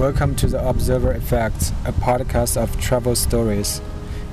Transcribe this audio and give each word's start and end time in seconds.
Welcome 0.00 0.34
to 0.36 0.46
the 0.46 0.66
Observer 0.66 1.12
Effect, 1.12 1.74
a 1.84 1.92
podcast 1.92 2.56
of 2.56 2.80
travel 2.80 3.14
stories. 3.14 3.82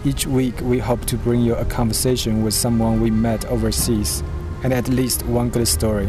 Each 0.05 0.25
week, 0.25 0.61
we 0.61 0.79
hope 0.79 1.03
to 1.07 1.17
bring 1.17 1.41
you 1.41 1.55
a 1.55 1.65
conversation 1.65 2.41
with 2.41 2.53
someone 2.53 3.01
we 3.01 3.11
met 3.11 3.43
overseas 3.47 4.23
and 4.63 4.71
at 4.71 4.87
least 4.87 5.25
one 5.25 5.49
good 5.49 5.67
story. 5.67 6.07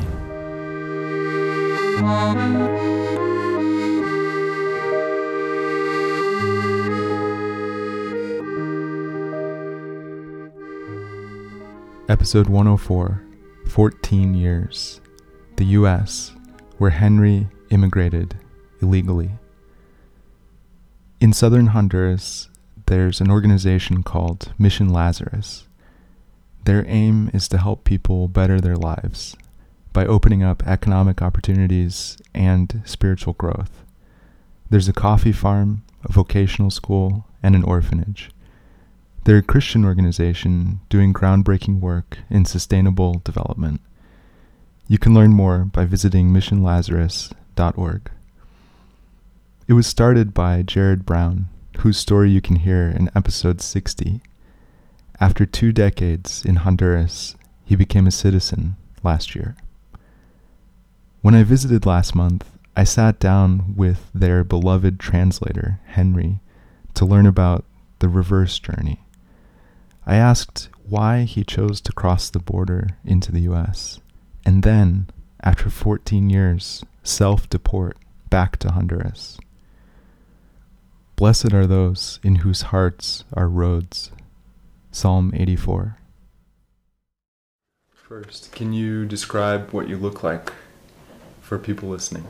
Episode 12.09 12.47
104 12.47 13.25
14 13.67 14.35
Years. 14.35 15.01
The 15.57 15.65
U.S., 15.65 16.33
where 16.77 16.91
Henry 16.91 17.49
immigrated 17.71 18.37
illegally. 18.81 19.33
In 21.21 21.33
southern 21.33 21.69
Honduras, 21.69 22.49
there's 22.87 23.21
an 23.21 23.29
organization 23.29 24.05
called 24.05 24.53
Mission 24.57 24.89
Lazarus. 24.89 25.67
Their 26.65 26.85
aim 26.87 27.29
is 27.35 27.49
to 27.49 27.59
help 27.59 27.83
people 27.83 28.29
better 28.29 28.61
their 28.61 28.77
lives 28.77 29.37
by 29.93 30.07
opening 30.07 30.45
up 30.45 30.65
economic 30.65 31.21
opportunities 31.21 32.19
and 32.35 32.83
spiritual 32.85 33.33
growth. 33.33 33.83
There's 34.71 34.87
a 34.87 34.93
coffee 34.93 35.33
farm, 35.33 35.83
a 36.05 36.13
vocational 36.13 36.71
school, 36.71 37.27
and 37.43 37.57
an 37.57 37.65
orphanage. 37.65 38.31
They're 39.25 39.39
a 39.39 39.43
Christian 39.43 39.85
organization 39.85 40.79
doing 40.89 41.13
groundbreaking 41.13 41.81
work 41.81 42.19
in 42.31 42.45
sustainable 42.45 43.23
development. 43.25 43.81
You 44.87 44.99
can 44.99 45.15
learn 45.15 45.33
more 45.33 45.65
by 45.65 45.85
visiting 45.85 46.31
missionlazarus.org. 46.31 48.11
It 49.69 49.75
was 49.75 49.87
started 49.87 50.33
by 50.33 50.63
Jared 50.63 51.05
Brown, 51.05 51.49
whose 51.81 51.99
story 51.99 52.31
you 52.31 52.41
can 52.41 52.57
hear 52.57 52.89
in 52.89 53.11
episode 53.15 53.61
60. 53.61 54.23
After 55.21 55.45
two 55.45 55.73
decades 55.73 56.43
in 56.43 56.57
Honduras, 56.57 57.37
he 57.67 57.77
became 57.77 58.07
a 58.07 58.11
citizen 58.11 58.77
last 59.03 59.35
year. 59.35 59.57
When 61.21 61.35
I 61.35 61.43
visited 61.43 61.85
last 61.85 62.15
month, 62.15 62.49
I 62.75 62.85
sat 62.85 63.21
down 63.21 63.75
with 63.77 64.11
their 64.15 64.43
beloved 64.43 64.99
translator, 64.99 65.81
Henry, 65.85 66.41
to 66.95 67.05
learn 67.05 67.27
about 67.27 67.67
the 67.99 68.09
reverse 68.09 68.59
journey. 68.59 69.01
I 70.07 70.17
asked 70.17 70.71
why 70.89 71.25
he 71.25 71.45
chose 71.45 71.83
to 71.83 71.93
cross 71.93 72.31
the 72.31 72.39
border 72.39 72.97
into 73.05 73.33
the 73.33 73.43
US, 73.43 74.01
and 74.47 74.63
then, 74.63 75.09
after 75.43 75.69
14 75.69 76.31
years, 76.31 76.83
self 77.03 77.51
deport 77.51 77.99
back 78.31 78.57
to 78.61 78.73
Honduras. 78.73 79.39
Blessed 81.19 81.53
are 81.53 81.67
those 81.67 82.21
in 82.23 82.37
whose 82.47 82.63
hearts 82.71 83.25
are 83.33 83.49
roads. 83.49 84.13
Psalm 84.93 85.33
84. 85.35 85.99
First, 87.91 88.53
can 88.53 88.73
you 88.73 89.05
describe 89.05 89.73
what 89.73 89.89
you 89.89 89.97
look 89.97 90.23
like 90.23 90.53
for 91.41 91.59
people 91.59 91.89
listening? 91.89 92.25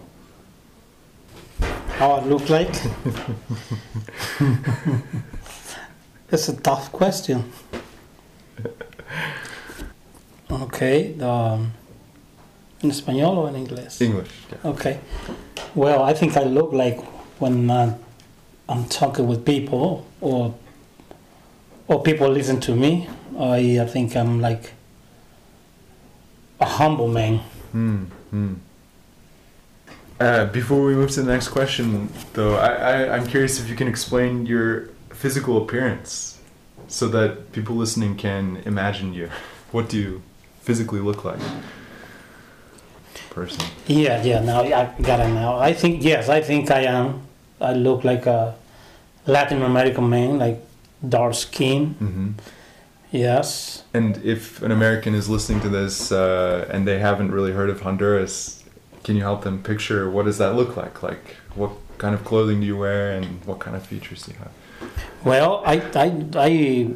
How 1.99 2.13
I 2.13 2.25
look 2.25 2.49
like? 2.49 2.71
it's 6.31 6.49
a 6.49 6.57
tough 6.57 6.91
question. 6.91 7.53
Okay, 10.51 11.21
um, 11.21 11.75
in 12.81 12.91
Spanish 12.93 13.23
or 13.23 13.51
in 13.51 13.55
English? 13.55 14.01
English. 14.01 14.31
Yeah. 14.51 14.71
Okay. 14.71 15.01
Well, 15.75 16.03
I 16.03 16.15
think 16.15 16.39
I 16.39 16.45
look 16.45 16.73
like 16.73 16.99
when 17.39 17.69
uh, 17.71 17.99
I'm 18.69 18.85
talking 18.87 19.27
with 19.27 19.45
people 19.45 20.07
or 20.21 20.55
or 21.87 22.03
people 22.03 22.29
listen 22.29 22.61
to 22.61 22.75
me. 22.75 23.09
I, 23.39 23.81
I 23.81 23.87
think 23.87 24.15
I'm 24.15 24.41
like 24.41 24.73
a 26.61 26.67
humble 26.67 27.09
man. 27.09 27.39
Hmm. 27.73 28.05
hmm. 28.31 28.55
Uh, 30.21 30.47
before 30.47 30.85
we 30.85 30.95
move 30.95 31.11
to 31.13 31.23
the 31.23 31.33
next 31.33 31.49
question, 31.49 32.09
though, 32.33 32.57
I, 32.57 32.73
I, 32.73 33.17
I'm 33.17 33.27
curious 33.27 33.61
if 33.61 33.69
you 33.69 33.77
can 33.77 33.87
explain 33.87 34.47
your 34.47 34.89
physical 35.11 35.63
appearance 35.63 36.41
so 36.89 37.07
that 37.09 37.53
people 37.53 37.77
listening 37.77 38.17
can 38.17 38.57
imagine 38.65 39.15
you. 39.15 39.31
What 39.71 39.89
do 39.89 39.97
you 39.97 40.23
physically 40.63 41.01
look 41.01 41.25
like? 41.25 41.39
Person. 43.31 43.65
Yeah, 43.87 44.21
yeah. 44.25 44.41
Now 44.41 44.63
I 44.63 44.93
got 45.01 45.21
it. 45.21 45.29
Now 45.29 45.59
I 45.59 45.73
think 45.73 46.03
yes. 46.03 46.29
I 46.29 46.41
think 46.41 46.73
I 46.73 46.83
am. 46.83 47.28
I 47.61 47.73
look 47.73 48.05
like 48.05 48.27
a 48.27 48.55
Latin 49.27 49.63
American 49.63 50.09
man, 50.09 50.39
like 50.39 50.61
dark 51.07 51.35
skin. 51.35 51.95
hmm 51.95 52.31
Yes. 53.11 53.85
And 53.95 54.19
if 54.23 54.61
an 54.61 54.71
American 54.71 55.15
is 55.15 55.31
listening 55.31 55.61
to 55.63 55.69
this 55.71 56.13
uh, 56.13 56.69
and 56.71 56.87
they 56.87 56.99
haven't 56.99 57.31
really 57.33 57.53
heard 57.53 57.71
of 57.71 57.81
Honduras, 57.81 58.63
can 59.03 59.17
you 59.17 59.23
help 59.23 59.45
them 59.45 59.63
picture 59.63 60.11
what 60.11 60.27
does 60.27 60.37
that 60.39 60.55
look 60.55 60.77
like? 60.77 61.03
Like, 61.03 61.37
what 61.55 61.71
kind 61.97 62.15
of 62.15 62.23
clothing 62.25 62.61
do 62.61 62.67
you 62.67 62.77
wear 62.77 63.13
and 63.13 63.43
what 63.47 63.61
kind 63.61 63.75
of 63.77 63.83
features 63.87 64.25
do 64.25 64.33
you 64.33 64.39
have? 64.39 64.53
Well, 65.25 65.63
I 65.65 65.81
I 65.95 66.25
I 66.37 66.91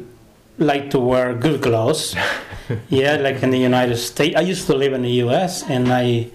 like 0.59 0.91
to 0.91 0.99
wear 0.99 1.33
good 1.33 1.61
clothes. 1.63 2.15
yeah, 2.89 3.15
like 3.15 3.41
in 3.41 3.49
the 3.49 3.57
United 3.57 3.97
States. 3.97 4.35
I 4.37 4.41
used 4.41 4.67
to 4.67 4.75
live 4.75 4.93
in 4.93 5.01
the 5.01 5.15
U.S. 5.25 5.63
and 5.67 5.91
I 5.91 6.29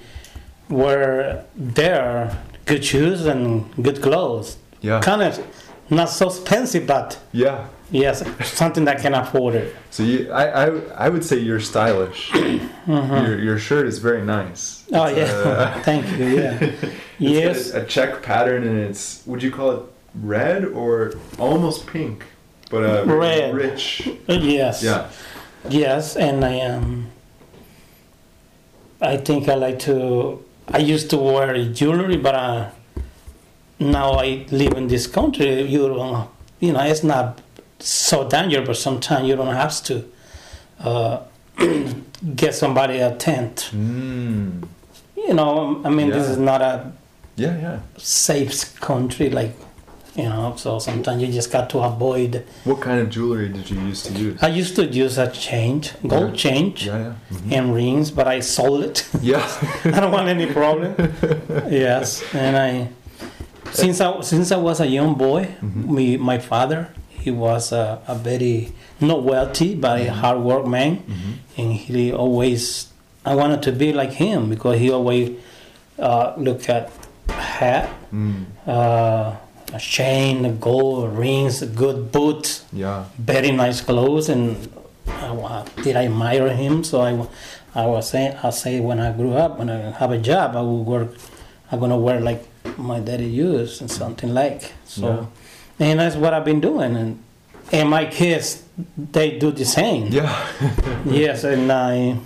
wear 0.69 1.45
there 1.55 2.37
good 2.69 2.85
shoes 2.85 3.27
and 3.27 3.65
good 3.83 4.01
clothes. 4.03 4.57
Yeah. 4.81 5.01
Kind 5.01 5.23
of 5.23 5.33
not 5.91 6.11
so 6.11 6.27
expensive, 6.29 6.87
but 6.87 7.19
Yeah. 7.33 7.67
yes, 7.91 8.23
something 8.47 8.85
that 8.85 9.01
can 9.01 9.15
afford 9.15 9.55
it. 9.55 9.75
So 9.91 10.03
you, 10.03 10.31
I, 10.31 10.45
I, 10.67 10.67
I 11.07 11.09
would 11.09 11.25
say 11.25 11.37
you're 11.39 11.61
stylish. 11.61 12.31
Your, 12.87 13.39
your 13.39 13.59
shirt 13.59 13.87
is 13.87 13.99
very 13.99 14.23
nice. 14.25 14.85
Oh 14.95 15.09
yeah, 15.09 15.25
uh, 15.25 15.83
thank 15.89 16.07
you. 16.19 16.25
Yeah. 16.41 16.59
it's 16.63 16.93
yes. 17.19 17.71
got 17.73 17.83
a 17.83 17.85
check 17.85 18.23
pattern 18.23 18.63
and 18.67 18.79
it's 18.79 19.23
would 19.27 19.43
you 19.43 19.51
call 19.51 19.71
it 19.73 19.83
red 20.15 20.65
or 20.65 21.13
almost 21.39 21.87
pink, 21.87 22.25
but 22.71 22.79
a 22.83 23.05
very 23.05 23.19
Red. 23.19 23.55
rich. 23.55 24.09
Yes. 24.27 24.83
Yeah. 24.83 25.11
Yes, 25.69 26.17
and 26.17 26.43
I 26.45 26.61
um, 26.61 27.09
I 29.03 29.17
think 29.19 29.49
I 29.51 29.55
like 29.55 29.79
to. 29.81 30.43
I 30.71 30.79
used 30.79 31.11
to 31.11 31.17
wear 31.17 31.65
jewelry, 31.73 32.17
but 32.17 32.35
uh, 32.35 32.71
now 33.79 34.13
I 34.15 34.47
live 34.51 34.75
in 34.75 34.89
this 34.89 35.07
country. 35.07 35.63
You 35.63 35.89
don't, 35.89 36.29
you 36.61 36.73
know, 36.73 36.81
it's 36.81 37.03
not 37.03 37.41
so 37.79 38.29
dangerous, 38.29 38.67
but 38.67 38.77
sometimes 38.77 39.29
you 39.29 39.37
don't 39.37 39.55
have 39.55 39.83
to 39.85 40.05
uh, 40.81 41.21
get 42.37 42.55
somebody 42.55 42.99
a 42.99 43.15
tent. 43.17 43.71
Mm. 43.73 44.67
You 45.17 45.35
know, 45.35 45.81
I 45.85 45.91
mean, 45.91 46.11
this 46.11 46.29
is 46.29 46.39
not 46.39 46.61
a 46.63 46.93
Yeah, 47.37 47.57
yeah. 47.61 47.81
safe 47.97 48.79
country, 48.81 49.31
like 49.31 49.55
you 50.19 50.29
know. 50.29 50.55
So 50.57 50.79
sometimes 50.79 51.23
you 51.23 51.29
just 51.33 51.51
got 51.53 51.71
to 51.71 51.79
avoid. 51.79 52.45
What 52.65 52.81
kind 52.81 52.99
of 53.01 53.09
jewelry 53.11 53.49
did 53.49 53.71
you 53.71 53.79
use 53.91 54.03
to 54.07 54.13
use? 54.13 54.43
I 54.43 54.49
used 54.49 54.75
to 54.77 54.85
use 54.85 55.17
a 55.19 55.29
change, 55.31 55.93
gold 56.07 56.31
Yeah. 56.31 56.37
change. 56.45 56.87
Yeah, 56.87 56.99
yeah. 56.99 57.15
Mhm. 57.39 57.53
and 57.57 57.65
rings, 57.75 58.11
but 58.11 58.27
I 58.37 58.41
sold 58.41 58.81
it. 58.89 58.99
Yeah. 59.23 59.47
I 59.97 59.99
don't 60.03 60.13
want 60.13 60.29
any 60.29 60.47
problem. 60.47 60.93
yes, 61.71 62.23
and 62.35 62.57
I 62.69 62.71
since 63.73 64.01
I 64.01 64.21
since 64.23 64.51
I 64.53 64.57
was 64.69 64.81
a 64.81 64.87
young 64.99 65.15
boy, 65.15 65.43
Mhm. 65.63 65.89
me 65.97 66.17
my 66.31 66.39
father 66.39 66.89
he 67.25 67.31
was 67.31 67.73
a, 67.73 67.99
a 68.09 68.15
very 68.15 68.73
not 69.01 69.23
wealthy 69.23 69.75
but 69.75 70.01
a 70.01 70.09
hard 70.23 70.41
work 70.51 70.67
man, 70.67 70.93
Mhm. 71.07 71.33
and 71.59 71.69
he 71.75 72.13
always 72.13 72.89
I 73.27 73.35
wanted 73.35 73.61
to 73.69 73.73
be 73.73 73.93
like 73.93 74.13
him 74.25 74.49
because 74.49 74.79
he 74.79 74.89
always 74.91 75.31
uh, 75.99 76.33
look 76.39 76.69
at 76.71 76.89
hat, 77.29 77.91
Mm. 78.15 78.47
uh, 78.67 79.35
a 79.75 79.79
chain, 79.79 80.45
a 80.45 80.51
gold 80.53 81.17
rings, 81.19 81.61
a 81.63 81.67
good 81.67 82.11
boots 82.13 82.65
Yeah. 82.73 83.05
very 83.19 83.51
nice 83.53 83.81
clothes 83.81 84.29
and 84.29 84.57
I, 85.07 85.65
did 85.83 85.97
I 85.97 86.05
admire 86.07 86.49
him 86.55 86.85
so 86.85 87.01
I, 87.01 87.11
I 87.75 87.87
was 87.87 88.09
saying 88.09 88.37
I 88.43 88.51
say 88.51 88.81
when 88.81 88.99
I 89.01 89.13
grew 89.13 89.35
up 89.35 89.59
when 89.59 89.69
I 89.71 89.91
have 90.01 90.11
a 90.13 90.19
job 90.19 90.57
I 90.57 90.61
will 90.61 90.85
work 90.85 91.15
I'm 91.71 91.81
gonna 91.81 91.99
wear 91.99 92.21
like 92.21 92.43
my 92.79 93.01
daddy 93.01 93.27
used 93.27 93.81
and 93.81 93.91
something 93.91 94.33
like 94.33 94.73
so 94.85 95.29
and 95.79 95.99
that's 96.01 96.17
what 96.17 96.33
I've 96.35 96.45
been 96.45 96.61
doing 96.61 96.97
and 96.97 97.23
and 97.73 97.89
my 97.91 98.07
kids 98.07 98.63
they 98.97 99.39
do 99.39 99.51
the 99.53 99.65
same 99.65 100.07
Yeah. 100.09 100.33
yes 101.07 101.45
and 101.45 101.71
I 101.71 102.17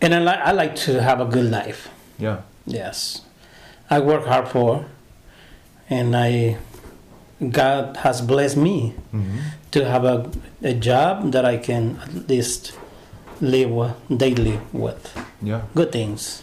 and 0.00 0.14
I, 0.14 0.18
li- 0.18 0.42
I 0.44 0.52
like 0.52 0.74
to 0.86 1.02
have 1.02 1.20
a 1.20 1.24
good 1.26 1.50
life 1.50 1.88
Yeah. 2.18 2.38
yes 2.66 3.22
I 3.90 3.98
work 4.00 4.24
hard 4.26 4.48
for 4.48 4.86
and 5.88 6.16
I 6.16 6.56
God 7.50 7.96
has 7.98 8.20
blessed 8.20 8.56
me 8.56 8.94
hmm 9.10 9.38
to 9.70 9.84
have 9.84 10.02
a, 10.04 10.28
a 10.62 10.74
job 10.74 11.30
that 11.30 11.44
I 11.44 11.56
can 11.56 11.96
at 12.02 12.28
least 12.28 12.72
live 13.40 13.94
daily 14.10 14.58
with 14.72 14.98
Yeah. 15.40 15.62
good 15.76 15.92
things. 15.92 16.42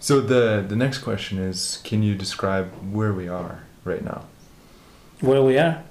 So 0.00 0.20
the 0.20 0.64
the 0.68 0.74
next 0.74 0.98
question 0.98 1.38
is, 1.38 1.78
can 1.84 2.02
you 2.02 2.14
describe 2.16 2.66
where 2.92 3.12
we 3.12 3.28
are 3.28 3.62
right 3.84 4.02
now? 4.04 4.24
Where 5.20 5.42
we 5.42 5.56
are? 5.58 5.82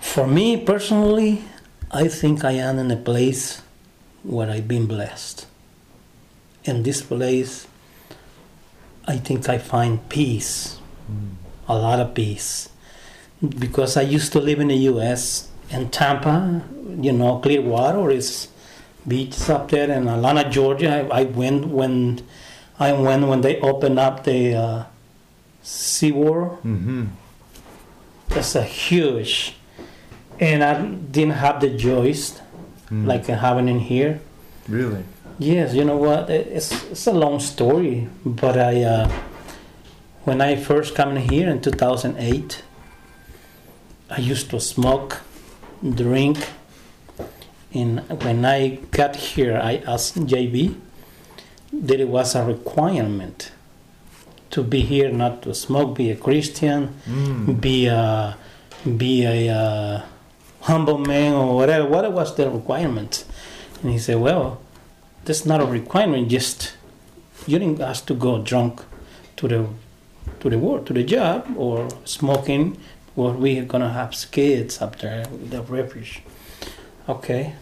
For 0.00 0.26
me 0.26 0.56
personally, 0.56 1.44
I 1.90 2.08
think 2.08 2.42
I 2.44 2.52
am 2.58 2.78
in 2.78 2.90
a 2.90 2.96
place 2.96 3.62
where 4.24 4.50
I've 4.50 4.66
been 4.66 4.86
blessed. 4.86 5.46
And 6.66 6.84
this 6.84 7.00
place, 7.02 7.67
I 9.08 9.16
think 9.16 9.48
I 9.48 9.56
find 9.56 10.06
peace, 10.10 10.78
a 11.66 11.74
lot 11.76 11.98
of 11.98 12.12
peace. 12.14 12.68
Because 13.40 13.96
I 13.96 14.02
used 14.02 14.32
to 14.32 14.40
live 14.40 14.60
in 14.60 14.68
the 14.68 14.76
US, 14.92 15.48
in 15.70 15.88
Tampa, 15.88 16.62
you 17.00 17.12
know, 17.12 17.38
Clearwater 17.38 18.10
is 18.10 18.48
beaches 19.06 19.48
up 19.48 19.70
there, 19.70 19.90
in 19.90 20.08
Atlanta, 20.08 20.48
Georgia. 20.50 21.08
I, 21.10 21.20
I 21.20 21.24
went 21.24 21.68
when 21.68 22.20
I 22.78 22.92
went 22.92 23.26
when 23.26 23.40
they 23.40 23.58
opened 23.60 23.98
up 23.98 24.24
the 24.24 24.54
uh, 24.54 24.84
SeaWorld. 25.64 26.58
Mm-hmm. 26.62 27.04
That's 28.28 28.54
a 28.54 28.62
huge, 28.62 29.56
and 30.38 30.62
I 30.62 30.84
didn't 30.84 31.34
have 31.40 31.60
the 31.60 31.70
joys 31.70 32.40
Mm. 32.90 33.04
like 33.06 33.28
I 33.28 33.34
have 33.36 33.58
in 33.58 33.80
here. 33.80 34.20
really? 34.66 35.04
Yes, 35.38 35.72
you 35.74 35.84
know 35.84 35.96
what? 35.96 36.28
It's 36.30 36.72
it's 36.90 37.06
a 37.06 37.12
long 37.12 37.38
story, 37.40 38.08
but 38.24 38.58
I 38.58 38.82
uh, 38.82 39.08
when 40.24 40.40
I 40.40 40.56
first 40.56 40.94
came 40.96 41.14
here 41.16 41.48
in 41.48 41.60
2008, 41.60 42.62
I 44.10 44.18
used 44.18 44.50
to 44.50 44.60
smoke, 44.60 45.20
drink, 45.82 46.38
and 47.72 48.00
when 48.22 48.44
I 48.44 48.78
got 48.90 49.14
here, 49.16 49.56
I 49.62 49.76
asked 49.86 50.16
JB 50.26 50.74
that 51.72 52.00
it 52.00 52.08
was 52.08 52.34
a 52.34 52.44
requirement 52.44 53.52
to 54.50 54.62
be 54.64 54.80
here, 54.80 55.10
not 55.12 55.42
to 55.42 55.54
smoke, 55.54 55.94
be 55.96 56.10
a 56.10 56.16
Christian, 56.16 56.94
Mm. 57.06 57.60
be 57.60 57.86
a 57.86 58.36
be 58.96 59.24
a 59.24 59.54
uh, 59.54 60.02
humble 60.62 60.98
man 60.98 61.34
or 61.34 61.54
whatever. 61.54 61.86
What 61.88 62.10
was 62.12 62.34
the 62.34 62.50
requirement? 62.50 63.24
And 63.82 63.92
he 63.92 63.98
said, 63.98 64.16
"Well, 64.18 64.58
that's 65.28 65.44
not 65.46 65.60
a 65.60 65.64
requirement. 65.66 66.28
Just 66.28 66.72
you 67.46 67.58
didn't 67.58 67.80
ask 67.80 68.06
to 68.06 68.14
go 68.14 68.40
drunk 68.42 68.80
to 69.36 69.46
the 69.48 69.60
to 70.40 70.50
the 70.50 70.58
work 70.58 70.86
to 70.86 70.92
the 70.92 71.04
job 71.04 71.46
or 71.56 71.88
smoking. 72.04 72.76
Or 73.16 73.32
we're 73.32 73.64
gonna 73.64 73.92
have 73.92 74.14
kids 74.30 74.80
up 74.80 74.98
there 75.00 75.26
with 75.30 75.50
the 75.50 75.60
refuge. 75.62 76.22
Okay. 77.08 77.54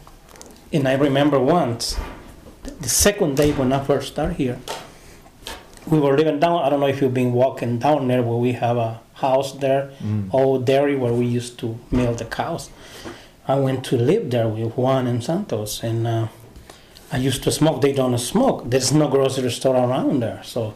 And 0.72 0.86
I 0.86 0.94
remember 0.94 1.38
once, 1.40 1.96
the 2.80 2.88
second 2.88 3.36
day 3.38 3.52
when 3.52 3.72
I 3.72 3.80
first 3.82 4.12
started 4.12 4.36
here, 4.36 4.58
we 5.86 5.98
were 5.98 6.14
living 6.16 6.40
down. 6.40 6.62
I 6.62 6.68
don't 6.68 6.80
know 6.80 6.88
if 6.88 7.00
you've 7.00 7.14
been 7.14 7.32
walking 7.32 7.78
down 7.78 8.06
there 8.08 8.22
where 8.22 8.36
we 8.36 8.52
have 8.52 8.76
a 8.76 9.00
house 9.14 9.52
there, 9.64 9.90
Mm. 10.04 10.28
old 10.34 10.66
dairy 10.66 10.94
where 10.96 11.14
we 11.14 11.24
used 11.24 11.58
to 11.60 11.78
milk 11.90 12.18
the 12.18 12.26
cows. 12.26 12.68
I 13.48 13.54
went 13.66 13.82
to 13.88 13.96
live 13.96 14.28
there 14.30 14.48
with 14.48 14.76
Juan 14.76 15.06
and 15.06 15.24
Santos, 15.24 15.82
and 15.82 16.06
uh, 16.06 16.26
I 17.12 17.18
used 17.18 17.42
to 17.44 17.52
smoke. 17.52 17.82
They 17.82 17.92
don't 17.92 18.16
smoke. 18.18 18.62
There's 18.70 18.92
no 18.92 19.08
grocery 19.08 19.50
store 19.50 19.76
around 19.76 20.20
there, 20.22 20.40
so 20.44 20.74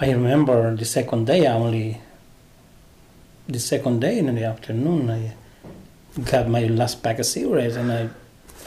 I 0.00 0.10
remember 0.10 0.74
the 0.76 0.84
second 0.84 1.26
day. 1.26 1.46
I 1.46 1.52
only 1.54 2.00
the 3.48 3.58
second 3.58 4.00
day 4.00 4.18
in 4.18 4.34
the 4.34 4.44
afternoon. 4.44 5.10
I 5.10 5.32
got 6.30 6.48
my 6.48 6.64
last 6.66 7.02
pack 7.02 7.18
of 7.18 7.26
cigarettes, 7.26 7.76
and 7.76 7.90
I 7.92 8.08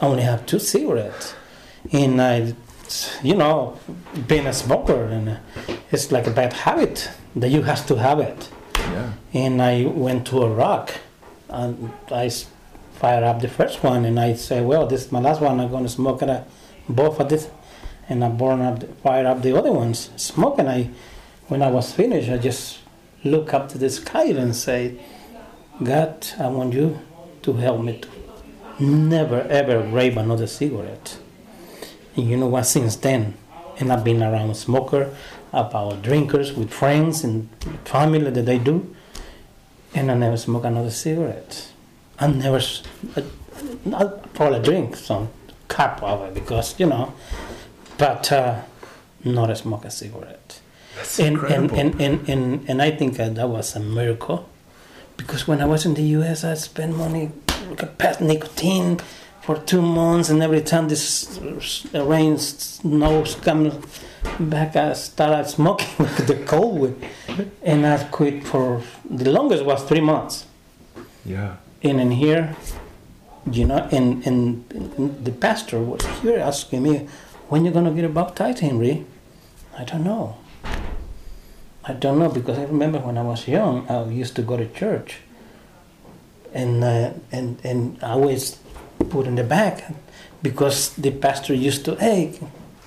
only 0.02 0.22
have 0.22 0.44
two 0.46 0.58
cigarettes. 0.58 1.34
And 1.92 2.20
I, 2.20 2.54
you 3.22 3.34
know, 3.34 3.78
being 4.26 4.46
a 4.46 4.52
smoker, 4.52 5.04
and 5.04 5.38
it's 5.90 6.12
like 6.12 6.26
a 6.26 6.30
bad 6.30 6.52
habit 6.52 7.10
that 7.36 7.48
you 7.48 7.62
have 7.62 7.86
to 7.86 7.96
have 7.96 8.18
it 8.20 8.50
Yeah. 8.76 9.12
and 9.34 9.62
I 9.62 9.84
went 9.86 10.26
to 10.28 10.42
a 10.42 10.48
rock 10.48 10.90
and 11.48 11.92
I 12.10 12.30
fired 12.94 13.22
up 13.22 13.40
the 13.40 13.48
first 13.48 13.82
one 13.84 14.04
and 14.04 14.18
I 14.18 14.34
said, 14.34 14.64
well, 14.66 14.86
this 14.86 15.04
is 15.06 15.12
my 15.12 15.20
last 15.20 15.40
one. 15.40 15.60
I'm 15.60 15.70
going 15.70 15.84
to 15.84 15.88
smoke 15.90 16.22
it, 16.22 16.42
both 16.88 17.20
of 17.20 17.28
this, 17.28 17.48
and 18.08 18.24
I 18.24 18.28
burn 18.28 18.60
up, 18.62 18.80
the, 18.80 18.86
fire 18.86 19.26
up 19.26 19.42
the 19.42 19.56
other 19.56 19.72
ones. 19.72 20.10
Smoke 20.16 20.58
and 20.58 20.68
I, 20.68 20.90
when 21.48 21.62
I 21.62 21.70
was 21.70 21.92
finished, 21.92 22.30
I 22.30 22.38
just 22.38 22.78
look 23.24 23.52
up 23.52 23.68
to 23.70 23.78
the 23.78 23.90
sky 23.90 24.24
and 24.24 24.54
say, 24.54 24.98
God, 25.82 26.26
I 26.38 26.48
want 26.48 26.74
you 26.74 26.98
to 27.42 27.52
help 27.54 27.82
me 27.82 28.00
to 28.00 28.84
never 28.84 29.40
ever 29.42 29.82
grab 29.82 30.18
another 30.18 30.46
cigarette. 30.46 31.18
And 32.16 32.28
you 32.28 32.36
know 32.36 32.48
what? 32.48 32.64
Since 32.64 32.96
then, 32.96 33.34
and 33.78 33.92
I've 33.92 34.04
been 34.04 34.22
around 34.22 34.56
smoker, 34.56 35.14
about 35.52 36.02
drinkers 36.02 36.52
with 36.52 36.70
friends 36.70 37.24
and 37.24 37.48
family 37.84 38.30
that 38.30 38.44
they 38.44 38.58
do, 38.58 38.94
and 39.94 40.10
I 40.10 40.14
never 40.14 40.36
smoke 40.36 40.64
another 40.64 40.90
cigarette. 40.90 41.68
I 42.18 42.26
never, 42.26 42.60
I, 43.16 43.24
I'll 43.94 44.10
probably 44.34 44.60
drink 44.60 44.96
some 44.96 45.28
cup 45.68 46.02
of 46.02 46.22
it 46.22 46.34
because 46.34 46.78
you 46.80 46.86
know, 46.86 47.12
but 47.98 48.30
uh, 48.32 48.60
not 49.24 49.56
smoke 49.56 49.84
a 49.84 49.90
cigarette. 49.90 50.60
That's 50.96 51.18
And 51.20 51.36
and, 51.38 51.70
incredible. 51.70 51.78
and, 51.80 52.00
and, 52.00 52.28
and 52.28 52.68
and 52.70 52.82
I 52.82 52.90
think 52.90 53.16
that 53.16 53.48
was 53.48 53.76
a 53.76 53.80
miracle 53.80 54.48
because 55.16 55.46
when 55.48 55.60
I 55.60 55.64
was 55.66 55.84
in 55.86 55.94
the 55.94 56.02
U.S., 56.18 56.44
I 56.44 56.54
spent 56.54 56.96
money 56.96 57.30
like 57.78 57.98
past 57.98 58.20
nicotine 58.20 58.98
for 59.42 59.56
two 59.56 59.80
months, 59.82 60.28
and 60.30 60.42
every 60.42 60.60
time 60.60 60.88
this 60.88 61.38
rain 61.94 62.36
snows 62.38 63.34
come 63.36 63.80
back, 64.38 64.76
I 64.76 64.92
started 64.94 65.48
smoking 65.48 65.88
with 65.98 66.26
the 66.26 66.36
cold 66.44 66.94
and 67.62 67.86
I 67.86 68.04
quit 68.10 68.44
for 68.44 68.82
the 69.08 69.30
longest 69.30 69.64
was 69.64 69.82
three 69.84 70.00
months. 70.02 70.44
yeah. 71.24 71.56
And 71.82 72.00
in 72.00 72.10
here, 72.10 72.56
you 73.54 73.64
know, 73.64 73.88
and, 73.90 74.24
and, 74.26 74.64
and 74.72 75.24
the 75.24 75.32
pastor 75.32 75.80
was 75.80 76.04
here 76.20 76.38
asking 76.38 76.82
me, 76.82 77.08
when 77.48 77.64
you're 77.64 77.72
gonna 77.72 77.90
get 77.92 78.12
baptized, 78.12 78.60
Henry? 78.60 79.04
I 79.76 79.84
don't 79.84 80.04
know. 80.04 80.36
I 81.84 81.92
don't 81.94 82.18
know 82.18 82.28
because 82.28 82.58
I 82.58 82.64
remember 82.64 82.98
when 82.98 83.16
I 83.16 83.22
was 83.22 83.48
young, 83.48 83.88
I 83.88 84.04
used 84.08 84.36
to 84.36 84.42
go 84.42 84.56
to 84.56 84.66
church, 84.66 85.20
and 86.52 86.84
uh, 86.84 87.12
and 87.32 87.58
and 87.64 87.98
I 88.02 88.10
always 88.10 88.58
put 89.08 89.26
in 89.26 89.36
the 89.36 89.44
back 89.44 89.94
because 90.42 90.94
the 90.96 91.10
pastor 91.10 91.54
used 91.54 91.86
to, 91.86 91.94
hey, 91.96 92.38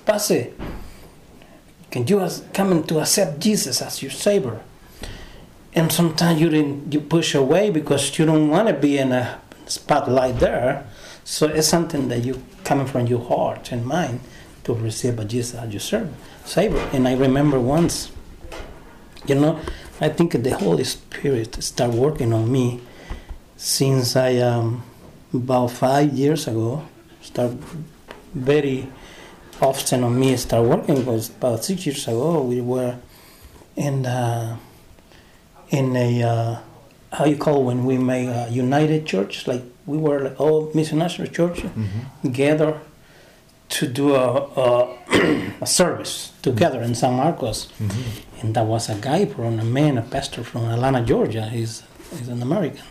Pastor, 0.06 0.48
can 1.90 2.06
you 2.06 2.28
come 2.54 2.84
to 2.84 3.00
accept 3.00 3.40
Jesus 3.40 3.82
as 3.82 4.02
your 4.02 4.12
savior? 4.12 4.60
and 5.74 5.90
sometimes 5.90 6.40
you 6.40 6.48
didn't 6.48 6.92
you 6.92 7.00
push 7.00 7.34
away 7.34 7.70
because 7.70 8.18
you 8.18 8.26
don't 8.26 8.48
want 8.48 8.68
to 8.68 8.74
be 8.74 8.98
in 8.98 9.12
a 9.12 9.40
spotlight 9.72 10.38
there. 10.38 10.86
So 11.24 11.46
it's 11.46 11.68
something 11.68 12.08
that 12.08 12.24
you 12.24 12.42
coming 12.64 12.86
from 12.86 13.06
your 13.06 13.20
heart 13.20 13.72
and 13.72 13.84
mind 13.86 14.20
to 14.64 14.74
receive 14.74 15.18
a 15.18 15.24
jesus 15.24 15.58
as 15.58 15.72
your 15.72 15.80
servant 15.80 16.16
savior. 16.44 16.78
And 16.92 17.08
i 17.08 17.14
remember 17.14 17.58
once 17.58 18.12
you 19.26 19.34
know 19.34 19.58
i 20.00 20.08
think 20.08 20.32
the 20.32 20.56
holy 20.56 20.84
spirit 20.84 21.62
started 21.62 21.96
working 21.96 22.32
on 22.32 22.50
me 22.50 22.80
since 23.56 24.16
i 24.16 24.36
um 24.38 24.82
about 25.34 25.68
five 25.68 26.12
years 26.12 26.46
ago 26.48 26.84
start 27.20 27.52
very 28.34 28.88
often 29.60 30.02
on 30.04 30.18
me 30.18 30.36
start 30.36 30.64
working 30.66 30.96
because 30.96 31.28
about 31.30 31.64
six 31.64 31.86
years 31.86 32.06
ago 32.08 32.42
we 32.42 32.60
were 32.60 32.96
in 33.76 34.04
uh, 34.04 34.56
in 35.70 35.96
a 35.96 36.22
uh, 36.22 36.58
how 37.12 37.24
you 37.26 37.36
call 37.36 37.64
when 37.64 37.84
we 37.84 37.98
make 37.98 38.28
a 38.28 38.48
united 38.50 39.04
church 39.06 39.46
like 39.46 39.62
we 39.86 39.98
were 39.98 40.20
like 40.20 40.40
all 40.40 40.70
missionary 40.74 41.28
church 41.28 41.58
Mm-hmm. 41.62 42.30
gather 42.30 42.80
to 43.68 43.86
do 43.86 44.14
a, 44.14 44.28
a, 44.66 44.98
a 45.62 45.66
service 45.66 46.32
together 46.42 46.82
in 46.82 46.94
San 46.94 47.14
Marcos. 47.16 47.58
Mm-hmm. 47.78 48.40
and 48.40 48.54
that 48.54 48.66
was 48.66 48.88
a 48.90 48.94
guy 48.96 49.24
from 49.26 49.58
a 49.58 49.64
man 49.64 49.98
a 49.98 50.02
pastor 50.02 50.42
from 50.44 50.64
Atlanta 50.66 51.02
Georgia 51.02 51.44
he's, 51.48 51.82
he's 52.16 52.28
an 52.28 52.42
American. 52.42 52.84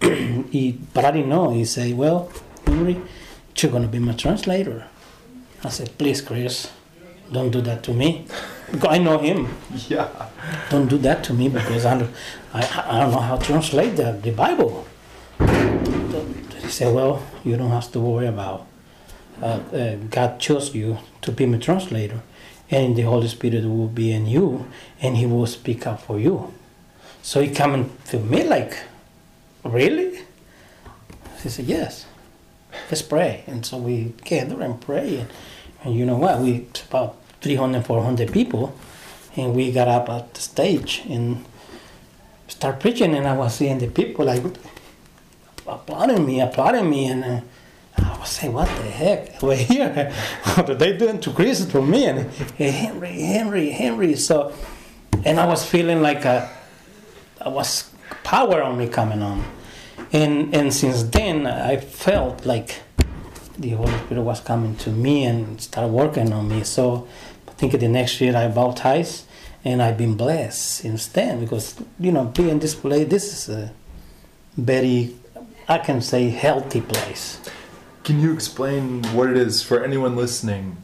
He, 0.54 0.78
but 0.94 1.04
I 1.04 1.10
didn't 1.10 1.28
know. 1.28 1.50
He 1.50 1.64
said 1.64 1.96
well 1.96 2.30
Henry 2.66 2.96
you're 3.56 3.72
gonna 3.72 3.88
be 3.88 3.98
my 3.98 4.12
translator. 4.14 4.86
I 5.64 5.68
said 5.70 5.88
please 5.98 6.20
Chris 6.22 6.70
don't 7.32 7.50
do 7.50 7.60
that 7.62 7.82
to 7.84 7.92
me 7.92 8.26
I 8.88 8.98
know 8.98 9.18
him 9.18 9.48
Yeah. 9.88 10.08
don't 10.70 10.88
do 10.88 10.98
that 10.98 11.24
to 11.24 11.32
me 11.34 11.48
because 11.48 11.86
I 11.86 11.98
don't, 11.98 12.10
I, 12.52 12.84
I 12.86 13.00
don't 13.00 13.12
know 13.12 13.20
how 13.20 13.36
to 13.36 13.44
translate 13.44 13.96
the, 13.96 14.12
the 14.12 14.30
Bible. 14.30 14.86
He 15.40 16.68
said, 16.70 16.94
well, 16.94 17.22
you 17.44 17.56
don't 17.56 17.70
have 17.70 17.90
to 17.92 18.00
worry 18.00 18.26
about. 18.26 18.66
Uh, 19.40 19.60
uh, 19.72 19.96
God 20.10 20.38
chose 20.38 20.74
you 20.74 20.98
to 21.22 21.32
be 21.32 21.46
my 21.46 21.58
translator, 21.58 22.20
and 22.70 22.94
the 22.96 23.02
Holy 23.02 23.28
Spirit 23.28 23.64
will 23.64 23.88
be 23.88 24.12
in 24.12 24.26
you, 24.26 24.66
and 25.00 25.16
He 25.16 25.24
will 25.26 25.46
speak 25.46 25.86
up 25.86 26.02
for 26.02 26.18
you. 26.18 26.52
So 27.22 27.40
he 27.42 27.50
coming 27.50 27.90
to 28.06 28.18
me 28.18 28.44
like, 28.44 28.76
really? 29.64 30.20
He 31.42 31.48
said, 31.48 31.66
yes. 31.66 32.06
Let's 32.90 33.02
pray. 33.02 33.44
And 33.46 33.64
so 33.64 33.76
we 33.78 34.14
gather 34.24 34.60
and 34.62 34.80
pray. 34.80 35.18
And, 35.18 35.28
and 35.84 35.94
you 35.94 36.04
know 36.06 36.16
what? 36.16 36.40
We 36.40 36.66
about 36.90 37.16
300, 37.40 37.84
400 37.84 38.32
people, 38.32 38.74
and 39.36 39.54
we 39.54 39.72
got 39.72 39.88
up 39.88 40.08
at 40.08 40.34
the 40.34 40.40
stage 40.40 41.02
and 41.08 41.44
start 42.48 42.80
preaching, 42.80 43.14
and 43.14 43.26
I 43.26 43.36
was 43.36 43.54
seeing 43.54 43.78
the 43.78 43.88
people 43.88 44.24
like 44.24 44.42
applauding 45.66 46.26
me, 46.26 46.40
applauding 46.40 46.88
me, 46.88 47.06
and. 47.06 47.24
Uh, 47.24 47.40
I 48.00 48.16
was 48.18 48.28
saying, 48.30 48.52
what 48.52 48.68
the 48.68 48.84
heck? 48.84 49.42
We're 49.42 49.56
here. 49.56 50.12
what 50.54 50.70
are 50.70 50.74
they 50.74 50.96
doing 50.96 51.20
to 51.20 51.32
Chris 51.32 51.68
for 51.70 51.82
me? 51.82 52.06
And 52.06 52.30
Henry, 52.56 53.20
Henry, 53.20 53.70
Henry. 53.70 54.14
So, 54.16 54.52
and 55.24 55.40
I 55.40 55.46
was 55.46 55.64
feeling 55.64 56.00
like 56.00 56.24
a, 56.24 56.48
I 57.40 57.48
was 57.48 57.90
power 58.24 58.62
on 58.62 58.78
me 58.78 58.88
coming 58.88 59.22
on. 59.22 59.44
And, 60.12 60.54
and 60.54 60.72
since 60.72 61.02
then, 61.02 61.46
I 61.46 61.76
felt 61.76 62.46
like 62.46 62.82
the 63.58 63.70
Holy 63.70 63.92
Spirit 63.98 64.22
was 64.22 64.40
coming 64.40 64.76
to 64.76 64.90
me 64.90 65.24
and 65.24 65.60
started 65.60 65.92
working 65.92 66.32
on 66.32 66.48
me. 66.48 66.62
So 66.62 67.08
think 67.58 67.78
the 67.78 67.88
next 67.88 68.20
year 68.20 68.36
I 68.36 68.48
baptized 68.48 69.26
and 69.64 69.82
I've 69.82 69.98
been 69.98 70.14
blessed 70.14 70.62
since 70.62 71.06
then 71.08 71.40
because, 71.40 71.74
you 71.98 72.12
know, 72.12 72.24
being 72.26 72.60
this 72.60 72.74
place, 72.74 73.08
this 73.08 73.32
is 73.32 73.48
a 73.54 73.72
very, 74.56 75.16
I 75.68 75.78
can 75.78 76.00
say, 76.00 76.30
healthy 76.30 76.80
place. 76.80 77.40
Can 78.04 78.20
you 78.20 78.32
explain 78.32 79.02
what 79.12 79.28
it 79.28 79.36
is 79.36 79.62
for 79.62 79.84
anyone 79.84 80.16
listening 80.16 80.76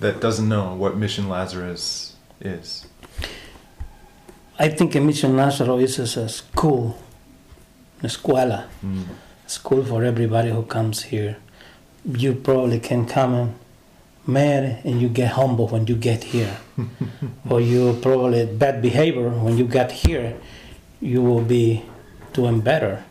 that 0.00 0.20
doesn't 0.20 0.48
know 0.48 0.74
what 0.74 0.96
Mission 0.96 1.28
Lazarus 1.28 2.14
is? 2.40 2.86
I 4.58 4.68
think 4.68 4.94
a 4.94 5.00
Mission 5.00 5.36
Lazarus 5.36 5.98
is 5.98 6.16
a 6.16 6.28
school, 6.28 6.96
a 8.02 8.06
escuela, 8.06 8.66
Mm. 8.84 9.04
school 9.46 9.84
for 9.84 10.04
everybody 10.04 10.50
who 10.50 10.62
comes 10.62 11.02
here. 11.04 11.36
You 12.06 12.34
probably 12.34 12.78
can 12.80 13.06
come 13.06 13.34
and 13.34 13.54
mad 14.26 14.80
and 14.84 15.00
you 15.00 15.08
get 15.08 15.32
humble 15.32 15.68
when 15.68 15.86
you 15.86 15.96
get 15.96 16.24
here. 16.24 16.56
or 17.50 17.60
you 17.60 17.98
probably 18.02 18.46
bad 18.46 18.82
behavior 18.82 19.30
when 19.30 19.58
you 19.58 19.64
get 19.64 19.92
here, 19.92 20.36
you 21.00 21.22
will 21.22 21.42
be 21.42 21.84
doing 22.32 22.60
better. 22.60 23.04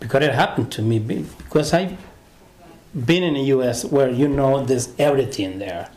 Because 0.00 0.24
it 0.24 0.34
happened 0.34 0.72
to 0.72 0.82
me 0.82 0.98
because 0.98 1.72
I've 1.72 1.96
been 2.94 3.22
in 3.22 3.34
the 3.34 3.42
US 3.56 3.84
where 3.84 4.10
you 4.10 4.28
know 4.28 4.64
there's 4.64 4.88
everything 4.98 5.58
there. 5.58 5.88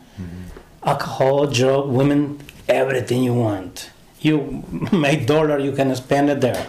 Alcohol, 0.83 1.47
drug, 1.47 1.89
women, 1.89 2.39
everything 2.67 3.24
you 3.24 3.33
want. 3.33 3.89
You 4.19 4.63
make 4.91 5.27
dollar, 5.27 5.59
you 5.59 5.71
can 5.74 5.95
spend 5.95 6.29
it 6.29 6.41
there. 6.41 6.67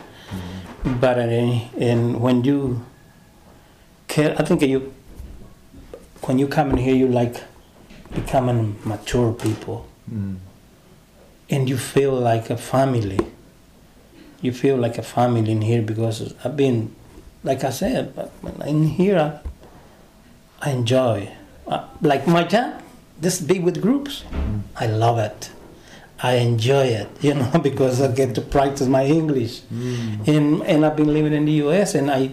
But 0.85 1.19
uh, 1.19 1.23
and 1.23 2.21
when 2.21 2.45
you 2.45 2.85
care, 4.07 4.35
I 4.39 4.45
think 4.45 4.63
you 4.63 4.95
when 6.23 6.39
you 6.39 6.47
come 6.49 6.71
in 6.71 6.77
here, 6.77 6.95
you 6.95 7.09
like 7.09 7.43
becoming 8.15 8.77
mature 8.85 9.33
people, 9.33 9.87
Mm. 10.11 10.37
and 11.51 11.69
you 11.69 11.77
feel 11.77 12.13
like 12.13 12.49
a 12.51 12.57
family. 12.57 13.19
You 14.41 14.53
feel 14.53 14.77
like 14.77 14.97
a 14.99 15.03
family 15.03 15.51
in 15.53 15.63
here 15.63 15.83
because 15.83 16.33
I've 16.45 16.57
been, 16.57 16.95
like 17.45 17.65
I 17.65 17.71
said, 17.71 18.13
in 18.67 18.85
here, 18.85 19.41
I 20.63 20.71
enjoy. 20.71 21.29
Uh, 21.67 21.85
like 22.01 22.27
my 22.27 22.45
job, 22.45 22.81
this 23.21 23.41
be 23.41 23.59
with 23.59 23.83
groups, 23.83 24.25
I 24.77 24.87
love 24.87 25.19
it. 25.19 25.51
I 26.23 26.35
enjoy 26.37 26.87
it, 26.87 27.09
you 27.21 27.35
know, 27.35 27.51
because 27.63 28.01
I 28.01 28.09
get 28.09 28.35
to 28.37 28.41
practice 28.41 28.89
my 28.89 29.05
English. 29.05 29.63
And 29.71 30.63
and 30.63 30.85
I've 30.87 30.97
been 30.97 31.13
living 31.13 31.33
in 31.33 31.45
the 31.45 31.53
U.S. 31.69 31.95
and 31.95 32.11
I 32.11 32.31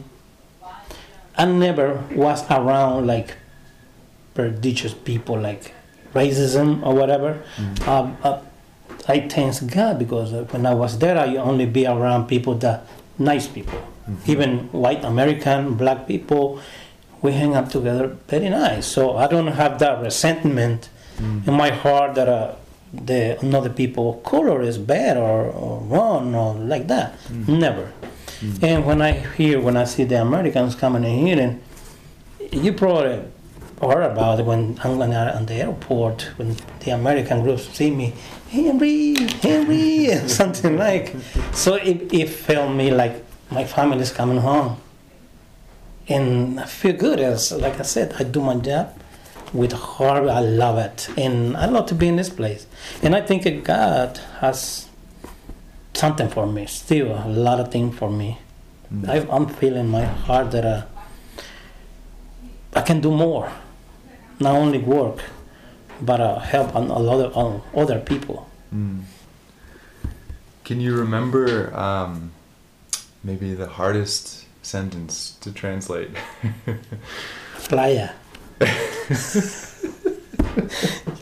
I 1.38 1.46
never 1.46 2.02
was 2.16 2.44
around 2.50 3.06
like 3.08 3.36
prodigious 4.36 4.94
people 4.94 5.40
like 5.40 5.74
racism 6.14 6.86
or 6.86 6.94
whatever. 6.94 7.42
Um, 7.88 8.18
uh, 8.24 8.40
I 9.08 9.20
thank 9.28 9.72
God 9.74 9.98
because 9.98 10.34
uh, 10.34 10.44
when 10.52 10.66
I 10.66 10.74
was 10.74 11.00
there, 11.00 11.18
I 11.18 11.36
only 11.38 11.66
be 11.66 11.86
around 11.88 12.28
people 12.28 12.56
that 12.56 12.86
nice 13.18 13.48
people, 13.48 13.80
even 14.28 14.70
white 14.72 15.04
American, 15.04 15.76
black 15.76 16.08
people. 16.08 16.60
We 17.22 17.32
hang 17.32 17.56
up 17.56 17.70
together 17.70 18.08
very 18.28 18.50
nice. 18.50 18.86
So 18.86 19.18
I 19.18 19.28
don't 19.28 19.48
have 19.48 19.80
that 19.80 20.02
resentment 20.02 20.90
in 21.48 21.54
my 21.54 21.70
heart 21.72 22.16
that 22.16 22.28
uh, 22.28 22.56
the 22.94 23.40
another 23.40 23.70
people 23.70 24.16
color 24.26 24.62
is 24.62 24.78
bad 24.78 25.18
or, 25.18 25.46
or 25.46 25.80
wrong 25.82 26.36
or 26.36 26.54
like 26.56 26.88
that. 26.88 27.14
Never. 27.48 27.92
And 28.62 28.86
when 28.86 29.02
I 29.02 29.12
hear, 29.38 29.60
when 29.62 29.78
I 29.78 29.86
see 29.86 30.04
the 30.04 30.22
Americans 30.22 30.76
coming 30.76 31.04
in 31.04 31.26
here, 31.26 31.40
and 31.40 31.62
you 32.64 32.74
probably 32.74 33.22
heard 33.82 34.12
about 34.12 34.40
it 34.40 34.46
when 34.46 34.80
I'm 34.84 34.98
going 34.98 35.14
out 35.14 35.36
on 35.36 35.46
the 35.46 35.56
airport, 35.56 36.24
when 36.38 36.56
the 36.80 36.92
American 36.92 37.44
groups 37.44 37.68
see 37.70 37.92
me, 37.92 38.14
Henry, 38.50 39.16
Henry, 39.42 40.16
something 40.28 40.78
like. 40.78 41.16
So 41.54 41.76
it, 41.76 42.14
it 42.14 42.30
felt 42.30 42.74
me 42.74 42.92
like 42.92 43.24
my 43.52 43.66
family 43.66 44.00
is 44.00 44.12
coming 44.12 44.38
home. 44.38 44.78
And 46.08 46.60
I 46.60 46.66
feel 46.66 46.94
good, 46.94 47.20
as 47.20 47.52
like 47.52 47.80
I 47.80 47.84
said, 47.84 48.14
I 48.20 48.24
do 48.24 48.40
my 48.40 48.56
job 48.56 48.96
with 49.54 49.72
heart. 49.72 50.28
I 50.30 50.40
love 50.40 50.78
it, 50.78 51.10
and 51.18 51.58
I 51.58 51.66
love 51.66 51.88
to 51.88 51.96
be 51.96 52.08
in 52.08 52.16
this 52.16 52.30
place. 52.30 52.68
And 53.02 53.16
I 53.16 53.22
think 53.22 53.64
God 53.64 54.18
has 54.40 54.88
something 55.96 56.30
for 56.30 56.46
me, 56.46 56.66
still 56.68 57.08
a 57.08 57.28
lot 57.28 57.60
of 57.60 57.72
things 57.72 57.98
for 57.98 58.12
me. 58.12 58.38
I, 59.08 59.26
I'm 59.30 59.48
feeling 59.48 59.88
my 59.88 60.06
heart 60.06 60.52
that 60.52 60.66
uh, 60.66 60.86
I 62.74 62.82
can 62.82 63.02
do 63.02 63.12
more, 63.12 63.52
not 64.40 64.56
only 64.56 64.80
work, 64.80 65.20
but 66.02 66.20
uh, 66.20 66.40
help 66.40 66.76
on 66.76 66.90
a 66.90 67.00
lot 67.00 67.20
of 67.26 67.36
on 67.38 67.62
other 67.76 68.00
people. 68.00 68.50
Mm. 68.74 69.04
Can 70.64 70.82
you 70.82 70.96
remember 70.96 71.74
um, 71.76 72.32
maybe 73.24 73.54
the 73.54 73.68
hardest 73.68 74.46
sentence 74.62 75.38
to 75.42 75.52
translate? 75.52 76.10
Playa. 77.70 78.10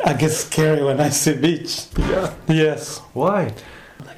I 0.05 0.13
get 0.13 0.31
scary 0.31 0.83
when 0.83 0.99
I 0.99 1.09
see 1.09 1.33
beach. 1.35 1.87
yeah. 1.97 2.33
Yes, 2.47 2.99
Why? 3.13 3.53
Like 4.05 4.17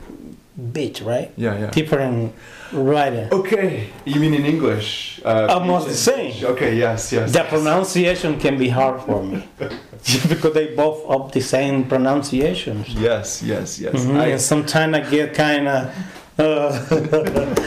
beach, 0.74 1.02
right? 1.02 1.32
Yeah, 1.38 1.58
yeah. 1.60 1.72
Different 1.72 2.34
writing. 2.74 3.28
Okay, 3.32 3.90
you 4.06 4.20
mean 4.20 4.34
in 4.34 4.46
English? 4.46 5.22
Uh, 5.24 5.48
Almost 5.50 5.88
the 5.88 5.94
same. 5.94 6.44
Okay, 6.46 6.76
yes, 6.78 7.12
yes. 7.14 7.32
The 7.32 7.44
pronunciation 7.44 8.40
can 8.40 8.58
be 8.58 8.70
hard 8.70 9.02
for 9.02 9.24
me 9.24 9.48
because 10.30 10.54
they 10.54 10.76
both 10.76 11.08
have 11.10 11.32
the 11.32 11.42
same 11.42 11.86
pronunciations. 11.86 12.90
Yes, 12.90 13.42
yes, 13.44 13.80
yes. 13.80 13.94
Mhm, 13.96 14.20
I- 14.20 14.28
and 14.28 14.42
sometimes 14.42 14.96
I 14.96 15.00
get 15.10 15.34
kind 15.34 15.68
of, 15.68 15.90
uh, 16.38 16.72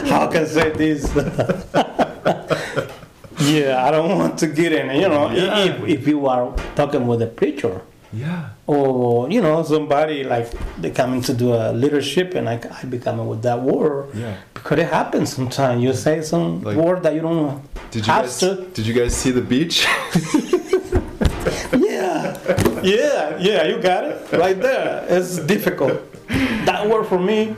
how 0.09 0.27
can 0.27 0.43
I 0.43 0.45
say 0.45 0.69
this? 0.71 1.01
yeah, 3.41 3.83
I 3.85 3.91
don't 3.91 4.17
want 4.17 4.37
to 4.39 4.47
get 4.47 4.71
in. 4.73 4.89
You 5.01 5.09
know, 5.09 5.29
Yeah. 5.31 5.59
if, 5.65 5.83
if 5.99 6.07
you 6.07 6.27
are 6.27 6.53
talking 6.75 7.07
with 7.07 7.21
a 7.21 7.27
preacher 7.27 7.81
yeah. 8.13 8.49
or 8.67 9.29
you 9.29 9.41
know 9.41 9.63
somebody 9.63 10.23
like 10.23 10.51
they 10.81 10.91
coming 10.91 11.21
to 11.21 11.33
do 11.33 11.53
a 11.53 11.71
leadership, 11.71 12.33
and 12.35 12.49
I, 12.49 12.59
I 12.81 12.85
be 12.85 12.99
coming 12.99 13.27
with 13.27 13.41
that 13.43 13.61
word 13.61 14.09
Yeah. 14.15 14.35
because 14.53 14.79
it 14.79 14.87
happens 14.89 15.33
sometimes. 15.33 15.81
You 15.83 15.93
say 15.93 16.21
some 16.21 16.61
Like- 16.61 16.77
word 16.77 17.03
that 17.03 17.13
you 17.13 17.21
don't 17.21 17.61
Did 17.91 18.05
you 18.07 18.13
guys? 18.13 18.37
to. 18.39 18.65
Did 18.73 18.85
you 18.87 18.93
guys 18.93 19.15
see 19.15 19.31
the 19.31 19.41
beach? 19.41 19.85
Yeah, 21.73 22.81
yeah, 22.83 23.37
yeah. 23.39 23.63
You 23.67 23.81
got 23.81 24.03
it 24.05 24.31
right 24.33 24.59
there. 24.59 25.05
It's 25.09 25.37
difficult. 25.39 25.99
That 26.65 26.87
word 26.87 27.05
for 27.07 27.19
me 27.19 27.55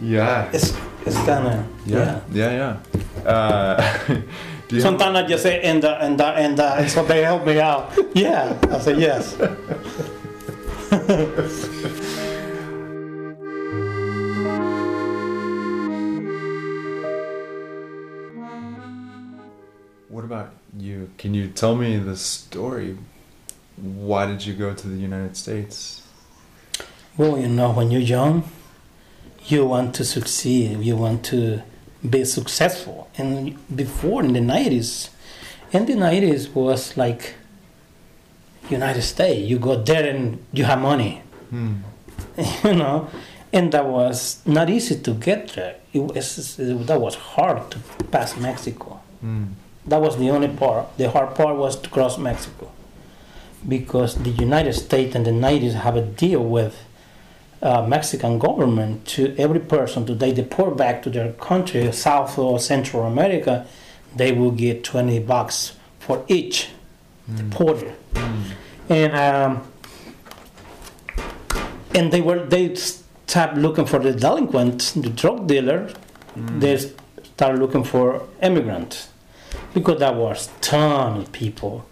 yeah. 0.00 0.50
It's 0.52 0.74
it's 1.06 1.16
kind 1.24 1.46
of 1.46 1.64
Yeah. 1.86 2.20
Yeah. 2.32 2.76
Yeah. 3.24 3.30
Uh, 3.30 3.76
do 4.08 4.22
you 4.74 4.80
Sometimes 4.80 5.16
I 5.16 5.22
just 5.26 5.42
say 5.42 5.60
and 5.62 5.82
the 5.82 6.02
and 6.02 6.18
the 6.18 6.26
and 6.26 6.58
the, 6.58 6.74
and 6.74 6.90
so 6.90 7.04
they 7.04 7.22
help 7.22 7.46
me 7.46 7.60
out. 7.60 7.92
Yeah, 8.14 8.58
I 8.70 8.78
say 8.78 8.98
yes. 8.98 9.36
What 20.14 20.22
about 20.22 20.52
you? 20.78 21.10
Can 21.18 21.34
you 21.34 21.48
tell 21.48 21.74
me 21.74 21.98
the 21.98 22.16
story? 22.16 22.96
Why 23.76 24.26
did 24.26 24.46
you 24.46 24.54
go 24.54 24.72
to 24.72 24.88
the 24.88 24.96
United 24.96 25.36
States? 25.36 26.06
Well, 27.16 27.36
you 27.36 27.48
know, 27.48 27.72
when 27.72 27.90
you're 27.90 28.00
young, 28.00 28.48
you 29.46 29.66
want 29.66 29.94
to 29.96 30.04
succeed. 30.04 30.80
You 30.82 30.96
want 30.96 31.24
to 31.26 31.64
be 32.08 32.24
successful. 32.24 33.08
And 33.16 33.56
before 33.74 34.22
in 34.22 34.32
the 34.32 34.40
nineties, 34.40 35.10
in 35.72 35.86
the 35.86 35.94
nineties 35.94 36.48
was 36.48 36.96
like 36.96 37.34
United 38.70 39.02
States. 39.02 39.48
You 39.48 39.58
go 39.58 39.82
there 39.82 40.08
and 40.08 40.44
you 40.52 40.64
have 40.64 40.80
money. 40.80 41.22
Hmm. 41.50 41.74
you 42.64 42.74
know, 42.74 43.08
and 43.52 43.72
that 43.72 43.86
was 43.86 44.40
not 44.46 44.70
easy 44.70 44.98
to 45.00 45.14
get 45.14 45.48
there. 45.54 45.76
It 45.92 46.00
was 46.00 46.56
that 46.56 47.00
was 47.00 47.14
hard 47.14 47.70
to 47.70 47.78
pass 48.10 48.36
Mexico. 48.36 49.00
Hmm. 49.20 49.44
That 49.86 50.00
was 50.00 50.16
the 50.16 50.30
only 50.30 50.48
part. 50.48 50.96
The 50.96 51.10
hard 51.10 51.34
part 51.34 51.56
was 51.56 51.76
to 51.80 51.90
cross 51.90 52.16
Mexico. 52.18 52.70
because 53.66 54.16
the 54.16 54.30
United 54.30 54.74
States 54.74 55.14
and 55.14 55.24
the 55.24 55.30
90s 55.30 55.72
have 55.72 55.96
a 55.96 56.02
deal 56.02 56.44
with 56.44 56.84
uh, 57.64 57.82
Mexican 57.86 58.38
government 58.38 59.06
to 59.06 59.34
every 59.38 59.58
person 59.58 60.04
that 60.04 60.18
they 60.18 60.32
deport 60.32 60.76
back 60.76 61.02
to 61.02 61.10
their 61.10 61.32
country, 61.32 61.90
South 61.92 62.38
or 62.38 62.60
Central 62.60 63.04
America, 63.04 63.66
they 64.14 64.32
will 64.32 64.50
get 64.50 64.84
20 64.84 65.18
bucks 65.20 65.74
for 65.98 66.24
each 66.28 66.68
deported. 67.34 67.94
And 68.88 69.16
um, 69.16 69.66
and 71.94 72.12
they 72.12 72.20
were 72.20 72.44
they 72.44 72.74
stopped 72.74 73.56
looking 73.56 73.86
for 73.86 73.98
the 73.98 74.12
delinquent, 74.12 74.92
the 74.94 75.08
drug 75.08 75.46
dealer. 75.46 75.90
They 76.36 76.76
started 77.22 77.60
looking 77.60 77.84
for 77.84 78.28
immigrants 78.42 79.08
because 79.72 80.00
there 80.00 80.12
was 80.12 80.50
ton 80.60 81.16
of 81.16 81.32
people 81.32 81.86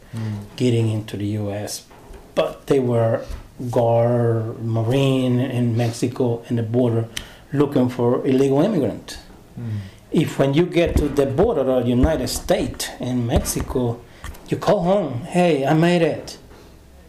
getting 0.57 0.91
into 0.91 1.17
the 1.17 1.26
U.S. 1.43 1.87
But 2.35 2.67
they 2.67 2.81
were 2.81 3.25
guard, 3.71 4.62
marine 4.64 5.38
in 5.38 5.76
Mexico 5.76 6.42
and 6.49 6.59
the 6.59 6.62
border 6.62 7.09
looking 7.52 7.88
for 7.88 8.26
illegal 8.26 8.61
immigrant. 8.62 9.19
Mm. 9.59 9.78
If 10.11 10.38
when 10.38 10.54
you 10.54 10.66
get 10.66 10.97
to 10.97 11.09
the 11.09 11.26
border 11.26 11.61
of 11.62 11.85
the 11.85 11.88
United 11.88 12.28
States 12.28 12.88
and 13.00 13.26
Mexico, 13.26 14.00
you 14.49 14.57
call 14.57 14.83
home, 14.83 15.23
hey, 15.23 15.66
I 15.66 15.75
made 15.75 16.02
it. 16.02 16.38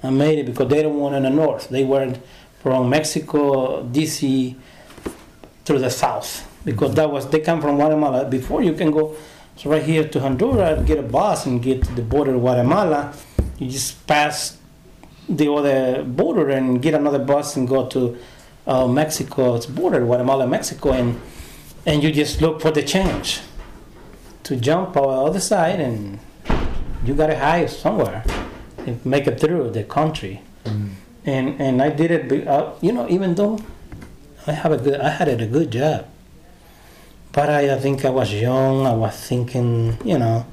I 0.01 0.09
made 0.09 0.39
it 0.39 0.45
because 0.45 0.69
they 0.69 0.83
don't 0.83 0.99
want 0.99 1.15
in 1.15 1.23
the 1.23 1.29
north. 1.29 1.69
They 1.69 1.83
were 1.83 2.13
from 2.61 2.89
Mexico, 2.89 3.83
DC, 3.83 4.55
through 5.65 5.79
the 5.79 5.89
south 5.89 6.49
because 6.65 6.91
mm. 6.91 6.95
that 6.95 7.11
was 7.11 7.29
they 7.29 7.39
come 7.39 7.61
from 7.61 7.75
Guatemala. 7.75 8.25
Before 8.25 8.61
you 8.61 8.73
can 8.73 8.91
go 8.91 9.15
right 9.65 9.83
here 9.83 10.07
to 10.07 10.19
Honduras, 10.19 10.85
get 10.85 10.97
a 10.99 11.03
bus 11.03 11.45
and 11.45 11.61
get 11.61 11.83
to 11.83 11.93
the 11.93 12.01
border 12.01 12.35
of 12.35 12.41
Guatemala. 12.41 13.13
You 13.59 13.69
just 13.69 14.05
pass 14.07 14.57
the 15.29 15.51
other 15.51 16.03
border 16.03 16.49
and 16.49 16.81
get 16.81 16.93
another 16.93 17.19
bus 17.19 17.55
and 17.55 17.67
go 17.67 17.87
to 17.87 18.17
uh, 18.67 18.87
Mexico's 18.87 19.65
border, 19.65 19.99
Guatemala, 19.99 20.47
Mexico, 20.47 20.91
and 20.91 21.19
and 21.85 22.01
you 22.01 22.11
just 22.11 22.41
look 22.41 22.61
for 22.61 22.71
the 22.71 22.81
change 22.81 23.41
to 24.43 24.55
jump 24.55 24.95
on 24.95 25.03
the 25.03 25.29
other 25.29 25.39
side 25.39 25.79
and 25.79 26.19
you 27.03 27.13
got 27.13 27.27
to 27.27 27.37
hide 27.37 27.69
somewhere 27.69 28.23
and 28.77 29.05
make 29.05 29.27
it 29.27 29.39
through 29.39 29.69
the 29.71 29.83
country. 29.83 30.41
And 31.25 31.61
and 31.61 31.81
I 31.81 31.89
did 31.89 32.11
it, 32.11 32.47
uh, 32.47 32.73
you 32.81 32.91
know, 32.91 33.07
even 33.09 33.35
though 33.35 33.59
I 34.47 34.51
have 34.51 34.71
a 34.71 34.77
good, 34.77 34.99
I 34.99 35.09
had 35.09 35.27
it 35.27 35.41
a 35.41 35.47
good 35.47 35.71
job. 35.71 36.07
But 37.31 37.49
I, 37.49 37.73
I 37.75 37.79
think 37.79 38.05
I 38.05 38.09
was 38.09 38.31
young. 38.33 38.85
I 38.85 38.93
was 38.93 39.15
thinking, 39.15 39.97
you 40.05 40.19
know, 40.19 40.45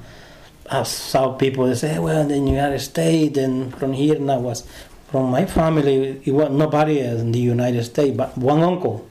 I 0.71 0.83
saw 0.83 1.33
people 1.33 1.67
that 1.67 1.75
say, 1.75 1.99
well, 1.99 2.21
in 2.21 2.29
the 2.29 2.51
United 2.51 2.79
States, 2.79 3.37
and 3.37 3.75
from 3.77 3.91
here, 3.91 4.15
and 4.15 4.31
I 4.31 4.37
was 4.37 4.65
from 5.11 5.29
my 5.29 5.45
family. 5.45 6.21
It 6.23 6.31
was 6.31 6.49
nobody 6.49 6.99
in 6.99 7.33
the 7.33 7.39
United 7.39 7.83
States, 7.83 8.15
but 8.15 8.37
one 8.37 8.63
uncle. 8.63 9.05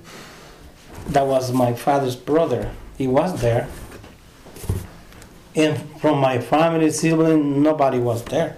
That 1.08 1.26
was 1.26 1.52
my 1.52 1.74
father's 1.74 2.16
brother. 2.16 2.70
He 2.96 3.06
was 3.06 3.42
there. 3.42 3.68
And 5.54 5.78
from 6.00 6.18
my 6.18 6.38
family, 6.38 6.90
sibling, 6.90 7.62
nobody 7.62 7.98
was 7.98 8.24
there. 8.24 8.56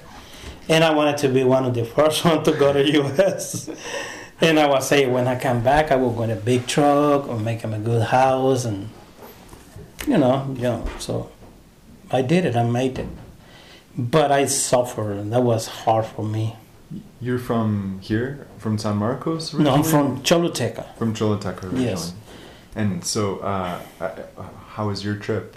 And 0.69 0.85
I 0.85 0.95
wanted 0.95 1.19
to 1.19 1.29
be 1.29 1.43
one 1.43 1.65
of 1.65 1.75
the 1.75 1.85
first 1.85 2.25
one 2.25 2.45
to 2.45 2.53
go 2.53 2.73
to 2.73 2.89
U.S. 2.89 3.69
and 4.41 4.61
I 4.61 4.69
was 4.69 4.87
saying 4.87 5.13
when 5.13 5.27
I 5.27 5.37
come 5.39 5.63
back, 5.63 5.91
I 5.91 5.97
will 5.97 6.13
go 6.13 6.23
in 6.23 6.31
a 6.31 6.37
big 6.37 6.69
truck 6.69 7.27
or 7.27 7.39
make 7.39 7.63
him 7.63 7.75
a 7.75 7.79
good 7.79 8.03
house, 8.03 8.65
and 8.65 8.89
you 10.07 10.19
know, 10.19 10.47
you 10.55 10.63
know. 10.63 10.85
So 10.99 11.31
I 12.13 12.23
did 12.23 12.45
it. 12.45 12.55
I 12.57 12.65
made 12.65 12.99
it, 12.99 13.09
but 13.97 14.31
I 14.31 14.47
suffered, 14.47 15.17
and 15.19 15.33
that 15.33 15.43
was 15.43 15.67
hard 15.67 16.07
for 16.07 16.25
me. 16.25 16.57
You're 17.21 17.39
from 17.39 17.99
here, 18.03 18.47
from 18.59 18.77
San 18.79 18.97
Marcos. 18.99 19.55
No, 19.55 19.71
I'm 19.71 19.83
from 19.83 20.23
Choluteca. 20.23 20.95
from 20.99 21.15
Choluteca 21.15 21.65
originally. 21.65 21.85
Yes. 21.85 22.13
And 22.75 23.05
so, 23.05 23.39
uh, 23.39 23.81
uh, 24.01 24.11
how 24.69 24.89
was 24.89 25.05
your 25.05 25.17
trip? 25.17 25.57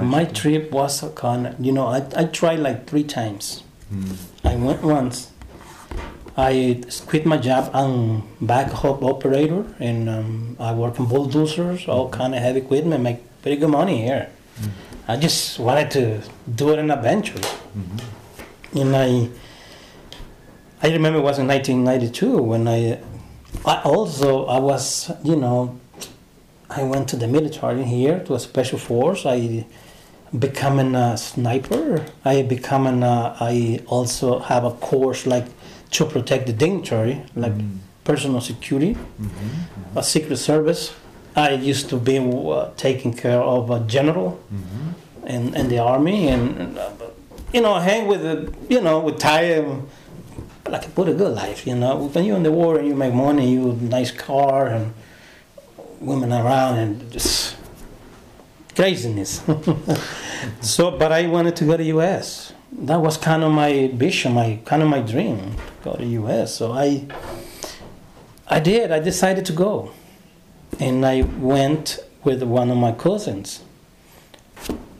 My 0.00 0.22
you- 0.22 0.26
trip 0.34 0.70
was 0.72 1.02
a 1.02 1.10
kind 1.10 1.46
of, 1.46 1.54
you 1.64 1.72
know, 1.72 1.86
I, 1.86 2.04
I 2.16 2.24
tried 2.24 2.58
like 2.60 2.86
three 2.88 3.04
times. 3.04 3.62
Hmm. 3.88 4.12
I 4.44 4.56
went 4.56 4.82
once. 4.82 5.30
I 6.36 6.82
quit 7.06 7.26
my 7.26 7.36
job. 7.38 7.70
I'm 7.74 8.22
backhoe 8.40 9.02
operator, 9.02 9.64
and 9.80 10.08
um, 10.08 10.56
I 10.60 10.72
work 10.72 11.00
on 11.00 11.06
bulldozers, 11.06 11.88
all 11.88 12.08
kind 12.10 12.34
of 12.34 12.40
heavy 12.40 12.60
equipment. 12.60 13.02
Make 13.02 13.18
pretty 13.42 13.56
good 13.56 13.70
money 13.70 14.02
here. 14.02 14.28
I 15.08 15.16
just 15.16 15.58
wanted 15.58 15.90
to 15.92 16.22
do 16.54 16.72
it 16.74 16.78
an 16.78 16.90
adventure, 16.90 17.40
and 18.74 18.94
I. 18.94 19.30
I 20.80 20.90
remember 20.90 21.18
it 21.18 21.22
was 21.22 21.38
in 21.38 21.48
1992 21.48 22.36
when 22.42 22.68
I. 22.68 23.00
I 23.64 23.80
also 23.82 24.44
I 24.44 24.58
was 24.58 25.10
you 25.24 25.36
know. 25.36 25.80
I 26.70 26.82
went 26.82 27.08
to 27.08 27.16
the 27.16 27.26
military 27.26 27.84
here 27.84 28.22
to 28.24 28.34
a 28.34 28.38
special 28.38 28.78
force. 28.78 29.24
I 29.24 29.64
becoming 30.38 30.94
a 30.94 31.16
sniper. 31.16 32.04
I 32.24 32.42
becoming 32.42 33.02
a, 33.02 33.34
I 33.40 33.80
also 33.86 34.38
have 34.40 34.64
a 34.64 34.72
course 34.72 35.26
like 35.26 35.46
to 35.92 36.04
protect 36.04 36.46
the 36.46 36.52
dignitary, 36.52 37.22
like 37.34 37.52
mm. 37.52 37.78
personal 38.04 38.40
security, 38.40 38.94
mm-hmm. 38.94 39.98
a 39.98 40.02
secret 40.02 40.36
service. 40.36 40.94
I 41.36 41.50
used 41.52 41.88
to 41.90 41.96
be 41.96 42.18
uh, 42.18 42.70
taking 42.76 43.12
care 43.14 43.40
of 43.40 43.70
a 43.70 43.80
general 43.80 44.40
in, 45.26 45.54
in 45.54 45.68
the 45.68 45.78
army 45.78 46.28
and 46.28 46.78
uh, 46.78 46.90
you 47.52 47.60
know 47.60 47.74
hang 47.78 48.06
with 48.06 48.22
the 48.22 48.52
you 48.68 48.80
know 48.80 49.00
with 49.00 49.18
time 49.18 49.88
like 50.68 50.94
put 50.94 51.08
a 51.08 51.14
good 51.14 51.34
life 51.34 51.66
you 51.66 51.74
know. 51.74 52.08
When 52.08 52.24
you're 52.24 52.36
in 52.36 52.42
the 52.42 52.52
war 52.52 52.78
and 52.78 52.86
you 52.88 52.94
make 52.94 53.14
money 53.14 53.52
you 53.52 53.72
nice 53.80 54.10
car 54.10 54.66
and 54.68 54.92
women 56.00 56.32
around 56.32 56.78
and 56.78 57.10
just 57.12 57.56
craziness. 58.74 59.42
So 60.60 60.92
but 60.92 61.10
i 61.10 61.26
wanted 61.26 61.56
to 61.56 61.64
go 61.64 61.76
to 61.76 62.00
us 62.00 62.52
that 62.70 63.00
was 63.00 63.16
kind 63.16 63.42
of 63.42 63.50
my 63.50 63.90
vision 63.92 64.34
my 64.34 64.60
kind 64.64 64.82
of 64.82 64.88
my 64.88 65.00
dream 65.00 65.56
to 65.82 65.90
go 65.90 65.92
to 65.96 66.26
us 66.28 66.54
so 66.54 66.70
i 66.72 67.04
i 68.46 68.60
did. 68.60 68.92
I 68.92 69.00
decided 69.00 69.44
to 69.46 69.52
go 69.52 69.90
and 70.80 71.04
i 71.06 71.22
went 71.22 71.98
with 72.24 72.42
one 72.42 72.70
of 72.70 72.76
my 72.76 72.92
cousins 72.92 73.62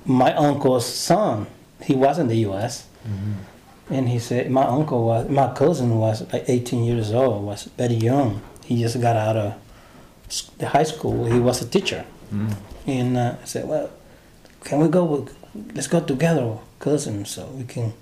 my 0.04 0.32
uncle's 0.34 0.86
son 0.86 1.46
he 1.82 1.94
was 1.94 2.18
in 2.18 2.28
the 2.28 2.36
us 2.36 2.86
and 3.90 4.08
he 4.08 4.18
said 4.18 4.50
my 4.50 4.64
uncle 4.64 5.04
was 5.06 5.28
my 5.28 5.52
cousin 5.54 5.98
was 5.98 6.20
like 6.32 6.44
18 6.48 6.84
years 6.84 7.12
old 7.12 7.44
was 7.44 7.64
very 7.76 7.94
young 7.94 8.40
he 8.64 8.80
just 8.80 9.00
got 9.00 9.16
out 9.16 9.36
of 9.36 9.54
the 10.58 10.66
high 10.68 10.82
school 10.84 11.26
he 11.26 11.38
was 11.38 11.62
a 11.62 11.66
teacher 11.68 12.04
and 12.86 13.16
uh, 13.16 13.34
I 13.42 13.44
said, 13.46 13.66
"Well, 13.66 13.88
can 14.64 14.80
we 14.80 14.88
go? 14.88 15.04
with- 15.04 15.34
Let's 15.74 15.86
go 15.88 16.00
together, 16.00 16.58
cousins, 16.78 17.30
so 17.30 17.46
we 17.56 17.64
can 17.64 17.94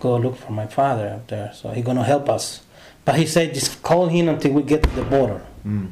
go 0.00 0.16
look 0.16 0.36
for 0.36 0.50
my 0.50 0.66
father 0.66 1.08
up 1.08 1.28
there. 1.28 1.52
So 1.54 1.70
he's 1.70 1.84
gonna 1.84 2.02
help 2.02 2.28
us." 2.28 2.62
But 3.04 3.14
he 3.14 3.26
said, 3.26 3.54
"Just 3.54 3.80
call 3.84 4.08
him 4.08 4.28
until 4.28 4.52
we 4.52 4.62
get 4.62 4.82
to 4.82 4.90
the 4.90 5.02
border, 5.02 5.40
Mm. 5.64 5.90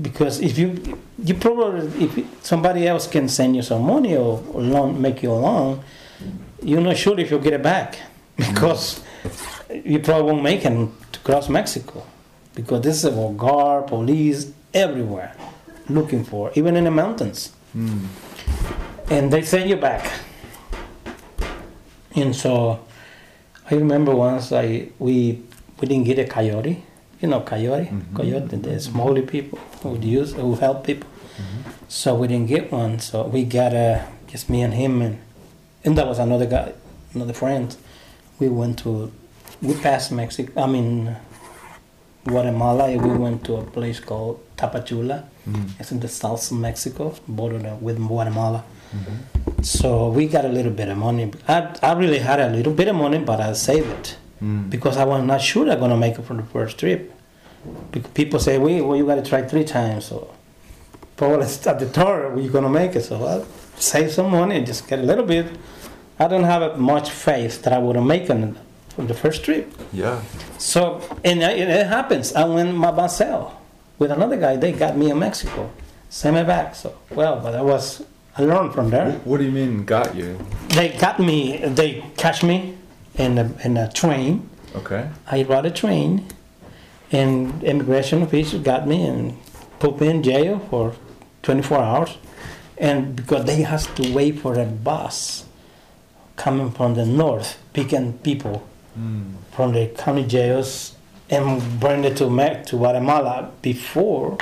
Because 0.00 0.40
if 0.40 0.58
you, 0.58 0.98
you 1.22 1.34
probably 1.34 1.86
if 2.04 2.44
somebody 2.44 2.86
else 2.86 3.06
can 3.06 3.28
send 3.28 3.56
you 3.56 3.62
some 3.62 3.82
money 3.82 4.16
or, 4.16 4.42
or 4.52 4.62
loan, 4.62 5.00
make 5.00 5.22
you 5.22 5.32
a 5.32 5.34
loan, 5.34 5.82
you're 6.62 6.80
not 6.80 6.96
sure 6.96 7.18
if 7.18 7.30
you'll 7.30 7.40
get 7.40 7.52
it 7.52 7.62
back 7.62 7.98
because 8.36 9.02
you 9.84 9.98
probably 10.00 10.32
won't 10.32 10.42
make 10.42 10.64
it 10.64 10.88
to 11.12 11.18
cross 11.20 11.48
Mexico 11.48 12.04
because 12.54 12.82
this 12.82 12.98
is 12.98 13.04
a 13.06 13.34
guard, 13.36 13.86
police 13.88 14.52
everywhere 14.74 15.34
looking 15.88 16.24
for, 16.24 16.50
even 16.54 16.76
in 16.76 16.84
the 16.84 16.90
mountains 16.90 17.52
Mm. 17.76 18.06
and 19.10 19.30
they 19.30 19.42
send 19.42 19.68
you 19.68 19.76
back. 19.76 20.10
And 22.16 22.34
so 22.34 22.80
I 23.70 23.74
remember 23.74 24.14
once 24.16 24.52
I 24.52 24.88
we 24.98 25.42
we 25.78 25.86
didn't 25.86 26.04
get 26.04 26.18
a 26.18 26.24
coyote, 26.24 26.82
you 27.20 27.28
know 27.28 27.40
coyote, 27.40 27.88
Mhm. 27.90 28.14
coyote, 28.14 28.56
the 28.56 28.80
smaller 28.80 29.22
people 29.22 29.58
who 29.82 29.96
use 29.98 30.32
who 30.32 30.54
help 30.56 30.84
people. 30.86 31.08
So 31.88 32.14
we 32.14 32.26
didn't 32.28 32.48
get 32.48 32.70
one. 32.72 32.98
So 33.00 33.22
we 33.34 33.44
got 33.44 33.72
a 33.72 34.04
just 34.32 34.48
me 34.50 34.62
and 34.62 34.74
him 34.74 35.00
and 35.02 35.18
and 35.84 35.96
that 35.98 36.06
was 36.06 36.18
another 36.18 36.46
guy, 36.46 36.72
another 37.14 37.32
friend. 37.32 37.74
We 38.40 38.48
went 38.48 38.78
to 38.80 39.10
we 39.62 39.74
passed 39.74 40.12
Mexico. 40.12 40.52
I 40.62 40.66
mean 40.66 41.16
Guatemala. 42.26 42.84
and 42.88 43.02
We 43.02 43.16
went 43.16 43.44
to 43.44 43.56
a 43.56 43.62
place 43.62 44.00
called 44.00 44.38
Tapachula. 44.56 45.22
Mm. 45.48 45.70
It's 45.80 45.92
in 45.92 46.00
the 46.00 46.08
south 46.08 46.50
of 46.50 46.58
Mexico, 46.58 47.14
bordered 47.26 47.66
with 47.80 47.96
Guatemala. 48.06 48.64
Mhm. 48.94 49.64
So 49.64 50.08
we 50.10 50.26
got 50.26 50.44
a 50.44 50.48
little 50.48 50.72
bit 50.72 50.88
of 50.88 50.98
money. 50.98 51.30
I, 51.46 51.68
I 51.82 51.92
really 51.92 52.18
had 52.18 52.38
a 52.40 52.48
little 52.50 52.72
bit 52.72 52.88
of 52.88 52.96
money, 52.96 53.18
but 53.18 53.40
I 53.40 53.52
saved 53.54 53.88
it 53.88 54.16
Mm. 54.42 54.70
because 54.70 54.96
I 54.96 55.04
was 55.04 55.24
not 55.24 55.40
sure 55.40 55.68
I'm 55.70 55.80
gonna 55.80 55.96
make 55.96 56.18
it 56.18 56.22
from 56.22 56.36
the 56.36 56.44
first 56.44 56.78
trip. 56.78 57.12
Because 57.90 58.10
people 58.12 58.38
say, 58.38 58.56
"We, 58.58 58.80
well, 58.80 58.96
you 58.96 59.04
got 59.04 59.16
to 59.16 59.22
try 59.22 59.42
three 59.42 59.64
times." 59.64 60.06
So, 60.06 60.30
probably 61.16 61.44
at 61.46 61.78
the 61.78 61.86
third, 61.86 62.36
we're 62.36 62.50
gonna 62.50 62.68
make 62.70 62.94
it. 62.94 63.02
So 63.02 63.24
I'll 63.24 63.46
save 63.76 64.12
some 64.12 64.30
money, 64.30 64.56
and 64.56 64.66
just 64.66 64.86
get 64.88 65.00
a 65.00 65.02
little 65.02 65.24
bit. 65.24 65.46
I 66.20 66.28
don't 66.28 66.44
have 66.44 66.78
much 66.78 67.10
faith 67.10 67.62
that 67.62 67.72
I 67.72 67.78
would 67.78 67.96
have 67.96 68.04
made 68.04 68.30
it 68.30 68.54
for 68.90 69.02
the 69.02 69.14
first 69.14 69.44
trip. 69.44 69.72
Yeah. 69.92 70.20
So, 70.58 71.00
and 71.24 71.42
it, 71.42 71.68
it 71.68 71.86
happens. 71.86 72.32
I 72.34 72.44
went 72.44 72.74
my 72.76 72.90
myself 72.90 73.54
with 73.98 74.10
another 74.10 74.36
guy. 74.36 74.56
They 74.56 74.72
got 74.72 74.96
me 74.96 75.10
in 75.10 75.18
Mexico, 75.18 75.70
sent 76.10 76.36
me 76.36 76.42
back. 76.44 76.74
So, 76.74 76.94
well, 77.10 77.40
but 77.40 77.54
I 77.54 77.62
was, 77.62 78.04
I 78.36 78.42
learned 78.42 78.74
from 78.74 78.90
there. 78.90 79.12
What 79.24 79.38
do 79.38 79.44
you 79.44 79.52
mean 79.52 79.84
got 79.84 80.14
you? 80.14 80.38
They 80.70 80.90
got 80.90 81.20
me, 81.20 81.58
they 81.58 82.04
catch 82.16 82.42
me 82.42 82.76
in 83.18 83.38
a, 83.38 83.50
in 83.64 83.76
a 83.76 83.90
train. 83.92 84.48
Okay. 84.74 85.08
I 85.26 85.42
rode 85.42 85.66
a 85.66 85.70
train, 85.70 86.26
and 87.12 87.62
immigration 87.64 88.22
officials 88.22 88.62
got 88.62 88.86
me 88.86 89.04
and 89.06 89.36
put 89.78 90.00
me 90.00 90.08
in 90.08 90.22
jail 90.22 90.58
for 90.70 90.94
24 91.42 91.78
hours. 91.78 92.18
And 92.76 93.16
because 93.16 93.44
they 93.44 93.62
has 93.62 93.86
to 93.88 94.12
wait 94.12 94.38
for 94.38 94.54
a 94.58 94.64
bus 94.64 95.44
coming 96.36 96.70
from 96.70 96.94
the 96.94 97.04
north, 97.04 97.58
picking 97.72 98.14
people 98.18 98.66
Mm. 98.98 99.34
from 99.52 99.72
the 99.74 99.86
county 99.86 100.24
jails 100.26 100.96
and 101.30 101.62
bring 101.78 102.02
it 102.04 102.16
to 102.16 102.28
Me- 102.28 102.62
to 102.66 102.76
Guatemala 102.76 103.50
before 103.62 104.38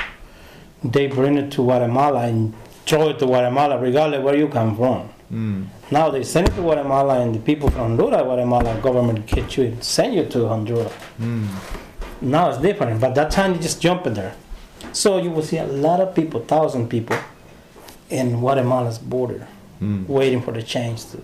they 0.83 1.09
bring 1.09 1.37
it 1.37 1.51
to 1.53 1.63
Guatemala 1.63 2.21
and 2.27 2.55
throw 2.87 3.11
it 3.11 3.19
to 3.19 3.27
Guatemala, 3.27 3.77
regardless 3.79 4.23
where 4.23 4.35
you 4.37 4.49
come 4.49 4.75
from. 4.77 5.11
Mm. 5.33 5.67
Now 5.91 6.11
they 6.11 6.23
send 6.23 6.49
it 6.49 6.55
to 6.55 6.61
Guatemala, 6.61 7.21
and 7.21 7.35
the 7.35 7.41
people 7.41 7.69
from 7.69 7.81
Honduras, 7.97 8.23
Guatemala 8.23 8.81
government 8.81 9.27
get 9.27 9.57
you 9.57 9.65
and 9.65 9.83
send 9.83 10.15
you 10.15 10.25
to 10.27 10.47
Honduras. 10.49 10.93
Mm. 11.21 11.49
Now 12.23 12.51
it's 12.51 12.59
different, 12.59 13.01
but 13.01 13.15
that 13.15 13.31
time 13.31 13.55
you 13.55 13.61
just 13.61 13.81
jump 13.81 14.07
in 14.07 14.15
there. 14.15 14.35
So 14.93 15.19
you 15.19 15.31
will 15.31 15.43
see 15.43 15.59
a 15.59 15.67
lot 15.67 16.01
of 16.01 16.15
people, 16.15 16.41
thousand 16.45 16.89
people, 16.89 17.19
in 18.11 18.39
Guatemala's 18.41 18.99
border 18.99 19.49
Mm. 19.83 20.09
waiting 20.09 20.41
for 20.41 20.53
the 20.53 20.63
change 20.63 21.05
to. 21.11 21.21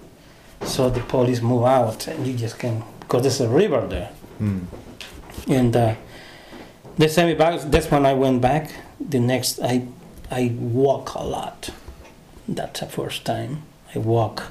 So 0.67 0.91
the 0.91 1.01
police 1.01 1.41
move 1.41 1.65
out, 1.65 2.07
and 2.07 2.27
you 2.27 2.35
just 2.35 2.59
can 2.59 2.83
because 3.01 3.23
there's 3.23 3.41
a 3.41 3.49
river 3.49 3.87
there. 3.89 4.11
Mm. 4.41 4.67
and 5.49 5.75
uh, 5.77 5.95
they 6.99 7.09
sent 7.09 7.29
me 7.29 7.35
back. 7.35 7.61
That's 7.71 7.91
when 7.91 8.05
I 8.05 8.13
went 8.15 8.41
back. 8.43 8.71
The 9.01 9.21
next, 9.21 9.59
I 9.61 9.87
I 10.31 10.53
walk 10.59 11.15
a 11.15 11.25
lot. 11.25 11.71
That's 12.47 12.81
the 12.81 12.87
first 12.87 13.25
time 13.25 13.63
I 13.95 13.99
walk 13.99 14.45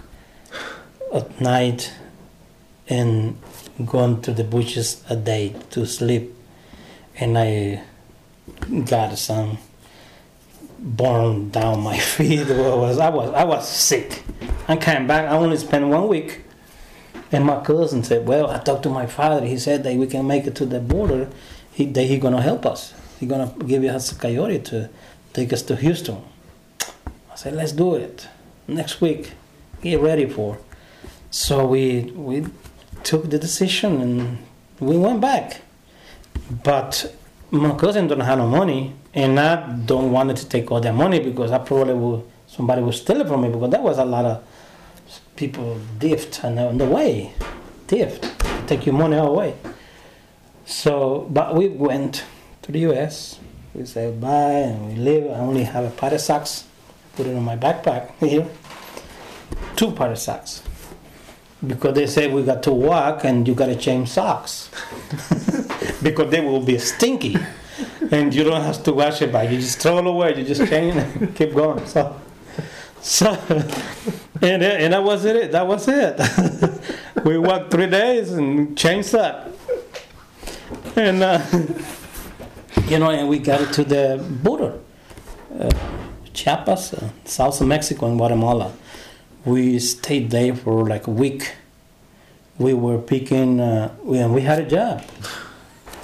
at 1.12 1.41
night 1.41 1.91
and 2.88 3.41
gone 3.86 4.21
to 4.21 4.32
the 4.32 4.43
bushes 4.43 5.04
a 5.10 5.15
day 5.15 5.56
to 5.71 5.86
sleep, 5.88 6.36
and 7.15 7.36
I 7.38 7.82
got 8.86 9.17
some 9.17 9.58
burn 10.77 11.49
down 11.49 11.82
my 11.82 11.97
feet. 12.15 12.51
I 12.51 12.75
was 12.75 12.99
I 12.99 13.10
was 13.10 13.34
I 13.34 13.43
was 13.43 13.67
sick. 13.67 14.23
I 14.67 14.75
came 14.77 15.08
back. 15.08 15.25
I 15.25 15.36
only 15.36 15.58
spent 15.58 15.88
one 15.88 16.08
week. 16.08 16.41
And 17.32 17.45
my 17.45 17.63
cousin 17.63 18.04
said, 18.04 18.27
"Well, 18.27 18.51
I 18.51 18.60
talked 18.60 18.84
to 18.84 18.89
my 18.89 19.08
father. 19.08 19.45
He 19.45 19.58
said 19.58 19.84
that 19.86 19.95
we 19.95 20.06
can 20.06 20.27
make 20.27 20.45
it 20.45 20.56
to 20.56 20.65
the 20.67 20.80
border. 20.80 21.30
He 21.71 21.86
that 21.86 22.04
he 22.04 22.19
gonna 22.19 22.41
help 22.41 22.65
us. 22.65 22.93
He 23.19 23.25
gonna 23.25 23.51
give 23.65 23.84
us 23.86 24.12
a 24.12 24.15
coyote 24.15 24.60
to 24.65 24.89
take 25.34 25.51
us 25.51 25.63
to 25.63 25.75
Houston." 25.77 26.21
I 27.32 27.36
said, 27.36 27.56
"Let's 27.56 27.71
do 27.71 27.95
it 27.95 28.27
next 28.67 29.02
week. 29.02 29.32
Get 29.82 30.00
ready 30.00 30.26
for." 30.26 30.58
So 31.30 31.65
we 31.65 32.12
we 32.15 32.45
took 33.04 33.30
the 33.30 33.39
decision 33.39 34.02
and 34.02 34.38
we 34.80 34.97
went 34.97 35.21
back. 35.21 35.62
But 36.63 37.15
my 37.52 37.76
cousin 37.76 38.08
don't 38.08 38.19
have 38.21 38.38
no 38.38 38.47
money, 38.47 38.93
and 39.13 39.39
I 39.39 39.56
don't 39.86 40.12
want 40.12 40.38
to 40.38 40.47
take 40.47 40.71
all 40.71 40.82
that 40.82 40.95
money 40.95 41.19
because 41.19 41.52
I 41.52 41.60
probably 41.60 41.93
will 41.93 42.26
somebody 42.47 42.82
will 42.82 42.91
steal 42.91 43.21
it 43.21 43.28
from 43.28 43.41
me 43.41 43.50
because 43.50 43.71
that 43.71 43.82
was 43.82 43.97
a 43.97 44.06
lot 44.06 44.26
of 44.26 44.43
people 45.36 45.80
dift 46.00 46.43
and 46.43 46.60
on 46.60 46.78
the 46.78 46.86
way, 46.86 47.34
dift, 47.88 48.30
take 48.67 48.86
your 48.86 48.95
money 48.95 49.17
away. 49.17 49.56
So, 50.65 51.28
but 51.30 51.56
we 51.56 51.67
went 51.69 52.24
to 52.62 52.71
the 52.71 52.80
U.S. 52.91 53.39
We 53.74 53.86
said 53.86 54.19
bye 54.19 54.67
and 54.69 54.88
we 54.88 54.95
live. 54.95 55.32
I 55.32 55.39
only 55.39 55.63
have 55.63 55.86
a 55.86 55.89
pair 55.89 56.13
of 56.13 56.21
socks. 56.21 56.65
Put 57.15 57.28
it 57.28 57.36
on 57.36 57.43
my 57.43 57.58
backpack 57.58 58.15
here. 58.19 58.47
Two 59.76 59.91
pair 59.91 60.12
of 60.12 60.17
socks. 60.17 60.63
Because 61.65 61.93
they 61.93 62.08
say 62.08 62.32
we 62.32 62.43
got 62.43 62.63
to 62.63 62.71
walk 62.71 63.24
and 63.24 63.47
you 63.47 63.54
got 63.54 63.67
to 63.67 63.76
change 63.76 64.10
socks. 64.10 64.69
because 66.04 66.32
they 66.32 66.41
will 66.41 66.63
be 66.63 66.78
stinky. 66.78 67.38
And 68.12 68.36
you 68.36 68.43
don't 68.43 68.62
have 68.62 68.84
to 68.84 68.93
wash 68.93 69.21
it 69.21 69.32
back. 69.32 69.50
You 69.50 69.58
just 69.58 69.80
throw 69.80 70.00
it 70.00 70.06
away. 70.06 70.38
You 70.38 70.43
just 70.43 70.67
change 70.69 70.97
it 70.97 71.15
and 71.15 71.36
keep 71.36 71.56
going. 71.56 71.86
So, 71.88 72.19
so 73.02 73.32
and, 74.41 74.63
and 74.63 74.93
that 74.93 75.04
was 75.04 75.24
it. 75.24 75.52
That 75.52 75.65
was 75.65 75.88
it. 75.88 76.19
we 77.24 77.38
walked 77.38 77.71
three 77.71 77.88
days 77.88 78.34
and 78.34 78.78
changed 78.78 79.13
that. 79.13 79.50
And, 80.95 81.24
uh, 81.24 81.41
you 82.88 83.00
know, 83.00 83.12
and 83.12 83.30
we 83.30 83.39
got 83.39 83.62
it 83.62 83.74
to 83.74 83.84
the 83.84 84.24
border. 84.43 84.80
Uh, 85.58 85.69
Chiapas, 86.34 86.94
uh, 86.94 87.10
South 87.26 87.62
of 87.62 87.67
Mexico 87.67 88.08
and 88.08 88.17
Guatemala. 88.17 88.74
We 89.46 89.80
stayed 89.80 90.30
there 90.32 90.56
for 90.56 90.88
like 90.88 91.08
a 91.08 91.12
week. 91.12 91.56
We 92.58 92.74
were 92.74 93.00
picking, 93.00 93.60
uh, 93.60 93.94
we, 94.04 94.20
and 94.20 94.34
we 94.34 94.41
had 94.41 94.60
a 94.60 94.67
job. 94.67 95.04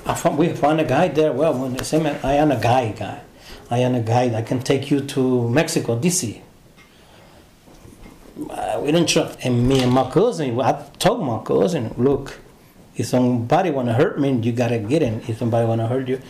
I 0.05 0.13
found, 0.15 0.37
we 0.37 0.49
found 0.49 0.79
a 0.79 0.85
guy 0.85 1.09
there. 1.09 1.33
Well, 1.33 1.53
when 1.53 1.73
they 1.73 1.83
say, 1.83 2.01
"Man, 2.01 2.19
I 2.23 2.33
am 2.33 2.51
a 2.51 2.59
guy, 2.59 2.91
guy. 2.93 3.21
I 3.69 3.79
am 3.79 3.95
a 3.95 3.99
guy. 3.99 4.35
I 4.35 4.41
can 4.41 4.61
take 4.61 4.89
you 4.89 5.01
to 5.01 5.49
Mexico, 5.49 5.99
DC. 5.99 6.41
Uh, 8.49 8.79
we 8.81 8.91
don't 8.91 9.07
trust. 9.07 9.37
And 9.43 9.67
me 9.67 9.81
and 9.83 9.91
my 9.91 10.09
cousin, 10.09 10.59
I 10.61 10.83
told 10.99 11.25
my 11.25 11.43
cousin, 11.43 11.93
look, 11.97 12.39
if 12.95 13.07
somebody 13.07 13.69
want 13.69 13.89
to 13.89 13.93
hurt 13.93 14.19
me, 14.19 14.31
you 14.31 14.51
gotta 14.51 14.79
get 14.79 15.01
in. 15.01 15.21
If 15.27 15.39
somebody 15.39 15.67
want 15.67 15.81
to 15.81 15.87
hurt 15.87 16.07
you, 16.07 16.21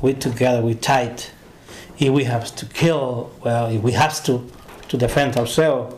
we 0.00 0.14
together, 0.14 0.62
we 0.62 0.74
tight. 0.74 1.30
If 1.98 2.10
we 2.10 2.24
have 2.24 2.54
to 2.56 2.66
kill, 2.66 3.30
well, 3.44 3.66
if 3.70 3.82
we 3.82 3.92
have 3.92 4.22
to 4.24 4.44
to 4.88 4.96
defend 4.96 5.36
ourselves, 5.36 5.94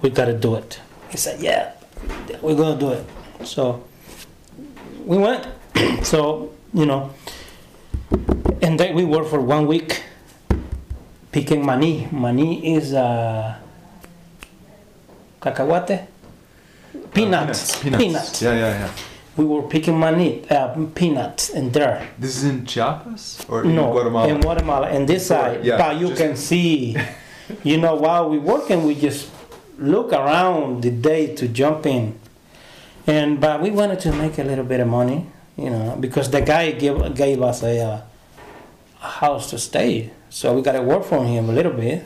we 0.00 0.10
gotta 0.10 0.32
do 0.36 0.54
it. 0.56 0.80
He 1.10 1.16
said, 1.16 1.40
yeah, 1.40 1.72
we're 2.40 2.56
gonna 2.56 2.78
do 2.78 2.90
it. 2.92 3.04
So 3.44 3.84
we 5.04 5.18
went. 5.18 5.46
so 6.02 6.52
you 6.74 6.86
know, 6.86 7.10
and 8.62 8.78
then 8.80 8.94
we 8.94 9.04
worked 9.04 9.28
for 9.30 9.40
one 9.40 9.66
week 9.66 10.02
picking 11.32 11.64
mani. 11.66 12.08
Mani 12.12 12.74
is 12.76 12.94
uh, 12.94 13.56
cacahuate, 15.40 16.06
peanuts, 17.12 17.76
Uh, 17.84 17.96
peanuts. 17.98 18.42
Yeah, 18.42 18.54
yeah, 18.54 18.86
yeah. 18.86 18.90
We 19.36 19.44
were 19.46 19.62
picking 19.62 19.98
mani, 19.98 20.44
uh, 20.50 20.76
peanuts 20.94 21.48
in 21.48 21.70
there. 21.72 22.06
This 22.18 22.36
is 22.36 22.44
in 22.44 22.66
Chiapas 22.66 23.46
or 23.48 23.64
in 23.64 23.74
no, 23.74 23.90
Guatemala? 23.92 24.28
in 24.28 24.40
Guatemala, 24.40 24.88
and 24.88 25.08
this 25.08 25.26
side, 25.28 25.64
Yeah, 25.64 25.78
but 25.78 25.96
you 25.98 26.14
can 26.14 26.36
see, 26.36 26.96
you 27.64 27.78
know, 27.78 27.94
while 27.94 28.28
we 28.28 28.38
working, 28.38 28.84
we 28.84 28.94
just 28.94 29.30
look 29.78 30.12
around 30.12 30.82
the 30.82 30.90
day 30.90 31.34
to 31.34 31.48
jump 31.48 31.86
in, 31.86 32.18
and 33.06 33.40
but 33.40 33.62
we 33.62 33.70
wanted 33.70 34.00
to 34.00 34.12
make 34.12 34.36
a 34.38 34.44
little 34.44 34.64
bit 34.68 34.80
of 34.80 34.88
money, 34.88 35.26
you 35.56 35.70
know, 35.70 35.96
because 35.98 36.28
the 36.30 36.42
guy 36.42 36.72
gave 36.72 37.00
gave 37.16 37.40
us 37.40 37.62
a, 37.62 37.80
uh, 37.80 38.00
a 39.02 39.08
house 39.24 39.48
to 39.50 39.58
stay, 39.58 40.10
so 40.28 40.52
we 40.54 40.60
got 40.60 40.72
to 40.72 40.82
work 40.82 41.04
for 41.04 41.24
him 41.24 41.48
a 41.48 41.52
little 41.52 41.72
bit 41.72 42.04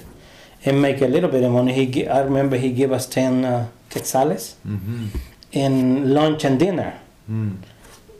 and 0.65 0.81
make 0.81 1.03
a 1.03 1.09
little 1.09 1.29
bit 1.31 1.43
of 1.43 1.51
money. 1.51 1.73
He, 1.75 2.07
I 2.07 2.23
remember 2.23 2.57
he 2.57 2.71
gave 2.71 2.93
us 2.93 3.05
ten 3.07 3.45
uh, 3.45 3.67
quetzales 3.91 4.55
Mm-hmm. 4.67 5.07
in 5.53 6.15
lunch 6.15 6.45
and 6.45 6.59
dinner 6.59 7.01
Mm. 7.31 7.57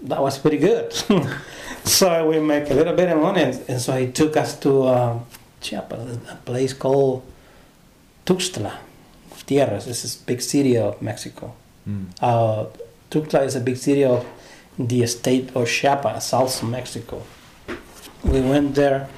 that 0.03 0.21
was 0.21 0.39
pretty 0.39 0.59
good. 0.59 0.93
so 1.85 2.29
we 2.29 2.41
make 2.41 2.71
a 2.71 2.75
little 2.75 2.95
bit 2.95 3.09
of 3.11 3.21
money, 3.21 3.43
and 3.43 3.81
so 3.81 3.97
he 3.97 4.11
took 4.11 4.37
us 4.37 4.59
to 4.61 4.83
uh, 4.85 5.19
Chiapas, 5.61 6.19
a 6.31 6.37
place 6.45 6.73
called 6.73 7.23
Tuxtla 8.25 8.79
Gutierrez. 9.31 9.87
This 9.87 10.05
is 10.05 10.17
big 10.17 10.41
city 10.41 10.77
of 10.77 11.01
Mexico. 11.01 11.55
Mm. 11.89 12.07
Uh, 12.21 12.67
Tuxtla 13.11 13.45
is 13.47 13.57
a 13.57 13.61
big 13.61 13.77
city 13.77 14.05
of 14.05 14.27
the 14.79 15.07
state 15.07 15.55
of 15.55 15.69
Chiapas, 15.69 16.25
South 16.27 16.63
Mexico. 16.63 17.23
We 18.25 18.41
went 18.41 18.75
there, 18.75 19.09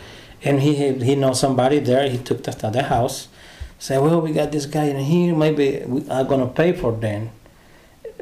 and 0.45 0.61
he 0.61 0.75
he 0.93 1.15
knows 1.17 1.41
somebody 1.41 1.79
there. 1.81 2.09
He 2.09 2.19
took 2.19 2.47
us 2.47 2.57
to 2.57 2.71
the 2.71 2.85
house. 2.85 3.29
Say, 3.79 3.97
"Well, 3.99 4.21
we 4.21 4.33
got 4.33 4.53
this 4.53 4.67
guy 4.67 4.85
in 4.85 4.99
here. 4.99 5.35
Maybe 5.35 5.83
we 5.87 6.09
are 6.11 6.25
gonna 6.25 6.47
pay 6.47 6.73
for 6.73 6.93
them." 6.93 7.31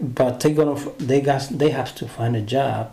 But 0.00 0.40
they 0.40 0.52
gonna 0.52 0.78
they 0.98 1.20
got 1.20 1.48
they 1.50 1.70
have 1.70 1.94
to 1.94 2.06
find 2.06 2.36
a 2.36 2.42
job 2.42 2.92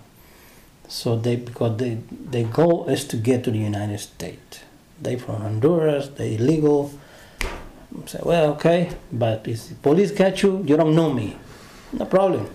so 0.87 1.15
they 1.15 1.35
because 1.35 1.77
they 1.77 1.97
their 2.09 2.45
goal 2.45 2.87
is 2.87 3.05
to 3.05 3.17
get 3.17 3.43
to 3.43 3.51
the 3.51 3.57
united 3.57 3.99
states. 3.99 4.61
They 5.01 5.15
from 5.17 5.41
honduras 5.41 6.09
they 6.09 6.35
illegal. 6.35 6.93
Say 8.05 8.19
well 8.23 8.51
okay 8.53 8.91
but 9.11 9.47
if 9.47 9.69
the 9.69 9.75
police 9.75 10.11
catch 10.11 10.43
you 10.43 10.63
you 10.65 10.77
don't 10.77 10.95
know 10.95 11.11
me. 11.11 11.35
No 11.91 12.05
problem. 12.05 12.49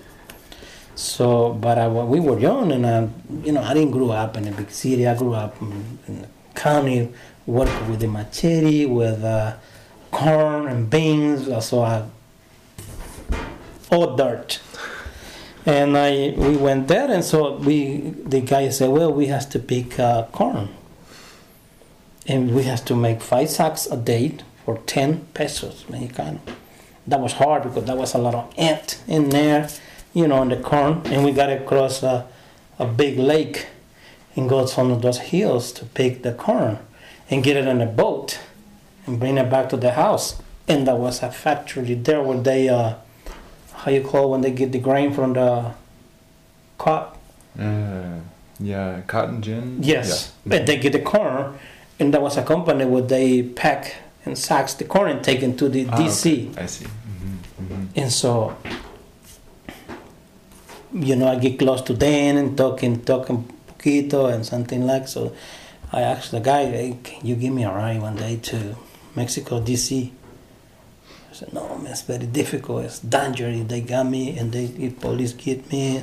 So 0.94 1.52
but 1.52 1.78
I, 1.78 1.88
we 1.88 2.20
were 2.20 2.38
young 2.38 2.72
and 2.72 2.86
I, 2.86 3.08
you 3.44 3.52
know 3.52 3.62
i 3.62 3.72
didn't 3.74 3.92
grow 3.92 4.10
up 4.10 4.36
in 4.36 4.48
a 4.48 4.52
big 4.52 4.70
city. 4.70 5.06
I 5.06 5.16
grew 5.16 5.34
up 5.34 5.60
in, 5.62 5.98
in 6.06 6.22
the 6.22 6.28
county 6.54 7.12
working 7.46 7.90
with 7.90 8.00
the 8.00 8.08
machete 8.08 8.86
with 8.86 9.24
uh, 9.24 9.56
corn 10.10 10.68
and 10.68 10.88
beans. 10.90 11.46
So 11.64 11.82
i 11.82 12.04
all 13.90 14.16
dirt. 14.16 14.60
And 15.66 15.96
I 15.96 16.34
we 16.36 16.56
went 16.56 16.88
there, 16.88 17.10
and 17.10 17.24
so 17.24 17.56
we 17.56 18.14
the 18.24 18.40
guy 18.40 18.68
said, 18.70 18.90
"Well, 18.90 19.12
we 19.12 19.26
have 19.26 19.48
to 19.50 19.58
pick 19.58 19.98
uh, 19.98 20.24
corn, 20.32 20.68
and 22.26 22.54
we 22.54 22.62
have 22.64 22.84
to 22.86 22.94
make 22.94 23.20
five 23.20 23.50
sacks 23.50 23.86
a 23.86 23.96
day 23.96 24.36
for 24.64 24.78
ten 24.86 25.26
pesos 25.34 25.84
Mexicano." 25.88 26.40
That 27.06 27.20
was 27.20 27.34
hard 27.34 27.62
because 27.64 27.84
that 27.84 27.96
was 27.96 28.14
a 28.14 28.18
lot 28.18 28.34
of 28.34 28.52
ant 28.56 29.02
in 29.06 29.30
there, 29.30 29.68
you 30.14 30.28
know, 30.28 30.42
in 30.42 30.48
the 30.50 30.56
corn, 30.56 31.02
and 31.06 31.24
we 31.24 31.32
got 31.32 31.46
to 31.46 31.58
cross 31.64 32.02
a, 32.02 32.26
a 32.78 32.86
big 32.86 33.18
lake 33.18 33.66
and 34.38 34.48
go 34.48 34.60
of 34.60 35.02
those 35.02 35.18
hills 35.18 35.72
to 35.72 35.84
pick 35.84 36.22
the 36.22 36.32
corn 36.32 36.78
and 37.28 37.42
get 37.42 37.56
it 37.56 37.66
on 37.66 37.80
a 37.80 37.86
boat 37.86 38.38
and 39.06 39.18
bring 39.18 39.36
it 39.36 39.50
back 39.50 39.68
to 39.70 39.76
the 39.76 39.92
house. 39.92 40.40
And 40.68 40.86
there 40.86 40.94
was 40.94 41.22
a 41.22 41.30
factory 41.30 41.94
there 41.94 42.22
where 42.22 42.38
they, 42.38 42.68
uh, 42.68 42.94
how 43.88 43.94
you 43.94 44.02
call 44.02 44.30
when 44.30 44.42
they 44.42 44.50
get 44.50 44.70
the 44.72 44.78
grain 44.78 45.12
from 45.14 45.32
the 45.32 45.72
crop? 46.76 47.16
Uh, 47.58 48.20
yeah, 48.60 49.00
cotton 49.06 49.40
gin. 49.40 49.78
Yes, 49.82 50.32
Yeah. 50.44 50.56
and 50.58 50.68
they 50.68 50.76
get 50.76 50.92
the 50.92 51.00
corn, 51.00 51.54
and 51.98 52.12
there 52.12 52.20
was 52.20 52.36
a 52.36 52.42
company 52.42 52.84
where 52.84 53.02
they 53.02 53.42
pack 53.42 53.94
in 54.26 54.36
sacks 54.36 54.74
the 54.74 54.84
corn 54.84 55.10
and 55.10 55.24
take 55.24 55.42
it 55.42 55.56
to 55.58 55.68
the 55.70 55.86
Ah, 55.88 55.96
DC. 55.96 56.50
okay. 56.50 56.62
I 56.62 56.66
see. 56.66 56.84
hmm 56.84 57.64
hmm 57.64 57.84
And 57.96 58.12
so, 58.12 58.54
you 60.92 61.16
know, 61.16 61.28
I 61.28 61.36
get 61.36 61.58
close 61.58 61.80
to 61.82 61.94
Dan 61.94 62.36
and 62.36 62.56
talking, 62.56 63.00
talking 63.04 63.48
poquito 63.68 64.26
and 64.32 64.44
something 64.44 64.86
like 64.86 65.08
so. 65.08 65.32
I 65.92 66.02
asked 66.02 66.30
the 66.32 66.40
guy, 66.40 66.66
hey, 66.66 66.98
can 67.02 67.26
you 67.26 67.34
give 67.36 67.52
me 67.54 67.64
a 67.64 67.70
ride 67.72 68.02
one 68.02 68.16
day 68.16 68.36
to 68.52 68.76
Mexico, 69.16 69.60
DC? 69.62 70.10
Said, 71.38 71.52
no, 71.52 71.78
man, 71.78 71.92
it's 71.92 72.02
very 72.02 72.26
difficult. 72.26 72.84
It's 72.84 72.98
dangerous. 72.98 73.60
They 73.68 73.80
got 73.80 74.06
me 74.06 74.36
and 74.38 74.50
they 74.50 74.66
the 74.66 74.90
police 74.90 75.32
get 75.32 75.70
me 75.70 76.02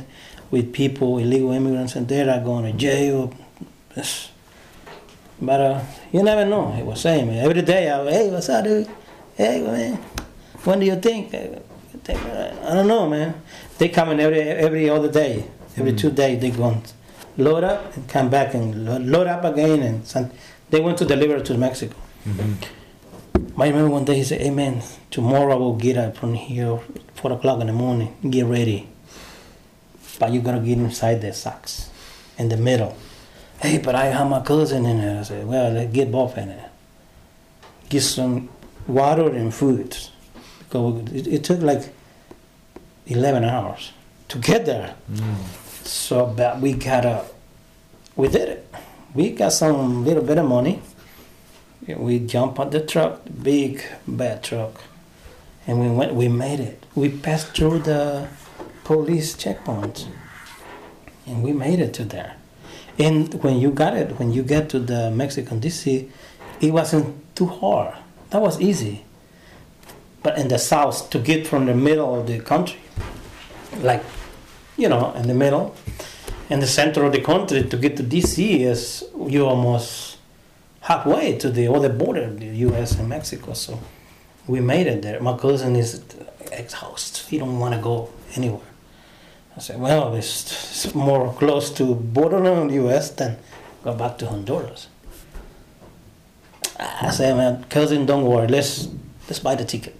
with 0.49 0.71
people, 0.71 1.17
illegal 1.17 1.51
immigrants, 1.51 1.95
and 1.97 2.07
they're 2.07 2.39
going 2.39 2.63
to 2.71 2.73
jail. 2.87 3.33
It's- 3.91 4.29
But 5.41 5.59
uh, 5.59 5.79
you 6.13 6.23
never 6.23 6.45
know. 6.45 6.71
He 6.71 6.83
was 6.83 7.01
saying, 7.01 7.27
man, 7.27 7.43
every 7.43 7.61
day, 7.61 7.91
I, 7.91 7.97
hey, 8.09 8.29
what's 8.31 8.47
up, 8.47 8.63
dude? 8.63 8.87
Hey, 9.35 9.59
man, 9.61 9.97
when 10.63 10.79
do 10.79 10.85
you 10.85 10.95
think? 10.95 11.33
I 11.35 11.59
uh, 12.13 12.73
don't 12.75 12.87
know, 12.87 13.09
man. 13.09 13.33
They 13.77 13.89
come 13.89 14.11
in 14.11 14.19
every 14.21 14.39
every 14.39 14.89
other 14.89 15.11
day, 15.11 15.33
every 15.75 15.91
Mm. 15.91 15.97
two 16.01 16.11
days. 16.11 16.39
They 16.39 16.51
go 16.51 16.69
and 16.71 16.83
load 17.37 17.63
up 17.65 17.79
and 17.97 18.07
come 18.07 18.29
back 18.29 18.53
and 18.55 18.85
load 19.11 19.27
up 19.27 19.43
again, 19.43 19.79
and 19.83 20.31
they 20.69 20.79
went 20.79 20.97
to 20.99 21.05
deliver 21.05 21.37
to 21.49 21.53
Mexico. 21.57 21.97
hmm 22.23 22.53
I 23.35 23.67
remember 23.67 23.89
one 23.89 24.05
day 24.05 24.15
he 24.15 24.23
said, 24.23 24.41
"Hey 24.41 24.49
man, 24.49 24.81
tomorrow 25.11 25.53
I 25.53 25.55
will 25.55 25.75
get 25.75 25.97
up 25.97 26.17
from 26.17 26.33
here, 26.35 26.79
four 27.15 27.33
o'clock 27.33 27.59
in 27.61 27.67
the 27.67 27.73
morning. 27.73 28.15
Get 28.29 28.45
ready, 28.45 28.87
but 30.19 30.31
you 30.31 30.41
gotta 30.41 30.59
get 30.59 30.77
inside 30.77 31.21
the 31.21 31.33
sacks, 31.33 31.89
in 32.37 32.49
the 32.49 32.57
middle." 32.57 32.95
Hey, 33.59 33.77
but 33.77 33.95
I 33.95 34.05
have 34.05 34.29
my 34.29 34.41
cousin 34.41 34.85
in 34.85 34.99
there. 34.99 35.19
I 35.19 35.23
said, 35.23 35.47
"Well, 35.47 35.71
let's 35.71 35.91
get 35.91 36.11
both 36.11 36.37
in 36.37 36.47
there. 36.49 36.69
Get 37.89 38.03
some 38.03 38.49
water 38.87 39.29
and 39.29 39.53
food, 39.53 39.97
because 40.59 41.11
it, 41.11 41.27
it 41.27 41.43
took 41.43 41.61
like 41.61 41.93
eleven 43.07 43.43
hours 43.43 43.91
to 44.29 44.37
get 44.37 44.65
there." 44.65 44.95
Mm. 45.11 45.35
So, 45.85 46.27
but 46.27 46.59
we 46.61 46.73
got 46.73 47.05
a, 47.05 47.25
we 48.15 48.27
did 48.27 48.49
it. 48.49 48.75
We 49.13 49.31
got 49.31 49.53
some 49.53 50.05
little 50.05 50.23
bit 50.23 50.37
of 50.37 50.47
money. 50.47 50.81
We 51.87 52.19
jump 52.19 52.59
on 52.59 52.71
the 52.71 52.81
truck, 52.81 53.21
big 53.43 53.83
bad 54.07 54.43
truck, 54.43 54.81
and 55.67 55.79
we 55.79 55.89
went. 55.89 56.15
We 56.15 56.27
made 56.27 56.59
it. 56.59 56.83
We 56.95 57.09
passed 57.09 57.55
through 57.55 57.79
the 57.79 58.27
police 58.83 59.35
checkpoint, 59.37 60.07
and 61.27 61.43
we 61.43 61.53
made 61.53 61.79
it 61.79 61.93
to 61.95 62.05
there. 62.05 62.37
And 62.97 63.33
when 63.43 63.59
you 63.59 63.71
got 63.71 63.95
it, 63.95 64.17
when 64.17 64.31
you 64.33 64.41
get 64.41 64.69
to 64.69 64.79
the 64.79 65.11
Mexican 65.11 65.61
DC, 65.61 66.09
it 66.59 66.71
wasn't 66.71 67.35
too 67.35 67.47
hard. 67.47 67.95
That 68.31 68.41
was 68.41 68.59
easy. 68.59 69.05
But 70.23 70.39
in 70.39 70.47
the 70.47 70.57
south, 70.57 71.11
to 71.11 71.19
get 71.19 71.45
from 71.45 71.67
the 71.67 71.75
middle 71.75 72.19
of 72.19 72.25
the 72.25 72.39
country, 72.39 72.79
like 73.77 74.03
you 74.77 74.89
know, 74.89 75.13
in 75.13 75.27
the 75.27 75.33
middle. 75.33 75.75
In 76.49 76.59
the 76.59 76.67
center 76.67 77.03
of 77.03 77.11
the 77.11 77.21
country, 77.21 77.63
to 77.63 77.77
get 77.77 77.97
to 77.97 78.03
DC 78.03 78.59
is 78.59 79.03
you 79.27 79.45
almost 79.45 80.14
halfway 80.85 81.35
to 81.39 81.49
the 81.49 81.67
other 81.67 81.89
border, 81.89 82.29
the 82.29 82.45
U.S. 82.67 82.97
and 82.99 83.09
Mexico. 83.09 83.53
So 83.53 83.79
we 84.47 84.59
made 84.59 84.87
it 84.87 85.01
there. 85.01 85.19
My 85.19 85.35
cousin 85.35 85.75
is 85.75 86.03
exhausted. 86.51 87.27
He 87.29 87.39
don't 87.39 87.59
want 87.59 87.73
to 87.73 87.81
go 87.81 88.09
anywhere. 88.35 88.71
I 89.57 89.61
said, 89.61 89.79
well, 89.79 90.13
it's, 90.13 90.85
it's 90.85 90.93
more 90.93 91.33
close 91.33 91.71
to 91.71 91.95
border 91.95 92.45
on 92.45 92.67
the 92.67 92.75
U.S. 92.75 93.09
than 93.09 93.37
go 93.83 93.95
back 93.95 94.17
to 94.19 94.27
Honduras. 94.27 94.87
I 96.79 97.09
said, 97.09 97.35
man, 97.35 97.63
cousin, 97.69 98.05
don't 98.05 98.25
worry. 98.25 98.47
Let's 98.47 98.89
let's 99.27 99.39
buy 99.39 99.55
the 99.55 99.65
ticket 99.65 99.95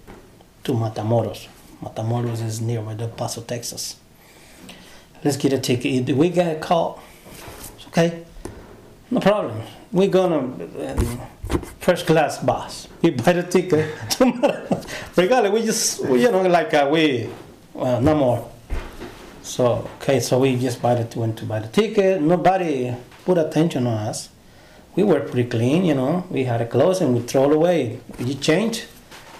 to 0.64 0.72
Matamoros. 0.72 1.48
Matamoros 1.82 2.44
is 2.44 2.60
near 2.60 2.80
nearby 2.80 2.94
Del 2.94 3.08
Paso, 3.08 3.40
Texas. 3.40 3.96
Let's 5.24 5.38
get 5.38 5.52
a 5.52 5.58
ticket. 5.58 6.14
We 6.14 6.28
get 6.28 6.56
a 6.56 6.60
call, 6.60 7.00
it's 7.76 7.86
okay. 7.88 8.24
No 9.10 9.20
problem. 9.20 9.62
We're 9.92 10.08
gonna 10.08 10.38
um, 10.38 11.20
first 11.80 12.06
class 12.06 12.38
bus. 12.38 12.88
We 13.02 13.10
buy 13.10 13.34
the 13.34 13.42
ticket. 13.44 13.94
Regardless, 15.16 15.52
we 15.52 15.62
just 15.62 16.00
you 16.02 16.30
know 16.32 16.42
like 16.42 16.74
uh, 16.74 16.88
we 16.90 17.28
well 17.72 18.00
no 18.00 18.14
more. 18.14 18.50
So 19.42 19.88
okay, 20.00 20.18
so 20.18 20.40
we 20.40 20.56
just 20.56 20.82
buy 20.82 20.94
the 20.94 21.18
went 21.18 21.38
to 21.38 21.44
buy 21.44 21.60
the 21.60 21.68
ticket. 21.68 22.20
Nobody 22.20 22.94
put 23.24 23.38
attention 23.38 23.86
on 23.86 24.08
us. 24.08 24.28
We 24.96 25.04
were 25.04 25.20
pretty 25.20 25.48
clean, 25.48 25.84
you 25.84 25.94
know. 25.94 26.24
We 26.30 26.44
had 26.44 26.60
a 26.60 26.66
clothes 26.66 27.00
and 27.00 27.14
we 27.14 27.20
throw 27.20 27.50
it 27.50 27.54
away. 27.54 28.00
You 28.18 28.34
change, 28.34 28.86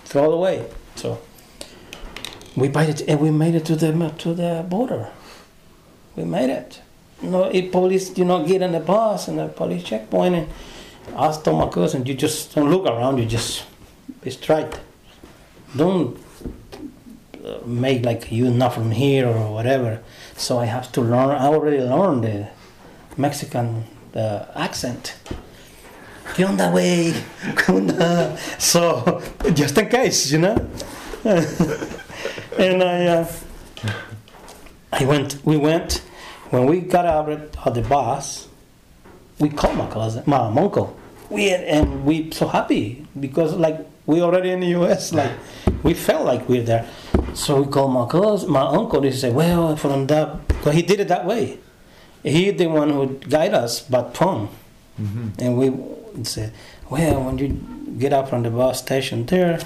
throw 0.05 0.31
it 0.31 0.35
away. 0.35 0.67
So 0.95 1.19
we 2.55 2.69
buy 2.69 2.85
it 2.85 3.03
and 3.09 3.21
we 3.21 3.31
made 3.31 3.55
it 3.55 3.65
to 3.67 3.75
the 3.75 3.91
to 4.19 4.35
the 4.35 4.65
border. 4.69 5.09
We 6.15 6.25
made 6.25 6.51
it. 6.51 6.83
No, 7.23 7.45
if 7.45 7.73
police, 7.73 8.17
you 8.19 8.25
know, 8.25 8.45
get 8.45 8.63
on 8.63 8.73
the 8.73 8.81
bus 8.81 9.29
and 9.29 9.39
the 9.39 9.49
police 9.49 9.83
checkpoint, 9.83 10.35
and 10.35 10.49
I 11.17 11.33
told 11.33 11.59
my 11.59 11.69
cousin, 11.69 12.05
you 12.05 12.15
just 12.15 12.55
don't 12.55 12.71
look 12.71 12.87
around. 12.87 13.19
You 13.19 13.27
just 13.27 13.65
be 14.23 14.31
straight. 14.31 14.79
Don't 15.75 16.19
uh, 17.45 17.59
make 17.65 18.05
like 18.05 18.31
you 18.31 18.51
not 18.51 18.75
from 18.75 18.91
here 18.91 19.27
or 19.27 19.53
whatever. 19.53 20.03
So 20.37 20.59
I 20.59 20.67
have 20.67 20.93
to 20.93 21.01
learn. 21.01 21.31
I 21.31 21.47
already 21.47 21.81
learned 21.81 22.25
the 22.25 22.49
Mexican 23.17 23.85
uh, 24.15 24.47
accent. 24.55 25.17
On 26.39 26.57
that 26.59 26.75
way. 26.75 27.15
So 28.59 29.23
just 29.55 29.79
in 29.79 29.89
case, 29.89 30.31
you 30.31 30.39
know. 30.39 30.69
and 31.25 32.83
I, 32.83 33.07
uh, 33.07 33.33
I 34.93 35.05
went. 35.05 35.39
We 35.45 35.57
went 35.57 36.03
when 36.51 36.67
we 36.67 36.81
got 36.81 37.07
out 37.07 37.29
of 37.29 37.75
the 37.75 37.83
bus. 37.83 38.49
We 39.39 39.51
called 39.51 39.77
my 39.77 39.87
cousin, 39.91 40.23
my 40.27 40.39
uncle. 40.39 40.97
We 41.29 41.51
and 41.51 42.07
we 42.07 42.31
so 42.31 42.49
happy 42.49 43.05
because 43.21 43.53
like 43.55 43.79
we 44.07 44.23
already 44.23 44.51
in 44.51 44.61
the 44.61 44.69
U.S. 44.81 45.13
Like 45.13 45.33
we 45.83 45.93
felt 45.93 46.25
like 46.25 46.49
we're 46.49 46.63
there. 46.63 46.89
So 47.35 47.61
we 47.61 47.71
called 47.71 47.93
my 47.93 48.07
cousin, 48.07 48.51
my 48.51 48.63
uncle. 48.65 49.03
He 49.03 49.13
said, 49.13 49.35
"Well, 49.35 49.77
from 49.77 50.07
that, 50.07 50.49
because 50.49 50.75
he 50.75 50.81
did 50.81 51.01
it 51.01 51.09
that 51.09 51.27
way. 51.27 51.59
He 52.23 52.51
the 52.51 52.67
one 52.69 52.89
who 52.91 53.19
guide 53.29 53.53
us, 53.53 53.81
but 53.83 54.17
phone." 54.17 54.49
hmm 54.97 55.29
And 55.39 55.59
we 55.59 55.71
said, 56.25 56.53
well, 56.89 57.25
when 57.25 57.37
you 57.39 57.49
get 57.99 58.13
up 58.13 58.31
from 58.31 58.43
the 58.43 58.51
bus 58.51 58.79
station 58.79 59.27
there, 59.27 59.61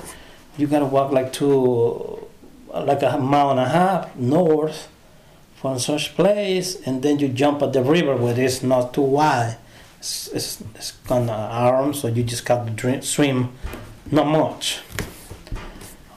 you 0.59 0.67
gotta 0.67 0.85
walk 0.87 1.13
like 1.13 1.33
two, 1.33 2.27
like 2.75 3.03
a 3.03 3.19
mile 3.19 3.51
and 3.51 3.61
a 3.61 3.69
half 3.69 4.17
north 4.17 4.89
from 5.61 5.79
such 5.79 6.15
place, 6.15 6.81
and 6.87 7.03
then 7.03 7.19
you 7.19 7.29
jump 7.29 7.63
at 7.63 7.73
the 7.73 7.83
river 7.83 8.17
where 8.17 8.39
it's 8.39 8.63
not 8.63 8.95
too 8.95 9.03
wide. 9.03 9.59
It's, 9.99 10.29
it's, 10.29 10.61
it's 10.75 10.93
kind 11.07 11.29
of 11.29 11.37
arm, 11.39 11.93
so 11.93 12.09
you 12.09 12.23
just 12.23 12.47
got 12.47 12.67
to 12.67 12.73
drink, 12.73 13.05
swim, 13.05 13.53
not 14.11 14.27
much. 14.27 14.81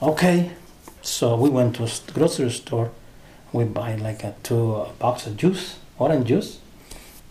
Okay, 0.00 0.50
so 1.02 1.36
we 1.36 1.50
went 1.50 1.76
to 1.76 1.84
a 1.84 1.90
grocery 2.12 2.50
store. 2.50 2.90
We 3.52 3.64
buy 3.64 3.94
like 3.96 4.24
a 4.24 4.34
two 4.42 4.74
uh, 4.74 4.92
box 4.92 5.26
of 5.26 5.36
juice, 5.36 5.78
orange 5.98 6.26
juice. 6.26 6.58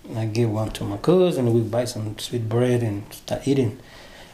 And 0.08 0.19
I 0.19 0.26
give 0.26 0.49
one 0.49 0.71
to 0.71 0.84
my 0.84 0.97
cousin. 0.97 1.47
And 1.47 1.56
we 1.56 1.62
buy 1.62 1.86
some 1.86 2.17
sweet 2.19 2.47
bread 2.47 2.82
and 2.82 3.12
start 3.12 3.47
eating. 3.47 3.80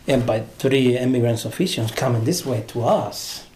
And 0.07 0.25
by 0.25 0.41
three 0.41 0.97
immigrants 0.97 1.45
officials 1.45 1.91
coming 1.91 2.25
this 2.25 2.45
way 2.45 2.63
to 2.67 2.83
us. 2.83 3.47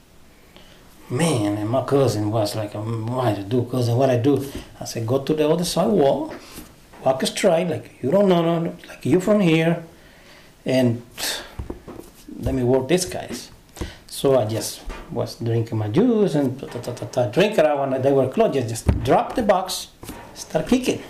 Man, 1.14 1.58
and 1.58 1.70
my 1.70 1.84
cousin 1.84 2.32
was 2.32 2.56
like, 2.56 2.74
um, 2.74 3.06
"What 3.06 3.38
I 3.38 3.42
do, 3.44 3.64
cousin? 3.70 3.96
What 3.96 4.10
I 4.10 4.18
do?" 4.18 4.34
I 4.82 4.86
said, 4.86 5.06
"Go 5.06 5.20
to 5.20 5.34
the 5.34 5.48
other 5.48 5.64
side 5.64 5.92
wall, 5.92 6.34
walk 7.06 7.22
a 7.22 7.28
straight, 7.28 7.68
like 7.70 7.86
you 8.02 8.10
don't 8.10 8.28
know, 8.28 8.42
no, 8.42 8.74
like 8.90 9.06
you 9.06 9.20
from 9.20 9.40
here, 9.40 9.84
and 10.66 11.04
let 12.46 12.56
me 12.56 12.64
work 12.64 12.88
these 12.88 13.06
guys." 13.06 13.52
So 14.08 14.40
I 14.40 14.46
just 14.46 14.82
was 15.12 15.36
drinking 15.36 15.78
my 15.78 15.90
juice 15.90 16.34
and 16.34 16.60
ta, 16.60 16.66
ta, 16.66 16.92
ta, 16.94 17.06
ta, 17.06 17.22
drink 17.28 17.60
it 17.60 17.66
out 17.66 17.78
when 17.78 18.02
they 18.02 18.12
were 18.12 18.28
closed. 18.28 18.54
Just, 18.56 18.70
just 18.70 19.04
drop 19.04 19.36
the 19.36 19.44
box, 19.44 19.90
start 20.34 20.68
kicking 20.68 21.04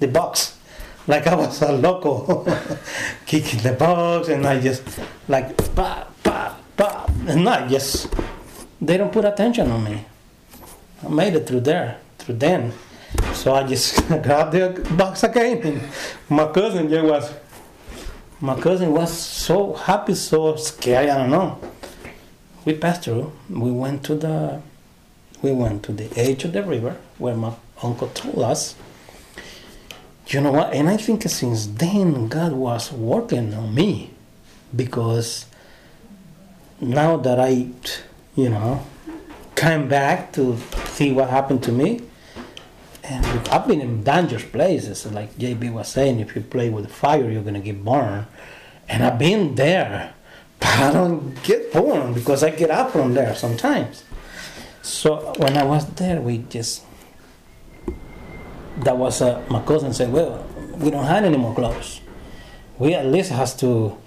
the 0.00 0.08
box 0.08 0.58
like 1.06 1.26
I 1.26 1.34
was 1.34 1.62
a 1.62 1.72
loco, 1.72 2.44
kicking 3.26 3.60
the 3.60 3.72
box, 3.72 4.28
and 4.28 4.46
I 4.46 4.60
just 4.60 4.82
like 5.28 5.56
pop, 5.74 6.12
pop, 6.22 6.60
pop, 6.76 7.10
and 7.26 7.48
I 7.48 7.66
just 7.68 8.12
they 8.80 8.96
don't 8.96 9.12
put 9.12 9.24
attention 9.24 9.70
on 9.70 9.84
me. 9.84 10.04
I 11.04 11.08
made 11.08 11.34
it 11.34 11.46
through 11.46 11.60
there, 11.60 11.98
through 12.18 12.36
then. 12.36 12.72
So 13.34 13.54
I 13.54 13.64
just 13.66 14.06
grabbed 14.22 14.52
the 14.52 14.94
box 14.96 15.22
again, 15.22 15.62
and 15.62 15.82
my 16.28 16.46
cousin 16.52 16.88
just 16.88 17.04
was. 17.04 17.34
My 18.42 18.58
cousin 18.58 18.92
was 18.92 19.12
so 19.12 19.74
happy, 19.74 20.14
so 20.14 20.56
scared. 20.56 21.10
I 21.10 21.18
don't 21.18 21.30
know. 21.30 21.60
We 22.64 22.74
passed 22.74 23.04
through. 23.04 23.32
We 23.50 23.70
went 23.70 24.02
to 24.04 24.14
the, 24.14 24.62
we 25.42 25.52
went 25.52 25.82
to 25.84 25.92
the 25.92 26.08
edge 26.18 26.44
of 26.44 26.54
the 26.54 26.62
river 26.62 26.96
where 27.18 27.36
my 27.36 27.52
uncle 27.82 28.08
told 28.08 28.38
us. 28.38 28.74
You 30.28 30.40
know 30.40 30.52
what? 30.52 30.72
And 30.72 30.88
I 30.88 30.96
think 30.96 31.22
since 31.24 31.66
then 31.66 32.28
God 32.28 32.52
was 32.52 32.92
working 32.92 33.52
on 33.52 33.74
me, 33.74 34.10
because 34.74 35.46
now 36.80 37.16
that 37.18 37.38
I, 37.40 37.68
you 38.34 38.48
know, 38.48 38.84
came 39.56 39.88
back 39.88 40.32
to 40.32 40.56
see 40.86 41.12
what 41.12 41.30
happened 41.30 41.62
to 41.64 41.72
me. 41.72 42.02
And 43.02 43.26
I've 43.48 43.66
been 43.66 43.80
in 43.80 44.04
dangerous 44.04 44.44
places, 44.44 45.04
like 45.06 45.34
JB 45.36 45.72
was 45.72 45.88
saying. 45.88 46.20
If 46.20 46.36
you 46.36 46.42
play 46.42 46.70
with 46.70 46.90
fire, 46.90 47.28
you're 47.30 47.42
gonna 47.42 47.60
get 47.60 47.84
burned. 47.84 48.26
And 48.88 49.02
I've 49.02 49.18
been 49.18 49.54
there, 49.54 50.14
but 50.60 50.68
I 50.68 50.92
don't 50.92 51.42
get 51.42 51.72
burned 51.72 52.14
because 52.14 52.42
I 52.42 52.50
get 52.50 52.70
up 52.70 52.92
from 52.92 53.14
there 53.14 53.34
sometimes. 53.34 54.04
So 54.82 55.32
when 55.38 55.56
I 55.56 55.64
was 55.64 55.86
there, 55.94 56.20
we 56.20 56.38
just 56.48 56.84
that 58.78 58.96
was 58.96 59.20
uh, 59.20 59.44
my 59.50 59.62
cousin 59.62 59.92
said, 59.92 60.12
"Well, 60.12 60.46
we 60.78 60.90
don't 60.90 61.04
have 61.04 61.24
any 61.24 61.36
more 61.36 61.54
clothes. 61.54 62.00
We 62.78 62.94
at 62.94 63.06
least 63.06 63.30
has 63.30 63.54
to 63.56 63.98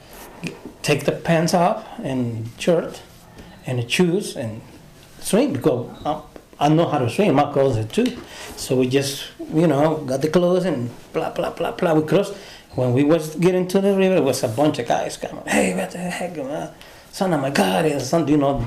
take 0.82 1.06
the 1.06 1.12
pants 1.12 1.54
off 1.54 1.86
and 2.00 2.50
shirt 2.58 3.02
and 3.66 3.88
choose 3.88 4.36
and 4.36 4.62
swim 5.20 5.54
because 5.54 5.90
I, 6.06 6.22
I 6.60 6.70
know 6.70 6.88
how 6.88 7.00
to 7.00 7.10
swim. 7.10 7.36
My 7.36 7.52
cousin 7.52 7.88
too. 7.88 8.18
So 8.56 8.78
we 8.78 8.88
just 8.88 9.30
you 9.54 9.68
know 9.68 9.98
got 10.06 10.22
the 10.22 10.30
clothes 10.30 10.66
and 10.66 10.90
blah 11.14 11.32
blah 11.32 11.52
blah 11.52 11.72
blah. 11.72 11.94
We 11.94 12.04
crossed. 12.04 12.34
When 12.76 12.94
we 12.94 13.04
was 13.04 13.36
getting 13.36 13.68
to 13.68 13.82
the 13.82 13.96
river, 13.96 14.16
it 14.16 14.24
was 14.24 14.44
a 14.44 14.48
bunch 14.48 14.80
of 14.80 14.88
guys 14.88 15.16
coming. 15.16 15.46
Hey, 15.46 15.76
what 15.76 15.92
the 15.92 16.00
heck, 16.00 16.36
man? 16.38 16.74
Son 17.12 17.32
of 17.32 17.40
my 17.40 17.52
God, 17.52 17.86
is 17.86 18.10
son, 18.10 18.28
you 18.28 18.38
know, 18.38 18.66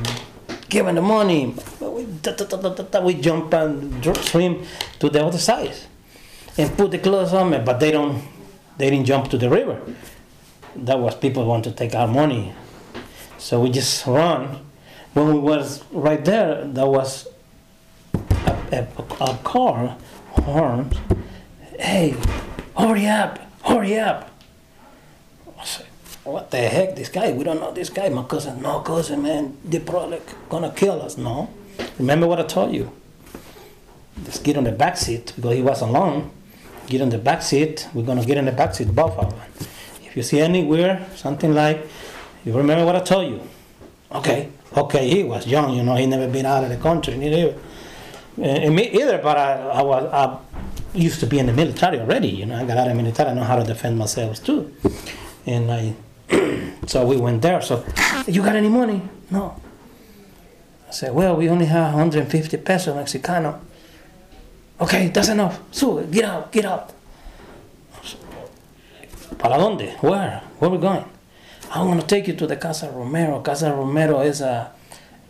giving 0.68 0.94
the 0.94 1.02
money. 1.02 1.52
We, 1.80 2.04
da, 2.22 2.30
da, 2.36 2.46
da, 2.46 3.04
we 3.04 3.14
jump 3.14 3.52
and 3.52 4.04
swim 4.18 4.64
to 5.00 5.10
the 5.10 5.24
other 5.24 5.38
side 5.38 5.74
and 6.56 6.76
put 6.76 6.92
the 6.92 6.98
clothes 6.98 7.32
on 7.32 7.50
me, 7.50 7.58
but 7.58 7.80
they 7.80 7.90
don't. 7.90 8.22
They 8.78 8.90
didn't 8.90 9.06
jump 9.06 9.28
to 9.30 9.38
the 9.38 9.50
river. 9.50 9.80
That 10.76 11.00
was 11.00 11.16
people 11.16 11.44
want 11.44 11.64
to 11.64 11.72
take 11.72 11.94
our 11.94 12.06
money, 12.06 12.54
so 13.38 13.60
we 13.60 13.70
just 13.70 14.06
run. 14.06 14.65
When 15.16 15.32
we 15.32 15.38
was 15.40 15.82
right 15.92 16.22
there, 16.22 16.66
there 16.66 16.84
was 16.84 17.26
a, 18.12 18.52
a, 18.70 18.86
a 19.18 19.38
car 19.42 19.96
horn. 20.32 20.92
Hey, 21.78 22.14
hurry 22.76 23.06
up! 23.06 23.38
Hurry 23.64 23.98
up! 23.98 24.28
I 25.58 25.64
said, 25.64 25.86
what 26.22 26.50
the 26.50 26.58
heck? 26.58 26.96
This 26.96 27.08
guy? 27.08 27.32
We 27.32 27.44
don't 27.44 27.60
know 27.60 27.72
this 27.72 27.88
guy. 27.88 28.10
My 28.10 28.24
cousin, 28.24 28.60
no 28.60 28.80
cousin, 28.80 29.22
man. 29.22 29.56
They 29.64 29.78
probably 29.78 30.20
gonna 30.50 30.70
kill 30.70 31.00
us. 31.00 31.16
No. 31.16 31.48
Remember 31.98 32.26
what 32.26 32.38
I 32.38 32.42
told 32.42 32.74
you. 32.74 32.92
Just 34.22 34.44
get 34.44 34.58
on 34.58 34.64
the 34.64 34.72
back 34.72 34.98
seat 34.98 35.32
because 35.34 35.54
he 35.54 35.62
was 35.62 35.80
alone. 35.80 36.30
Get 36.88 37.00
on 37.00 37.08
the 37.08 37.16
back 37.16 37.40
seat. 37.40 37.88
We're 37.94 38.04
gonna 38.04 38.26
get 38.26 38.36
in 38.36 38.44
the 38.44 38.52
back 38.52 38.74
seat, 38.74 38.94
both 38.94 39.16
of. 39.16 39.32
If 40.04 40.14
you 40.14 40.22
see 40.22 40.40
anywhere 40.40 41.06
something 41.14 41.54
like, 41.54 41.86
you 42.44 42.52
remember 42.52 42.84
what 42.84 42.96
I 42.96 43.00
told 43.00 43.30
you. 43.30 43.40
Okay, 44.12 44.50
okay. 44.76 45.08
He 45.08 45.24
was 45.24 45.46
young, 45.46 45.74
you 45.74 45.82
know. 45.82 45.94
He 45.96 46.06
never 46.06 46.28
been 46.28 46.46
out 46.46 46.64
of 46.64 46.70
the 46.70 46.76
country, 46.76 47.16
neither. 47.16 47.56
Uh, 48.38 48.42
and 48.42 48.74
me 48.74 48.88
either, 48.90 49.18
but 49.18 49.36
I, 49.36 49.52
I 49.80 49.82
was 49.82 50.12
I 50.12 50.38
used 50.96 51.20
to 51.20 51.26
be 51.26 51.38
in 51.38 51.46
the 51.46 51.52
military 51.52 52.00
already. 52.00 52.28
You 52.28 52.46
know, 52.46 52.56
I 52.56 52.64
got 52.64 52.76
out 52.76 52.88
of 52.88 52.96
the 52.96 53.02
military. 53.02 53.30
I 53.30 53.34
know 53.34 53.44
how 53.44 53.56
to 53.56 53.64
defend 53.64 53.98
myself 53.98 54.44
too. 54.44 54.74
And 55.46 55.70
I, 55.70 55.94
so 56.86 57.06
we 57.06 57.16
went 57.16 57.42
there. 57.42 57.60
So, 57.62 57.84
you 58.26 58.42
got 58.42 58.56
any 58.56 58.68
money? 58.68 59.02
No. 59.30 59.60
I 60.88 60.90
said, 60.92 61.14
well, 61.14 61.36
we 61.36 61.48
only 61.48 61.66
have 61.66 61.94
150 61.94 62.56
pesos 62.58 62.94
Mexicano. 62.94 63.60
Okay, 64.80 65.08
that's 65.08 65.28
enough. 65.28 65.60
So, 65.70 66.04
get 66.04 66.24
out, 66.24 66.52
get 66.52 66.64
out. 66.64 66.92
¿Para 69.38 69.58
dónde? 69.58 69.96
Where? 70.02 70.42
Where 70.58 70.70
we 70.70 70.78
going? 70.78 71.04
I'm 71.70 71.86
going 71.86 72.00
to 72.00 72.06
take 72.06 72.28
you 72.28 72.34
to 72.34 72.46
the 72.46 72.56
Casa 72.56 72.90
Romero. 72.90 73.40
Casa 73.40 73.72
Romero 73.72 74.20
is 74.20 74.40
a 74.40 74.72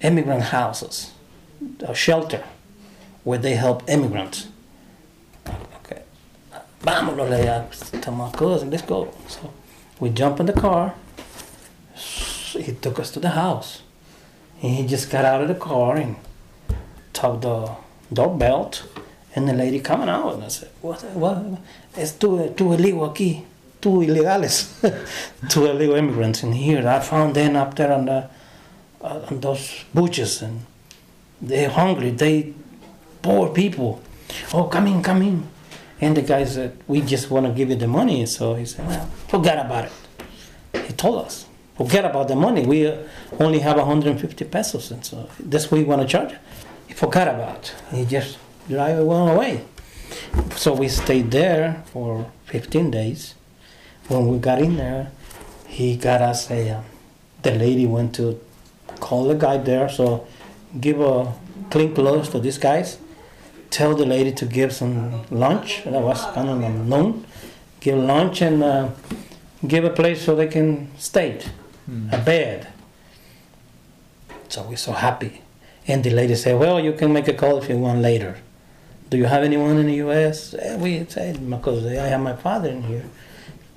immigrant 0.01 0.42
houses, 0.44 1.12
a 1.81 1.94
shelter 1.94 2.44
where 3.25 3.38
they 3.38 3.55
help 3.55 3.83
immigrants. 3.88 4.49
Okay. 5.81 6.03
Vámonos, 6.83 7.29
le 7.29 7.38
dije 7.38 8.01
to 8.03 8.11
my 8.11 8.31
cousin, 8.31 8.70
let's 8.70 8.83
go. 8.83 9.12
So 9.29 9.53
we 9.99 10.11
jump 10.11 10.40
in 10.40 10.46
the 10.46 10.53
car. 10.53 10.94
He 11.94 12.72
took 12.72 12.99
us 13.01 13.11
to 13.12 13.20
the 13.20 13.31
house. 13.31 13.83
And 14.62 14.75
he 14.75 14.87
just 14.87 15.11
got 15.11 15.25
out 15.25 15.42
of 15.42 15.49
the 15.49 15.55
car 15.55 15.96
and 15.96 16.16
took 17.12 17.40
the 17.40 17.77
door 18.12 18.37
belt. 18.37 18.85
And 19.35 19.49
the 19.49 19.53
lady 19.53 19.81
coming 19.81 20.09
out. 20.09 20.35
And 20.35 20.44
I 20.44 20.49
said, 20.49 20.70
what? 20.81 21.03
what? 21.14 21.59
Es 21.96 22.12
tu, 22.12 22.55
tu 22.57 22.64
aquí. 22.64 23.44
Two 23.87 24.03
illegales. 24.03 24.66
two 25.49 25.66
illegal 25.66 25.94
immigrants 25.94 26.42
in 26.42 26.51
here. 26.51 26.88
I 26.88 26.99
found 26.99 27.37
them 27.37 27.55
up 27.55 27.77
there 27.77 27.92
on, 27.92 28.07
the, 28.07 28.29
uh, 29.01 29.27
on 29.31 29.38
those 29.38 29.85
bushes. 29.94 30.42
And 30.42 30.66
they're 31.40 31.70
hungry. 31.70 32.11
They 32.11 32.53
poor 33.22 33.51
people. 33.51 34.03
Oh, 34.53 34.64
come 34.64 34.88
in, 34.88 35.05
come 35.05 35.22
in. 35.22 35.49
And 36.01 36.16
the 36.16 36.22
guy 36.22 36.44
said, 36.46 36.77
we 36.88 37.01
just 37.01 37.31
want 37.31 37.46
to 37.46 37.53
give 37.53 37.70
you 37.70 37.77
the 37.77 37.87
money. 37.87 38.27
So 38.27 38.57
he 38.57 38.64
said, 38.64 38.88
well, 38.88 39.07
forget 39.29 39.64
about 39.64 39.85
it. 39.85 40.85
He 40.88 40.92
told 40.92 41.25
us, 41.25 41.46
forget 41.77 42.05
about 42.05 42.27
the 42.27 42.35
money. 42.35 42.66
We 42.66 42.88
uh, 42.88 42.96
only 43.38 43.61
have 43.61 43.77
150 43.77 44.44
pesos. 44.46 44.90
And 44.90 45.05
so 45.05 45.31
that's 45.38 45.70
what 45.70 45.79
we 45.79 45.85
want 45.85 46.03
to 46.03 46.09
charge. 46.09 46.35
He 46.88 46.94
forgot 46.94 47.29
about 47.29 47.72
it. 47.90 47.96
He 47.96 48.05
just 48.05 48.37
drive 48.68 48.99
away. 48.99 49.64
So 50.57 50.75
we 50.75 50.88
stayed 50.88 51.31
there 51.31 51.85
for 51.92 52.33
15 52.46 52.90
days. 52.90 53.37
When 54.09 54.29
we 54.29 54.38
got 54.38 54.61
in 54.61 54.77
there, 54.77 55.11
he 55.66 55.97
got 55.97 56.23
us 56.23 56.51
a, 56.51 56.71
uh, 56.71 56.81
the 57.42 57.53
lady 57.53 57.87
went 57.87 58.14
to 58.16 58.40
call 59.01 59.25
the 59.25 59.35
guy 59.35 59.57
there. 59.59 59.88
So 59.88 60.27
give 60.81 61.01
a 61.01 61.33
clean 61.71 61.95
clothes 61.95 62.29
to 62.31 62.40
these 62.40 62.59
guys 62.59 62.99
tell 63.71 63.95
the 63.95 64.07
lady 64.07 64.33
to 64.33 64.47
give 64.47 64.73
some 64.73 65.25
lunch. 65.31 65.85
That 65.85 66.03
was 66.03 66.25
kind 66.35 66.49
of 66.49 66.62
unknown. 66.62 67.27
Give 67.81 67.99
lunch 67.99 68.42
and 68.42 68.62
uh, 68.62 68.90
give 69.66 69.85
a 69.85 69.90
place 69.90 70.25
so 70.25 70.35
they 70.35 70.47
can 70.47 70.90
stay, 70.99 71.40
a 72.12 72.19
bed. 72.19 72.69
So 74.49 74.62
we're 74.62 74.77
so 74.77 74.92
happy. 74.92 75.42
And 75.87 76.03
the 76.03 76.11
lady 76.11 76.35
said, 76.35 76.59
"Well, 76.59 76.81
you 76.81 76.92
can 76.92 77.12
make 77.12 77.29
a 77.29 77.35
call 77.35 77.59
if 77.59 77.69
you 77.69 77.79
want 77.79 78.01
later." 78.01 78.38
Do 79.09 79.16
you 79.16 79.27
have 79.27 79.45
anyone 79.45 79.79
in 79.79 79.87
the 79.87 79.99
U.S.? 80.07 80.55
Eh, 80.55 80.77
we 80.77 81.07
said 81.09 81.49
because 81.49 81.87
I 81.87 82.07
have 82.14 82.21
my 82.21 82.35
father 82.35 82.71
in 82.71 82.83
here. 82.83 83.05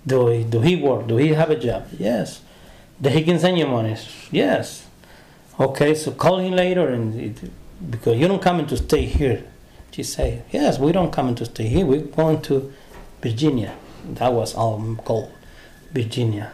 Do 0.10 0.28
he, 0.28 0.44
do 0.44 0.60
he 0.62 0.76
work? 0.76 1.08
Do 1.08 1.18
he 1.18 1.30
have 1.30 1.52
a 1.52 1.56
job? 1.56 1.88
Yes. 1.98 2.42
That 3.00 3.14
he 3.14 3.24
can 3.24 3.40
send 3.40 3.58
you 3.60 3.68
money? 3.68 3.96
Yes. 4.32 4.88
Okay, 5.60 5.94
so 5.94 6.12
call 6.12 6.40
him 6.40 6.54
later 6.54 6.88
and 6.90 7.14
it, 7.16 7.52
because 7.92 8.18
you 8.18 8.28
don't 8.28 8.42
come 8.42 8.60
in 8.60 8.68
to 8.68 8.78
stay 8.78 9.06
here. 9.06 9.44
She 9.92 10.04
said, 10.04 10.46
Yes, 10.52 10.80
we 10.80 10.92
don't 10.92 11.12
come 11.12 11.30
in 11.30 11.36
to 11.36 11.46
stay 11.46 11.68
here. 11.68 11.86
We're 11.86 12.02
going 12.02 12.42
to 12.44 12.74
Virginia. 13.22 13.76
That 14.06 14.34
was 14.34 14.56
our 14.56 14.78
goal. 15.06 15.32
Virginia. 15.92 16.52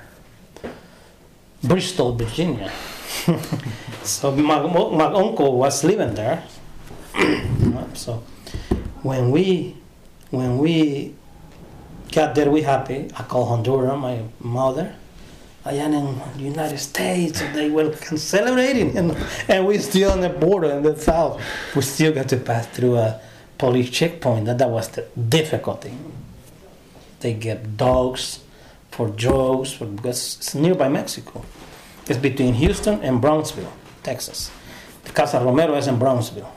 Bristol, 1.63 2.15
Virginia. 2.15 2.71
so 4.03 4.31
my, 4.31 4.59
my 4.67 5.05
uncle 5.05 5.57
was 5.57 5.83
living 5.83 6.13
there. 6.13 6.43
so 7.93 8.23
when 9.01 9.31
we 9.31 9.75
when 10.31 10.57
we 10.57 11.15
got 12.15 12.33
there, 12.33 12.49
we 12.49 12.61
happy. 12.61 13.09
I 13.15 13.23
call 13.23 13.45
Honduras, 13.45 13.99
my 13.99 14.23
mother. 14.39 14.95
I 15.65 15.73
am 15.73 15.93
in 15.93 16.21
the 16.37 16.43
United 16.43 16.77
States, 16.77 17.41
they 17.53 17.69
were 17.69 17.93
celebrating, 17.95 18.95
and, 18.95 19.17
and 19.47 19.65
we 19.65 19.79
still 19.79 20.11
on 20.11 20.21
the 20.21 20.29
border 20.29 20.69
in 20.71 20.83
the 20.83 20.95
south. 20.95 21.41
We 21.75 21.81
still 21.81 22.13
got 22.13 22.29
to 22.29 22.37
pass 22.37 22.67
through 22.67 22.97
a 22.97 23.19
police 23.57 23.89
checkpoint. 23.89 24.45
That, 24.45 24.59
that 24.59 24.69
was 24.69 24.89
the 24.89 25.07
difficulty. 25.17 25.93
They 27.19 27.33
get 27.33 27.77
dogs 27.77 28.43
for 28.91 29.09
drugs 29.09 29.73
for, 29.73 29.85
because 29.85 30.37
it's 30.37 30.53
nearby 30.53 30.87
Mexico. 30.87 31.43
It's 32.07 32.19
between 32.19 32.53
Houston 32.53 33.01
and 33.01 33.19
Brownsville. 33.19 33.73
Texas. 34.03 34.51
The 35.03 35.11
Casa 35.11 35.39
Romero 35.43 35.75
is 35.75 35.87
in 35.87 35.97
Brownsville. 35.97 36.54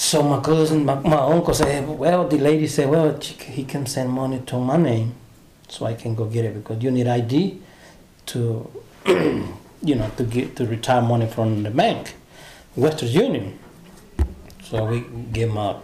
So 0.00 0.22
my 0.22 0.38
cousin, 0.40 0.84
my, 0.84 0.94
my 0.94 1.16
uncle 1.16 1.52
said, 1.52 1.88
well, 1.88 2.28
the 2.28 2.38
lady 2.38 2.68
said, 2.68 2.88
well, 2.88 3.18
he 3.18 3.64
can 3.64 3.84
send 3.84 4.10
money 4.10 4.40
to 4.46 4.56
my 4.60 4.76
name 4.76 5.16
so 5.66 5.86
I 5.86 5.94
can 5.94 6.14
go 6.14 6.24
get 6.26 6.44
it 6.44 6.54
because 6.54 6.80
you 6.80 6.92
need 6.92 7.08
ID 7.08 7.60
to, 8.26 8.70
you 9.08 9.96
know, 9.96 10.08
to 10.16 10.22
get 10.22 10.54
to 10.54 10.66
retire 10.66 11.02
money 11.02 11.26
from 11.26 11.64
the 11.64 11.70
bank, 11.70 12.14
Western 12.76 13.08
Union. 13.08 13.58
So 14.62 14.84
we 14.84 15.04
gave 15.32 15.50
my 15.52 15.74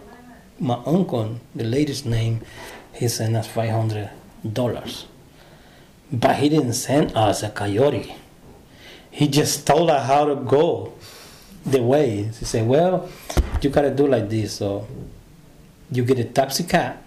my 0.59 0.81
uncle 0.85 1.37
the 1.53 1.65
lady's 1.65 2.05
name. 2.05 2.39
He 2.93 3.09
sent 3.09 3.35
us 3.35 3.47
five 3.47 3.71
hundred 3.71 4.11
dollars, 4.53 5.07
but 6.09 6.37
he 6.37 6.47
didn't 6.47 6.73
send 6.73 7.11
us 7.17 7.43
a 7.43 7.49
coyote. 7.49 8.15
He 9.11 9.27
just 9.27 9.67
told 9.67 9.89
us 9.89 10.07
how 10.07 10.23
to 10.23 10.35
go 10.35 10.93
the 11.65 11.81
way. 11.81 12.23
He 12.23 12.45
said, 12.45 12.67
"Well, 12.67 13.09
you 13.61 13.69
gotta 13.69 13.91
do 13.91 14.07
like 14.07 14.29
this. 14.29 14.53
So 14.53 14.87
you 15.91 16.03
get 16.03 16.19
a 16.19 16.23
taxi 16.23 16.63
cab. 16.63 16.97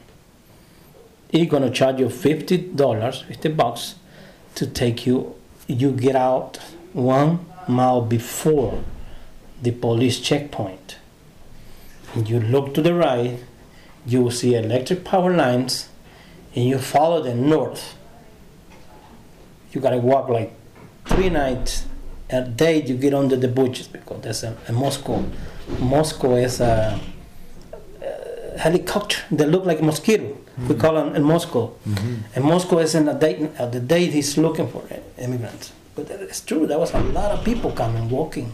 He's 1.30 1.48
gonna 1.48 1.70
charge 1.70 2.00
you 2.00 2.08
fifty 2.08 2.56
dollars, 2.56 3.22
fifty 3.22 3.48
bucks, 3.48 3.96
to 4.56 4.66
take 4.66 5.06
you. 5.06 5.34
You 5.66 5.92
get 5.92 6.16
out 6.16 6.58
one 6.92 7.46
mile 7.68 8.00
before 8.00 8.82
the 9.62 9.70
police 9.70 10.20
checkpoint. 10.20 10.96
And 12.14 12.28
you 12.28 12.40
look 12.40 12.72
to 12.74 12.82
the 12.82 12.94
right, 12.94 13.38
you 14.06 14.22
will 14.22 14.30
see 14.30 14.54
electric 14.54 15.04
power 15.04 15.34
lines, 15.34 15.88
and 16.54 16.64
you 16.64 16.78
follow 16.78 17.22
them 17.22 17.48
north. 17.48 17.94
You 19.72 19.82
gotta 19.82 19.98
walk 19.98 20.30
like 20.30 20.54
three 21.04 21.28
nights 21.28 21.84
a 22.30 22.42
day. 22.42 22.82
You 22.82 22.96
get 22.96 23.14
under 23.14 23.36
the 23.36 23.48
bushes 23.48 23.88
because 23.88 24.20
there's 24.22 24.44
a, 24.44 24.56
a 24.68 24.72
mosco. 24.72 25.24
mosco 25.78 26.34
is 26.36 26.60
a, 26.60 27.00
a 28.02 28.58
helicopter. 28.58 29.18
They 29.30 29.46
look 29.46 29.64
like 29.64 29.80
a 29.80 29.84
mosquito. 29.84 30.24
We 30.24 30.34
mm-hmm. 30.64 30.80
call 30.80 30.94
them 30.94 31.14
in 31.16 31.22
mosco. 31.22 31.76
Mm-hmm. 31.86 32.14
And 32.34 32.44
mosco 32.44 32.78
is 32.78 32.94
in 32.94 33.06
the 33.06 33.14
day. 33.14 33.48
Uh, 33.58 33.66
the 33.66 33.80
day 33.80 34.06
he's 34.06 34.36
looking 34.36 34.68
for 34.68 34.82
uh, 34.90 35.22
immigrants. 35.22 35.72
But 35.94 36.10
it's 36.10 36.40
true. 36.40 36.66
There 36.66 36.78
was 36.78 36.92
a 36.94 37.00
lot 37.00 37.32
of 37.32 37.44
people 37.44 37.72
coming, 37.72 38.08
walking, 38.08 38.52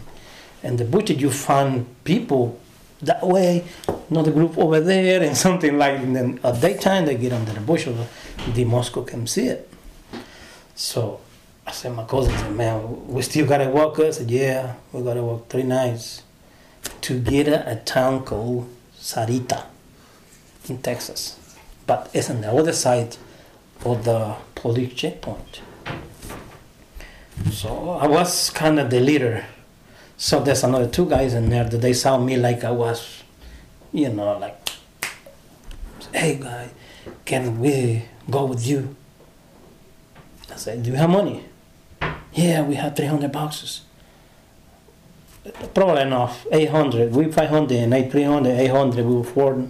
and 0.63 0.77
the 0.77 0.85
bushes. 0.85 1.21
You 1.21 1.31
find 1.31 1.85
people 2.03 2.59
that 3.01 3.25
way, 3.25 3.65
another 4.09 4.31
group 4.31 4.57
over 4.57 4.79
there, 4.79 5.21
and 5.21 5.35
something 5.45 5.77
like. 5.77 5.99
And 5.99 6.15
then 6.15 6.39
at 6.43 6.61
daytime 6.61 7.05
they 7.05 7.15
get 7.15 7.33
under 7.33 7.53
the 7.53 7.59
bush, 7.61 7.87
or 7.87 8.07
the 8.53 8.65
mosco 8.65 9.03
can 9.03 9.27
see 9.27 9.47
it. 9.47 9.69
So 10.75 11.21
I 11.67 11.71
said, 11.71 11.95
my 11.95 12.05
cousin 12.05 12.37
said, 12.37 12.55
man, 12.55 13.07
we 13.07 13.21
still 13.23 13.47
gotta 13.47 13.69
walk. 13.69 13.99
I 13.99 14.11
said, 14.11 14.29
yeah, 14.29 14.75
we 14.91 15.01
gotta 15.01 15.23
walk 15.23 15.49
three 15.49 15.63
nights 15.63 16.21
to 17.01 17.19
get 17.19 17.47
a, 17.47 17.81
town 17.85 18.23
called 18.23 18.69
Sarita 18.97 19.65
in 20.69 20.77
Texas. 20.79 21.39
But 21.87 22.09
it's 22.13 22.29
on 22.29 22.41
the 22.41 22.51
other 22.51 22.73
side 22.73 23.17
of 23.83 24.05
the 24.05 24.35
police 24.53 24.93
checkpoint. 24.93 25.61
So 27.51 27.89
I 27.91 28.07
was 28.07 28.49
kind 28.49 28.79
of 28.79 28.89
the 28.89 28.99
leader. 28.99 29.45
So 30.17 30.39
there's 30.39 30.63
another 30.63 30.87
two 30.87 31.07
guys 31.07 31.33
in 31.33 31.49
there 31.49 31.65
that 31.65 31.77
they 31.77 31.93
saw 31.93 32.17
me 32.17 32.37
like 32.37 32.63
I 32.63 32.71
was, 32.71 33.23
you 33.91 34.09
know, 34.09 34.37
like, 34.37 34.69
hey 36.13 36.37
guy, 36.41 36.69
can 37.25 37.59
we 37.59 38.05
go 38.29 38.45
with 38.45 38.65
you? 38.65 38.95
I 40.51 40.55
said, 40.55 40.83
do 40.83 40.91
you 40.91 40.95
have 40.95 41.09
money? 41.09 41.43
Yeah, 42.35 42.63
we 42.63 42.75
have 42.75 42.97
300 42.97 43.31
boxes. 43.31 43.81
Probably 45.73 46.01
enough. 46.01 46.45
800. 46.51 47.13
We 47.13 47.31
500 47.31 47.77
and 47.77 47.93
8, 47.93 48.11
300, 48.11 48.59
800. 48.59 49.05
We 49.05 49.15
were 49.15 49.23
four. 49.23 49.67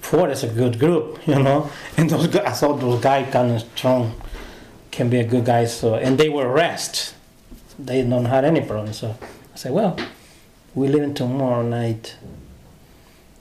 Four 0.00 0.30
is 0.30 0.42
a 0.42 0.48
good 0.48 0.78
group, 0.78 1.18
you 1.26 1.38
know. 1.38 1.70
And 1.98 2.08
those 2.08 2.28
guys, 2.28 2.46
I 2.46 2.52
thought 2.52 2.80
those 2.80 3.00
guys 3.02 3.30
kind 3.30 3.50
of 3.50 3.60
strong, 3.60 4.18
can 4.90 5.10
be 5.10 5.18
a 5.18 5.24
good 5.24 5.44
guy. 5.44 5.66
So 5.66 5.96
and 5.96 6.16
they 6.16 6.30
were 6.30 6.50
rest. 6.50 7.14
They 7.78 8.02
don't 8.02 8.24
have 8.24 8.44
any 8.44 8.62
problem. 8.62 8.94
So 8.94 9.14
I 9.52 9.56
said, 9.56 9.72
well, 9.72 9.98
we 10.74 10.88
leaving 10.88 11.14
tomorrow 11.14 11.62
night. 11.62 12.16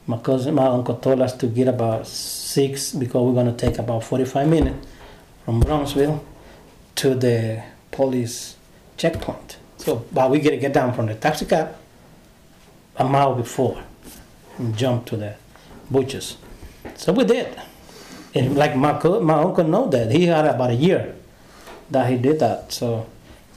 My 0.08 0.18
cousin, 0.18 0.56
my 0.56 0.66
uncle 0.66 0.96
told 0.96 1.22
us 1.22 1.34
to 1.38 1.48
get 1.48 1.68
about 1.68 2.08
six 2.08 2.92
because 2.92 3.22
we're 3.22 3.34
gonna 3.34 3.56
take 3.56 3.78
about 3.78 4.04
45 4.04 4.48
minutes 4.48 4.88
from 5.46 5.60
Brownsville 5.60 6.24
to 6.96 7.14
the 7.16 7.64
police 7.92 8.57
checkpoint. 8.98 9.58
So, 9.78 10.06
but 10.12 10.30
we 10.32 10.40
gotta 10.40 10.58
get 10.58 10.74
down 10.74 10.94
from 10.94 11.06
the 11.06 11.16
taxi 11.16 11.46
cab 11.46 11.76
a 12.98 13.04
mile 13.06 13.36
before 13.36 13.84
and 14.58 14.76
jump 14.76 15.06
to 15.06 15.18
the 15.18 15.36
butchers. 15.90 16.38
So 16.96 17.14
we 17.14 17.24
did. 17.24 17.56
And 18.34 18.56
like 18.58 18.76
my 18.76 19.00
co- 19.00 19.22
my 19.22 19.36
uncle 19.42 19.64
know 19.64 19.88
that 19.90 20.12
he 20.12 20.26
had 20.26 20.46
about 20.46 20.72
a 20.72 20.76
year 20.76 21.16
that 21.92 22.10
he 22.10 22.18
did 22.18 22.40
that. 22.40 22.72
So 22.72 23.06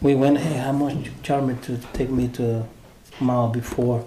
we 0.00 0.14
went. 0.14 0.38
Hey, 0.38 0.58
how 0.58 0.72
much 0.72 0.94
you 0.94 1.12
charge 1.22 1.44
me 1.44 1.54
to 1.62 1.78
take 1.92 2.10
me 2.10 2.28
to 2.28 2.66
a 3.20 3.24
mile 3.24 3.48
before 3.48 4.04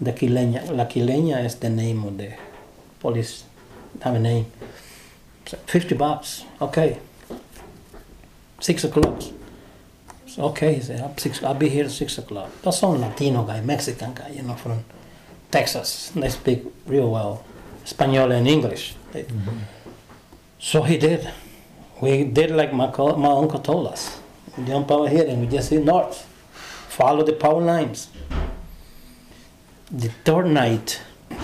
the 0.00 0.12
Quileña? 0.12 0.70
La 0.74 0.84
Quileña 0.86 1.44
is 1.44 1.56
the 1.56 1.68
name 1.70 2.04
of 2.04 2.18
the 2.18 2.32
police. 3.00 3.44
Have 4.02 4.14
a 4.14 4.18
name. 4.18 4.46
So 5.46 5.56
Fifty 5.66 5.94
bucks. 5.94 6.44
Okay. 6.60 6.98
Six 8.60 8.84
o'clock. 8.84 9.22
So, 10.38 10.44
okay, 10.50 10.74
he 10.74 10.80
said, 10.80 11.00
I'll, 11.00 11.16
six, 11.18 11.42
I'll 11.42 11.54
be 11.54 11.68
here 11.68 11.84
at 11.84 11.90
six 11.90 12.16
o'clock. 12.18 12.48
That's 12.62 12.78
some 12.78 13.00
Latino 13.00 13.42
guy, 13.42 13.60
Mexican 13.60 14.14
guy, 14.14 14.28
you 14.36 14.42
know, 14.42 14.54
from 14.54 14.84
Texas. 15.50 16.12
They 16.14 16.28
speak 16.28 16.64
real 16.86 17.10
well 17.10 17.44
Spanish 17.84 18.18
and 18.18 18.46
English. 18.46 18.94
They- 19.12 19.26
So 20.60 20.82
he 20.82 20.96
did. 20.96 21.28
We 22.00 22.22
did 22.24 22.50
like 22.52 22.72
my, 22.72 22.88
co- 22.92 23.16
my 23.16 23.32
uncle 23.32 23.58
told 23.58 23.88
us. 23.88 24.20
We 24.56 24.64
jump 24.64 24.90
over 24.92 25.08
here 25.08 25.26
and 25.26 25.40
we 25.40 25.48
just 25.48 25.70
hit 25.70 25.84
north. 25.84 26.24
Follow 26.88 27.24
the 27.24 27.32
power 27.32 27.60
lines. 27.60 28.08
The 29.90 30.10
third 30.24 30.46
night, 30.46 31.00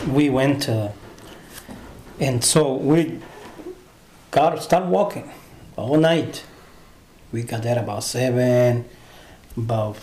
we 0.09 0.31
went 0.31 0.69
uh, 0.69 0.91
and 2.21 2.45
so 2.45 2.75
we 2.75 3.19
got 4.31 4.63
start 4.63 4.87
walking 4.87 5.33
all 5.77 5.97
night. 5.97 6.45
We 7.35 7.43
got 7.43 7.65
there 7.65 7.81
about 7.81 8.05
seven, 8.05 8.85
about 9.57 9.97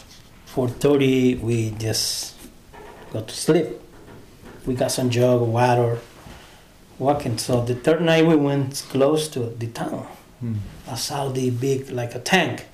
four 0.43 0.67
thirty. 0.67 1.35
We 1.35 1.71
just 1.71 2.35
got 3.13 3.29
to 3.29 3.33
sleep. 3.33 3.67
We 4.65 4.75
got 4.75 4.91
some 4.91 5.09
jug 5.09 5.41
of 5.41 5.47
water, 5.47 5.99
walking. 6.99 7.37
So 7.37 7.63
the 7.63 7.75
third 7.75 8.01
night 8.01 8.25
we 8.25 8.35
went 8.35 8.83
close 8.89 9.29
to 9.29 9.39
the 9.45 9.67
town. 9.67 10.07
I 10.89 10.95
saw 10.95 11.29
the 11.29 11.51
big 11.51 11.89
like 11.89 12.15
a 12.15 12.19
tank, 12.19 12.65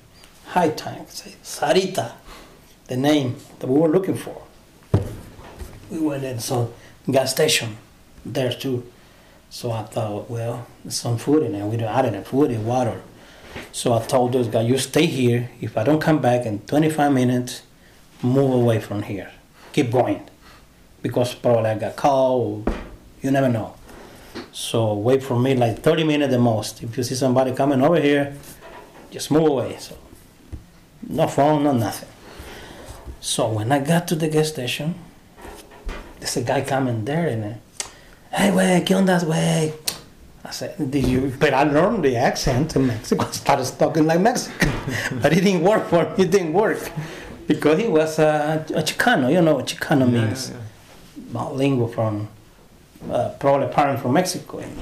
high 0.46 0.70
tank, 0.70 1.08
say 1.12 1.36
Sarita, 1.44 2.14
the 2.88 2.96
name 2.96 3.36
that 3.60 3.68
we 3.68 3.78
were 3.78 3.88
looking 3.88 4.16
for. 4.16 4.42
We 5.88 6.00
went 6.00 6.24
in, 6.24 6.40
so 6.40 6.74
gas 7.08 7.30
station 7.30 7.76
there 8.26 8.52
too. 8.52 8.82
So 9.50 9.70
I 9.70 9.84
thought, 9.84 10.28
well, 10.28 10.66
there's 10.82 10.96
some 10.96 11.16
food 11.16 11.44
in 11.44 11.52
there. 11.52 11.64
We 11.64 11.76
don't 11.76 11.94
add 11.96 12.06
any 12.06 12.24
food 12.24 12.50
and 12.50 12.66
water. 12.66 13.00
So 13.72 13.92
I 13.92 14.04
told 14.04 14.32
those 14.32 14.48
guys, 14.48 14.68
you 14.68 14.78
stay 14.78 15.06
here. 15.06 15.50
If 15.60 15.76
I 15.76 15.84
don't 15.84 16.00
come 16.00 16.20
back 16.20 16.46
in 16.46 16.60
25 16.60 17.12
minutes, 17.12 17.62
move 18.22 18.52
away 18.52 18.80
from 18.80 19.02
here. 19.02 19.30
Keep 19.72 19.92
going. 19.92 20.28
Because 21.02 21.34
probably 21.34 21.70
I 21.70 21.78
got 21.78 21.96
called. 21.96 22.72
You 23.22 23.30
never 23.30 23.48
know. 23.48 23.74
So 24.52 24.94
wait 24.94 25.22
for 25.22 25.38
me 25.38 25.54
like 25.54 25.80
30 25.80 26.04
minutes 26.04 26.32
the 26.32 26.38
most. 26.38 26.82
If 26.82 26.96
you 26.96 27.02
see 27.02 27.14
somebody 27.14 27.52
coming 27.52 27.82
over 27.82 28.00
here, 28.00 28.36
just 29.10 29.30
move 29.30 29.46
away. 29.46 29.76
So 29.78 29.96
no 31.08 31.28
phone, 31.28 31.64
no 31.64 31.72
nothing. 31.72 32.08
So 33.20 33.48
when 33.48 33.72
I 33.72 33.80
got 33.80 34.08
to 34.08 34.14
the 34.14 34.28
gas 34.28 34.48
station, 34.48 34.94
there's 36.18 36.36
a 36.36 36.42
guy 36.42 36.62
coming 36.62 37.04
there 37.04 37.28
and 37.28 37.60
hey, 38.32 38.50
wey, 38.50 38.82
¿qué 38.84 38.94
onda, 38.94 39.24
wey? 39.26 39.72
I 40.48 40.50
said, 40.50 40.90
did 40.90 41.04
you? 41.04 41.30
But 41.38 41.52
I 41.52 41.64
learned 41.64 42.04
the 42.04 42.16
accent 42.16 42.74
in 42.74 42.86
Mexico. 42.86 43.26
I 43.26 43.30
started 43.44 43.78
talking 43.78 44.06
like 44.06 44.20
Mexican, 44.20 44.72
but 45.22 45.32
it 45.32 45.42
didn't 45.44 45.62
work 45.62 45.88
for 45.88 46.04
me. 46.04 46.24
It 46.24 46.30
didn't 46.30 46.54
work 46.54 46.90
because 47.46 47.78
he 47.78 47.86
was 47.86 48.18
uh, 48.18 48.64
a 48.70 48.82
Chicano. 48.82 49.30
You 49.30 49.42
know 49.42 49.56
what 49.56 49.66
Chicano 49.66 50.10
means? 50.10 50.52
Bilingual 51.34 51.88
from 51.88 52.28
uh, 53.12 53.28
probably 53.38 53.68
parent 53.68 54.00
from 54.00 54.14
Mexico, 54.14 54.58
and 54.60 54.74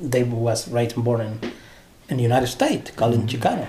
they 0.00 0.22
was 0.22 0.68
raised 0.68 0.96
and 0.96 1.04
born 1.04 1.20
in, 1.20 1.52
in 2.08 2.16
the 2.16 2.22
United 2.22 2.46
States, 2.46 2.90
called 2.92 3.14
him 3.14 3.26
Chicano. 3.26 3.68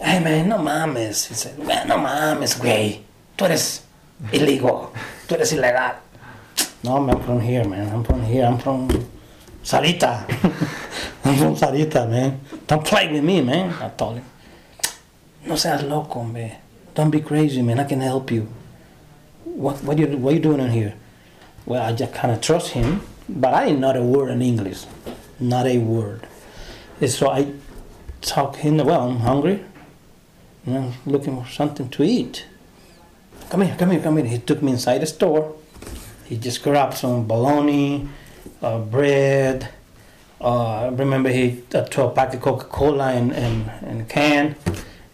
Hey 0.00 0.18
man, 0.18 0.48
no 0.48 0.58
mames. 0.58 1.28
He 1.28 1.34
said, 1.34 1.60
"Man, 1.60 1.86
no 1.86 1.96
mames, 1.96 2.58
güey. 2.58 3.02
Tú 3.38 3.44
eres 3.44 3.82
illegal. 4.32 4.92
Tú 5.28 5.36
eres 5.36 5.52
ilegal. 5.52 5.94
No, 6.82 6.98
man, 6.98 7.14
I'm 7.14 7.22
from 7.22 7.40
here, 7.40 7.64
man. 7.64 7.88
I'm 7.94 8.02
from 8.02 8.24
here. 8.24 8.44
I'm 8.44 8.58
from 8.58 8.88
Sarita. 9.62 10.24
I'm 11.24 11.36
from 11.36 11.56
Sarita, 11.56 12.08
man. 12.08 12.40
Don't 12.66 12.84
play 12.84 13.12
with 13.12 13.22
me, 13.22 13.40
man. 13.40 13.72
I 13.80 13.88
told 13.90 14.16
him. 14.16 14.24
No 15.46 15.56
seas 15.56 15.82
loco, 15.82 16.20
hombre. 16.20 16.58
don't 16.94 17.10
be 17.10 17.20
crazy, 17.20 17.62
man. 17.62 17.80
I 17.80 17.84
can 17.84 18.00
help 18.00 18.30
you. 18.30 18.48
What 19.44 19.82
what 19.82 19.98
you 19.98 20.06
what 20.18 20.34
you 20.34 20.40
doing 20.40 20.60
in 20.60 20.70
here? 20.70 20.94
Well, 21.66 21.82
I 21.82 21.92
just 21.92 22.14
kind 22.14 22.32
of 22.32 22.40
trust 22.40 22.70
him, 22.70 23.02
but 23.28 23.54
I 23.54 23.66
didn't 23.66 23.80
know 23.80 23.92
a 23.92 24.02
word 24.02 24.30
in 24.30 24.42
English, 24.42 24.84
not 25.38 25.66
a 25.66 25.78
word. 25.78 26.26
And 27.00 27.10
so 27.10 27.30
I 27.30 27.52
talk 28.20 28.56
him. 28.56 28.78
Well, 28.78 29.08
I'm 29.08 29.20
hungry. 29.20 29.64
And 30.64 30.76
I'm 30.76 30.92
looking 31.06 31.42
for 31.42 31.48
something 31.50 31.88
to 31.88 32.02
eat. 32.04 32.46
Come 33.50 33.62
here, 33.62 33.76
come 33.76 33.90
here, 33.90 34.00
come 34.00 34.16
here. 34.16 34.26
He 34.26 34.38
took 34.38 34.62
me 34.62 34.72
inside 34.72 34.98
the 34.98 35.06
store. 35.06 35.56
He 36.24 36.36
just 36.36 36.62
grabbed 36.62 36.94
some 36.94 37.26
bologna, 37.26 38.08
uh, 38.62 38.78
bread. 38.78 39.68
Uh, 40.40 40.86
I 40.86 40.88
remember 40.88 41.28
he 41.30 41.62
a 41.74 42.08
pack 42.10 42.34
of 42.34 42.40
Coca-Cola 42.40 43.12
and 43.12 43.32
and, 43.32 43.70
and 43.82 44.00
a 44.00 44.04
can, 44.04 44.56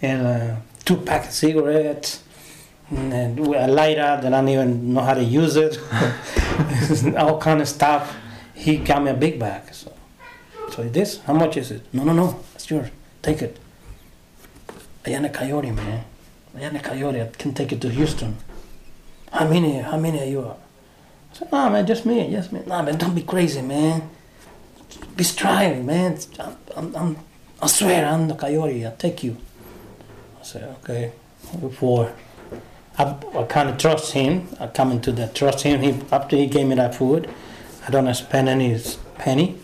and 0.00 0.26
uh, 0.26 0.56
two 0.84 0.96
pack 0.96 1.26
of 1.26 1.32
cigarettes, 1.32 2.22
and 2.90 3.38
a 3.38 3.66
lighter 3.66 4.20
that 4.22 4.26
I 4.26 4.30
don't 4.30 4.48
even 4.48 4.94
know 4.94 5.00
how 5.00 5.14
to 5.14 5.24
use 5.24 5.56
it. 5.56 5.78
All 7.16 7.40
kind 7.40 7.60
of 7.60 7.68
stuff. 7.68 8.16
He 8.54 8.76
got 8.76 9.02
me 9.02 9.10
a 9.10 9.14
big 9.14 9.38
bag. 9.38 9.72
So, 9.72 9.92
so 10.70 10.82
this, 10.82 11.20
how 11.20 11.34
much 11.34 11.56
is 11.56 11.70
it? 11.70 11.82
No, 11.92 12.04
no, 12.04 12.12
no, 12.12 12.40
it's 12.54 12.68
yours. 12.70 12.90
Take 13.22 13.42
it. 13.42 13.58
I 15.06 15.10
am 15.10 15.24
a 15.24 15.30
coyote, 15.30 15.70
man. 15.70 16.04
I 16.56 16.62
am 16.62 16.76
a 16.76 16.80
coyote. 16.80 17.20
I 17.20 17.26
can 17.26 17.54
take 17.54 17.72
it 17.72 17.80
to 17.82 17.90
Houston. 17.90 18.36
How 19.30 19.46
many? 19.46 19.78
How 19.78 19.96
many 19.98 20.20
are 20.20 20.26
you? 20.26 20.54
Nah, 21.52 21.70
man, 21.70 21.86
just 21.86 22.04
me, 22.04 22.30
just 22.30 22.52
me. 22.52 22.60
Nah, 22.66 22.82
man, 22.82 22.98
don't 22.98 23.14
be 23.14 23.22
crazy, 23.22 23.62
man. 23.62 24.10
Be 25.16 25.24
striving, 25.24 25.86
man. 25.86 26.18
I'm, 26.38 26.56
I'm, 26.76 26.96
I'm, 26.96 27.16
I 27.60 27.66
swear, 27.66 28.06
I'm 28.06 28.28
the 28.28 28.34
coyote. 28.34 28.84
I'll 28.84 28.96
take 28.96 29.22
you. 29.22 29.36
I 30.40 30.44
said, 30.44 30.76
okay. 30.80 31.12
Before 31.60 32.12
I, 32.98 33.16
I 33.34 33.42
kind 33.44 33.70
of 33.70 33.78
trust 33.78 34.12
him. 34.12 34.48
I 34.58 34.66
come 34.66 34.92
into 34.92 35.12
that 35.12 35.34
trust 35.34 35.62
him. 35.62 35.80
He 35.80 36.00
after 36.12 36.36
he 36.36 36.46
gave 36.46 36.66
me 36.66 36.74
that 36.74 36.94
food, 36.94 37.30
I 37.86 37.90
don't 37.90 38.12
spend 38.14 38.48
any 38.48 38.78
penny. 39.16 39.56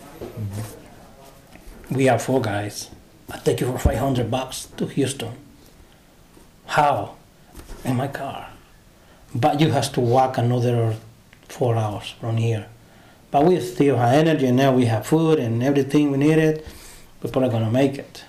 We 1.91 2.09
are 2.09 2.17
four 2.17 2.41
guys. 2.41 2.89
I 3.29 3.37
take 3.37 3.59
you 3.61 3.71
for 3.71 3.77
five 3.77 3.97
hundred 3.97 4.31
bucks 4.31 4.65
to 4.77 4.87
Houston. 4.87 5.33
How? 6.65 7.15
In 7.83 7.97
my 7.97 8.07
car. 8.07 8.49
But 9.33 9.59
you 9.59 9.71
have 9.71 9.91
to 9.93 9.99
walk 9.99 10.37
another 10.37 10.95
four 11.49 11.75
hours 11.75 12.15
from 12.19 12.37
here. 12.37 12.67
But 13.31 13.45
we 13.45 13.59
still 13.59 13.97
have 13.97 14.13
energy 14.13 14.47
and 14.47 14.57
now 14.57 14.73
we 14.73 14.85
have 14.85 15.05
food 15.05 15.39
and 15.39 15.61
everything 15.61 16.11
we 16.11 16.17
needed. 16.17 16.63
We're 17.21 17.31
probably 17.31 17.49
gonna 17.49 17.71
make 17.71 17.97
it. 17.97 18.23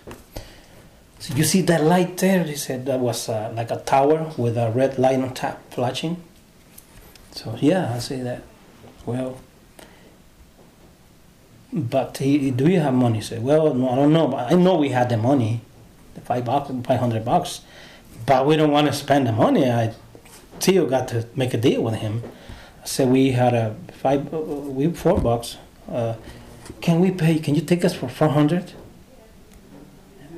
So 1.18 1.34
you 1.34 1.44
see 1.44 1.62
that 1.62 1.82
light 1.82 2.16
there? 2.18 2.44
He 2.44 2.56
said 2.56 2.86
that 2.86 3.00
was 3.00 3.28
uh, 3.28 3.52
like 3.54 3.70
a 3.70 3.78
tower 3.78 4.32
with 4.36 4.56
a 4.56 4.70
red 4.70 4.98
light 4.98 5.18
on 5.20 5.34
top 5.34 5.60
flashing. 5.72 6.22
So 7.32 7.56
yeah, 7.60 7.92
I 7.94 7.98
see 7.98 8.22
that. 8.22 8.42
Well, 9.04 9.40
but 11.72 12.18
he, 12.18 12.50
do 12.50 12.68
you 12.68 12.80
have 12.80 12.94
money? 12.94 13.16
He 13.16 13.22
said, 13.22 13.42
well, 13.42 13.74
no, 13.74 13.88
I 13.90 13.96
don't 13.96 14.12
know, 14.12 14.28
but 14.28 14.52
I 14.52 14.56
know 14.56 14.76
we 14.76 14.90
had 14.90 15.08
the 15.08 15.16
money, 15.16 15.60
the 16.14 16.20
five 16.20 16.44
bucks, 16.44 16.70
five 16.84 17.00
hundred 17.00 17.24
bucks, 17.24 17.60
but 18.24 18.46
we 18.46 18.56
don't 18.56 18.70
want 18.70 18.86
to 18.86 18.92
spend 18.92 19.26
the 19.26 19.32
money. 19.32 19.70
I 19.70 19.94
still 20.58 20.86
got 20.86 21.08
to 21.08 21.26
make 21.34 21.52
a 21.54 21.58
deal 21.58 21.82
with 21.82 21.96
him. 21.96 22.22
Said 22.86 23.08
we 23.08 23.32
had 23.32 23.52
a 23.52 23.74
five, 24.00 24.32
uh, 24.32 24.38
we 24.38 24.92
four 24.92 25.18
bucks. 25.18 25.58
Uh, 25.90 26.14
can 26.80 27.00
we 27.00 27.10
pay? 27.10 27.40
Can 27.40 27.56
you 27.56 27.60
take 27.60 27.84
us 27.84 27.94
for 27.94 28.08
four 28.08 28.28
hundred? 28.28 28.72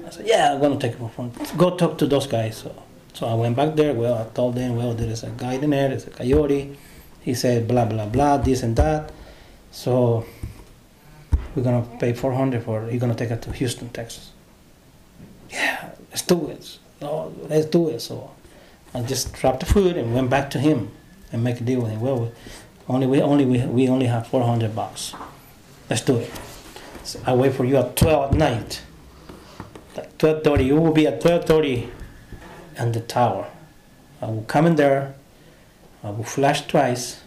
I 0.06 0.10
said, 0.10 0.26
yeah, 0.26 0.54
I'm 0.54 0.60
gonna 0.60 0.78
take 0.78 0.92
it 0.92 0.98
for 0.98 1.10
four. 1.10 1.30
Go 1.58 1.76
talk 1.76 1.98
to 1.98 2.06
those 2.06 2.26
guys. 2.26 2.56
So, 2.56 2.74
so 3.12 3.26
I 3.26 3.34
went 3.34 3.54
back 3.54 3.76
there. 3.76 3.92
Well, 3.92 4.14
I 4.14 4.24
told 4.34 4.54
them, 4.54 4.76
well, 4.76 4.94
there 4.94 5.10
is 5.10 5.22
a 5.24 5.28
guy 5.28 5.54
in 5.54 5.68
there. 5.68 5.90
There's 5.90 6.06
a 6.06 6.10
coyote. 6.10 6.74
He 7.20 7.34
said 7.34 7.68
blah 7.68 7.84
blah 7.84 8.06
blah, 8.06 8.38
this 8.38 8.62
and 8.62 8.74
that. 8.76 9.12
So 9.70 10.24
we're 11.54 11.64
gonna 11.64 11.86
pay 12.00 12.14
400 12.14 12.62
for 12.62 12.88
you're 12.90 12.98
gonna 12.98 13.14
take 13.14 13.30
it 13.30 13.42
to 13.42 13.52
Houston, 13.52 13.90
Texas. 13.90 14.32
Yeah, 15.50 15.90
let's 16.08 16.22
do 16.22 16.48
it. 16.48 16.78
Let's 17.02 17.66
do 17.66 17.90
it. 17.90 18.00
So 18.00 18.30
I 18.94 19.02
just 19.02 19.34
dropped 19.34 19.60
the 19.60 19.66
food 19.66 19.98
and 19.98 20.14
went 20.14 20.30
back 20.30 20.48
to 20.50 20.58
him 20.58 20.90
and 21.32 21.42
make 21.44 21.60
a 21.60 21.64
deal 21.64 21.80
with 21.80 21.90
him. 21.90 22.00
Well, 22.00 22.20
we, 22.20 22.30
only 22.88 23.06
we 23.06 23.20
only 23.22 23.44
we, 23.44 23.66
we 23.66 23.88
only 23.88 24.06
have 24.06 24.26
400 24.26 24.74
bucks. 24.74 25.14
Let's 25.90 26.02
do 26.02 26.16
it. 26.18 26.30
So 27.04 27.20
I 27.26 27.34
wait 27.34 27.54
for 27.54 27.64
you 27.64 27.76
at 27.76 27.96
12 27.96 28.32
at 28.32 28.38
night. 28.38 28.82
Like 29.96 30.18
12:30, 30.18 30.66
you 30.66 30.76
will 30.76 30.92
be 30.92 31.06
at 31.06 31.20
12:30 31.20 31.90
in 32.78 32.92
the 32.92 33.00
tower. 33.00 33.46
I 34.20 34.26
will 34.26 34.44
come 34.46 34.66
in 34.66 34.76
there. 34.76 35.14
I 36.02 36.10
will 36.10 36.24
flash 36.24 36.66
twice, 36.66 37.20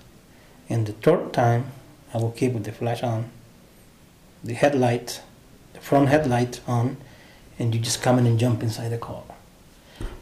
and 0.69 0.85
the 0.85 0.93
third 0.93 1.33
time 1.33 1.71
I 2.13 2.17
will 2.17 2.31
keep 2.31 2.53
the 2.63 2.71
flash 2.71 3.03
on 3.03 3.29
the 4.43 4.53
headlight, 4.53 5.21
the 5.73 5.79
front 5.79 6.09
headlight 6.09 6.61
on, 6.67 6.97
and 7.59 7.73
you 7.73 7.81
just 7.81 8.01
come 8.01 8.17
in 8.17 8.25
and 8.25 8.39
jump 8.39 8.63
inside 8.63 8.89
the 8.89 8.97
car. 8.97 9.23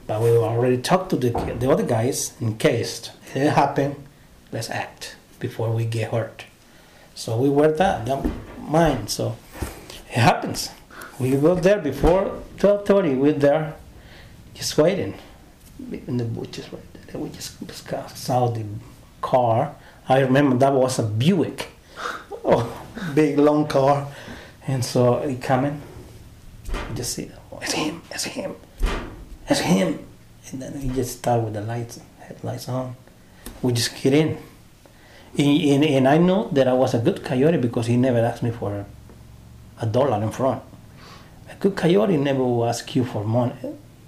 But 0.10 0.24
we 0.24 0.30
already 0.32 0.80
talked 0.80 1.12
to 1.12 1.18
the, 1.18 1.30
the 1.60 1.70
other 1.70 1.84
guys 1.86 2.34
in 2.42 2.58
case 2.58 3.12
it 3.36 3.52
happened, 3.52 3.96
let's 4.52 4.68
act 4.72 5.16
before 5.40 5.70
we 5.70 5.86
get 5.86 6.10
hurt. 6.10 6.46
So 7.14 7.38
we 7.38 7.48
were 7.48 7.72
that, 7.74 8.08
that 8.08 8.26
mind. 8.58 9.12
So 9.12 9.38
it 10.08 10.18
happens. 10.18 10.72
We 11.20 11.38
go 11.38 11.54
there 11.54 11.78
before 11.78 12.42
12:30. 12.58 13.20
We're 13.20 13.34
there, 13.34 13.76
just 14.56 14.80
waiting 14.80 15.14
in 16.08 16.18
the 16.18 16.26
bushes 16.26 16.74
right 16.74 16.82
there. 17.06 17.22
We 17.22 17.30
just 17.30 17.62
saw 18.18 18.48
the 18.48 18.66
car. 19.22 19.76
I 20.08 20.22
remember 20.22 20.58
that 20.58 20.74
was 20.74 20.98
a 20.98 21.04
Buick. 21.04 21.68
Oh, 22.52 22.66
big 23.14 23.38
long 23.38 23.68
car, 23.68 24.08
and 24.66 24.84
so 24.84 25.22
he 25.28 25.36
coming. 25.36 25.84
Just 26.96 27.14
see, 27.14 27.30
oh, 27.52 27.60
it's 27.62 27.74
him, 27.74 28.02
it's 28.10 28.24
him, 28.24 28.56
it's 29.50 29.62
him, 29.62 30.00
and 30.52 30.62
then 30.62 30.80
he 30.80 30.90
just 30.90 31.20
start 31.20 31.44
with 31.44 31.54
the 31.54 31.62
lights, 31.62 32.00
headlights 32.20 32.70
on. 32.70 32.96
We 33.62 33.74
just 33.74 34.02
get 34.02 34.14
in, 34.14 34.38
and, 35.38 35.62
and, 35.62 35.84
and 35.84 36.08
I 36.08 36.18
know 36.18 36.50
that 36.52 36.68
I 36.68 36.74
was 36.74 36.94
a 36.94 37.00
good 37.00 37.24
coyote 37.24 37.58
because 37.58 37.88
he 37.88 37.98
never 37.98 38.20
asked 38.20 38.44
me 38.44 38.52
for 38.52 38.86
a, 39.80 39.86
dollar 39.86 40.22
in 40.22 40.32
front. 40.32 40.62
A 41.50 41.56
good 41.56 41.76
coyote 41.76 42.18
never 42.18 42.44
will 42.44 42.66
ask 42.66 42.96
you 42.96 43.06
for 43.06 43.24
money, 43.24 43.54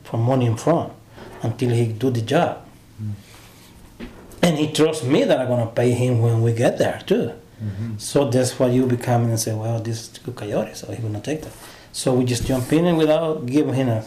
for 0.03 0.17
money 0.17 0.45
in 0.45 0.57
front, 0.57 0.93
until 1.41 1.69
he 1.69 1.87
do 1.87 2.09
the 2.09 2.21
job. 2.21 2.65
Mm-hmm. 3.01 4.05
And 4.43 4.57
he 4.57 4.71
trusts 4.71 5.03
me 5.03 5.23
that 5.23 5.39
I'm 5.39 5.47
gonna 5.47 5.67
pay 5.67 5.91
him 5.91 6.21
when 6.21 6.41
we 6.41 6.53
get 6.53 6.77
there 6.77 7.01
too. 7.05 7.31
Mm-hmm. 7.63 7.97
So 7.97 8.29
that's 8.29 8.57
why 8.57 8.67
you 8.67 8.87
become 8.87 9.25
and 9.25 9.39
say, 9.39 9.53
well, 9.53 9.79
this 9.79 10.01
is 10.01 10.17
good 10.17 10.35
coyote, 10.35 10.73
so 10.73 10.91
he 10.91 11.01
will 11.01 11.11
not 11.11 11.23
take 11.23 11.43
that. 11.43 11.53
So 11.93 12.13
we 12.13 12.25
just 12.25 12.45
jump 12.45 12.71
in 12.73 12.85
and 12.85 12.97
without 12.97 13.45
giving 13.45 13.75
him 13.75 13.89
a 13.89 14.03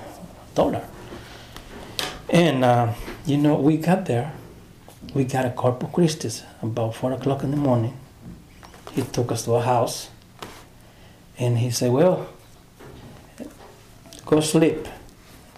dollar. 0.54 0.84
And 2.34 2.64
uh, 2.64 2.92
you 3.26 3.36
know, 3.36 3.54
we 3.54 3.76
got 3.76 4.06
there. 4.06 4.32
We 5.14 5.22
got 5.22 5.44
a 5.44 5.50
Corpus 5.50 5.88
Christi 5.92 6.30
about 6.62 6.96
four 6.96 7.12
o'clock 7.12 7.44
in 7.44 7.52
the 7.52 7.56
morning. 7.56 7.96
He 8.90 9.02
took 9.02 9.30
us 9.30 9.44
to 9.44 9.52
a 9.52 9.62
house, 9.62 10.10
and 11.38 11.56
he 11.58 11.70
said, 11.70 11.92
"Well, 11.92 12.26
go 14.26 14.40
sleep, 14.40 14.88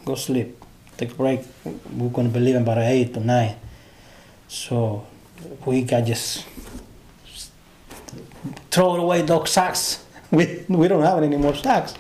go 0.04 0.16
sleep, 0.16 0.62
take 0.98 1.12
a 1.12 1.14
break. 1.14 1.40
We're 1.64 2.10
gonna 2.10 2.28
be 2.28 2.40
leaving 2.40 2.60
about 2.60 2.76
eight 2.76 3.16
or 3.16 3.20
nine. 3.20 3.56
So 4.46 5.06
we 5.64 5.80
got 5.80 6.04
just 6.04 6.44
throw 8.70 8.96
away 8.96 9.22
those 9.22 9.50
socks. 9.50 10.02
We, 10.30 10.64
we 10.68 10.88
don't 10.88 11.04
have 11.04 11.22
any 11.22 11.36
more 11.36 11.54
socks. 11.54 11.94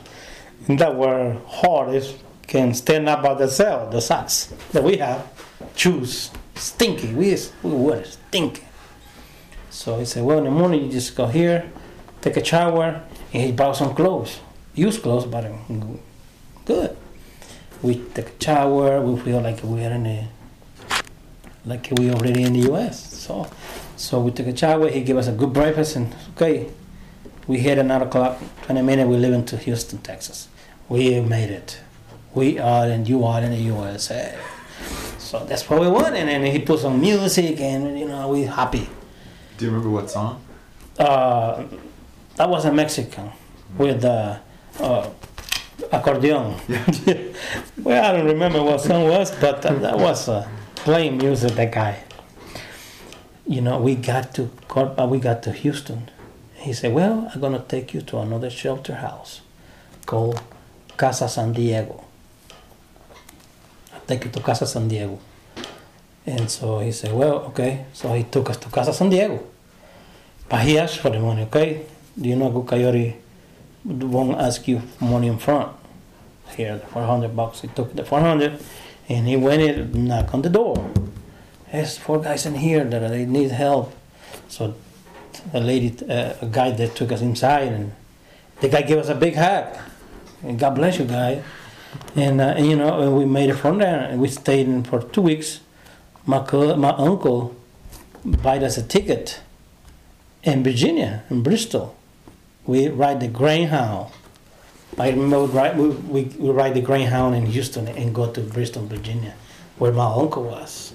And 0.66 0.78
that 0.80 0.96
were 0.96 1.36
hard. 1.46 1.94
It 1.94 2.18
can 2.46 2.74
stand 2.74 3.08
up 3.08 3.22
by 3.22 3.34
themselves, 3.34 3.92
the 3.92 4.00
socks 4.00 4.52
that 4.72 4.82
we 4.82 4.98
have. 4.98 5.26
Shoes, 5.74 6.30
stinky. 6.54 7.12
We, 7.12 7.36
we 7.62 7.70
were 7.70 8.04
stinky. 8.04 8.64
So 9.70 9.98
he 9.98 10.04
said, 10.04 10.24
well, 10.24 10.38
in 10.38 10.44
the 10.44 10.50
morning 10.50 10.84
you 10.84 10.90
just 10.90 11.16
go 11.16 11.26
here, 11.26 11.70
take 12.22 12.36
a 12.36 12.44
shower, 12.44 13.02
and 13.32 13.42
he 13.42 13.52
brought 13.52 13.76
some 13.76 13.94
clothes. 13.94 14.40
Used 14.74 15.02
clothes, 15.02 15.26
but 15.26 15.50
good. 16.64 16.96
We 17.82 17.96
take 18.14 18.28
a 18.28 18.44
shower, 18.44 19.00
we 19.00 19.20
feel 19.20 19.40
like 19.40 19.62
we're 19.62 19.90
in 19.90 20.06
a, 20.06 20.28
like 21.64 21.88
we 21.98 22.10
already 22.10 22.42
in 22.44 22.54
the 22.54 22.60
U.S. 22.70 23.12
So, 23.12 23.50
so 23.96 24.20
we 24.20 24.30
took 24.30 24.46
a 24.46 24.56
shower. 24.56 24.88
He 24.88 25.02
gave 25.02 25.16
us 25.16 25.28
a 25.28 25.32
good 25.32 25.52
breakfast, 25.52 25.96
and 25.96 26.14
okay, 26.36 26.70
we 27.46 27.58
hit 27.58 27.78
another 27.78 28.06
clock. 28.06 28.38
Twenty 28.62 28.82
minutes, 28.82 29.08
we 29.08 29.16
live 29.16 29.34
into 29.34 29.56
Houston, 29.56 29.98
Texas. 29.98 30.48
We 30.88 31.20
made 31.20 31.50
it. 31.50 31.80
We 32.36 32.58
are, 32.58 32.84
and 32.84 33.08
you 33.08 33.24
are 33.24 33.40
in 33.40 33.50
the 33.50 33.62
USA. 33.72 34.36
So 35.16 35.46
that's 35.46 35.70
what 35.70 35.80
we 35.80 35.88
want. 35.88 36.14
And 36.16 36.28
then 36.28 36.44
he 36.44 36.58
put 36.58 36.80
some 36.80 37.00
music, 37.00 37.58
and 37.62 37.98
you 37.98 38.06
know, 38.06 38.28
we 38.28 38.42
happy. 38.42 38.86
Do 39.56 39.64
you 39.64 39.70
remember 39.70 39.88
what 39.88 40.10
song? 40.10 40.44
Uh, 40.98 41.64
that 42.36 42.46
was 42.46 42.66
a 42.66 42.72
Mexican 42.72 43.32
with 43.78 44.04
uh, 44.04 44.36
uh, 44.78 45.08
accordion. 45.90 46.60
Yeah. 46.68 46.84
well, 47.82 48.04
I 48.04 48.12
don't 48.12 48.26
remember 48.26 48.62
what 48.62 48.82
song 48.82 49.08
was, 49.08 49.30
but 49.40 49.62
that, 49.62 49.80
that 49.80 49.96
was 49.98 50.28
uh, 50.28 50.46
playing 50.74 51.16
music. 51.16 51.52
That 51.52 51.72
guy. 51.72 52.04
You 53.46 53.62
know, 53.62 53.80
we 53.80 53.94
got 53.94 54.34
to 54.34 54.50
uh, 54.76 55.08
we 55.10 55.20
got 55.20 55.42
to 55.44 55.52
Houston. 55.52 56.10
He 56.52 56.74
said, 56.74 56.92
"Well, 56.92 57.30
I'm 57.32 57.40
gonna 57.40 57.64
take 57.66 57.94
you 57.94 58.02
to 58.02 58.18
another 58.18 58.50
shelter 58.50 58.96
house 58.96 59.40
called 60.04 60.42
Casa 60.98 61.30
San 61.30 61.54
Diego. 61.54 62.05
Take 64.06 64.24
you 64.24 64.30
to 64.30 64.40
Casa 64.40 64.66
San 64.66 64.88
Diego." 64.88 65.18
And 66.26 66.50
so 66.50 66.80
he 66.80 66.92
said, 66.92 67.12
"Well, 67.12 67.50
okay." 67.50 67.86
So 67.92 68.12
he 68.14 68.24
took 68.24 68.50
us 68.50 68.56
to 68.58 68.68
Casa 68.68 68.92
San 68.92 69.10
Diego. 69.10 69.42
But 70.48 70.62
he 70.62 70.78
asked 70.78 70.98
for 70.98 71.10
the 71.10 71.18
money. 71.18 71.42
Okay, 71.42 71.86
do 72.20 72.28
you 72.28 72.36
know 72.36 72.50
good 72.50 72.66
coyote 72.66 73.16
won't 73.84 74.38
ask 74.38 74.66
you 74.68 74.82
money 75.00 75.28
in 75.28 75.38
front? 75.38 75.72
Here, 76.56 76.78
the 76.78 76.86
400 76.86 77.34
bucks. 77.34 77.60
He 77.60 77.68
took 77.68 77.94
the 77.94 78.04
400 78.04 78.58
and 79.08 79.26
he 79.26 79.36
went 79.36 79.62
and 79.62 80.06
knocked 80.06 80.34
on 80.34 80.42
the 80.42 80.50
door. 80.50 80.90
There's 81.70 81.98
four 81.98 82.20
guys 82.20 82.46
in 82.46 82.54
here 82.54 82.84
that 82.84 83.08
they 83.08 83.26
need 83.26 83.50
help. 83.50 83.94
So 84.48 84.74
a 85.52 85.60
lady, 85.60 85.94
uh, 86.08 86.34
a 86.40 86.46
guy 86.46 86.70
that 86.70 86.94
took 86.94 87.12
us 87.12 87.20
inside, 87.20 87.72
and 87.72 87.92
the 88.60 88.68
guy 88.68 88.82
gave 88.82 88.98
us 88.98 89.08
a 89.08 89.14
big 89.14 89.34
hug. 89.34 89.76
And 90.42 90.58
God 90.58 90.74
bless 90.74 90.98
you, 90.98 91.04
guy. 91.04 91.42
And, 92.14 92.40
uh, 92.40 92.54
and 92.56 92.66
you 92.66 92.76
know, 92.76 93.10
we 93.10 93.24
made 93.24 93.50
it 93.50 93.54
from 93.54 93.78
there, 93.78 94.00
and 94.00 94.20
we 94.20 94.28
stayed 94.28 94.66
in 94.66 94.84
for 94.84 95.02
two 95.02 95.22
weeks. 95.22 95.60
My 96.24 96.40
co- 96.40 96.76
my 96.76 96.90
uncle 96.90 97.54
bought 98.24 98.62
us 98.62 98.76
a 98.78 98.82
ticket 98.82 99.40
in 100.42 100.62
Virginia, 100.64 101.24
in 101.30 101.42
Bristol. 101.42 101.96
We 102.66 102.88
ride 102.88 103.20
the 103.20 103.28
Greyhound. 103.28 104.10
I 104.98 105.10
remember 105.10 105.44
we 105.44 105.46
ride, 105.52 105.78
we, 105.78 105.88
we, 105.88 106.22
we 106.38 106.50
ride 106.50 106.74
the 106.74 106.80
Greyhound 106.80 107.34
in 107.36 107.46
Houston 107.46 107.86
and 107.86 108.14
go 108.14 108.32
to 108.32 108.40
Bristol, 108.40 108.86
Virginia, 108.86 109.34
where 109.78 109.92
my 109.92 110.06
uncle 110.06 110.44
was. 110.44 110.94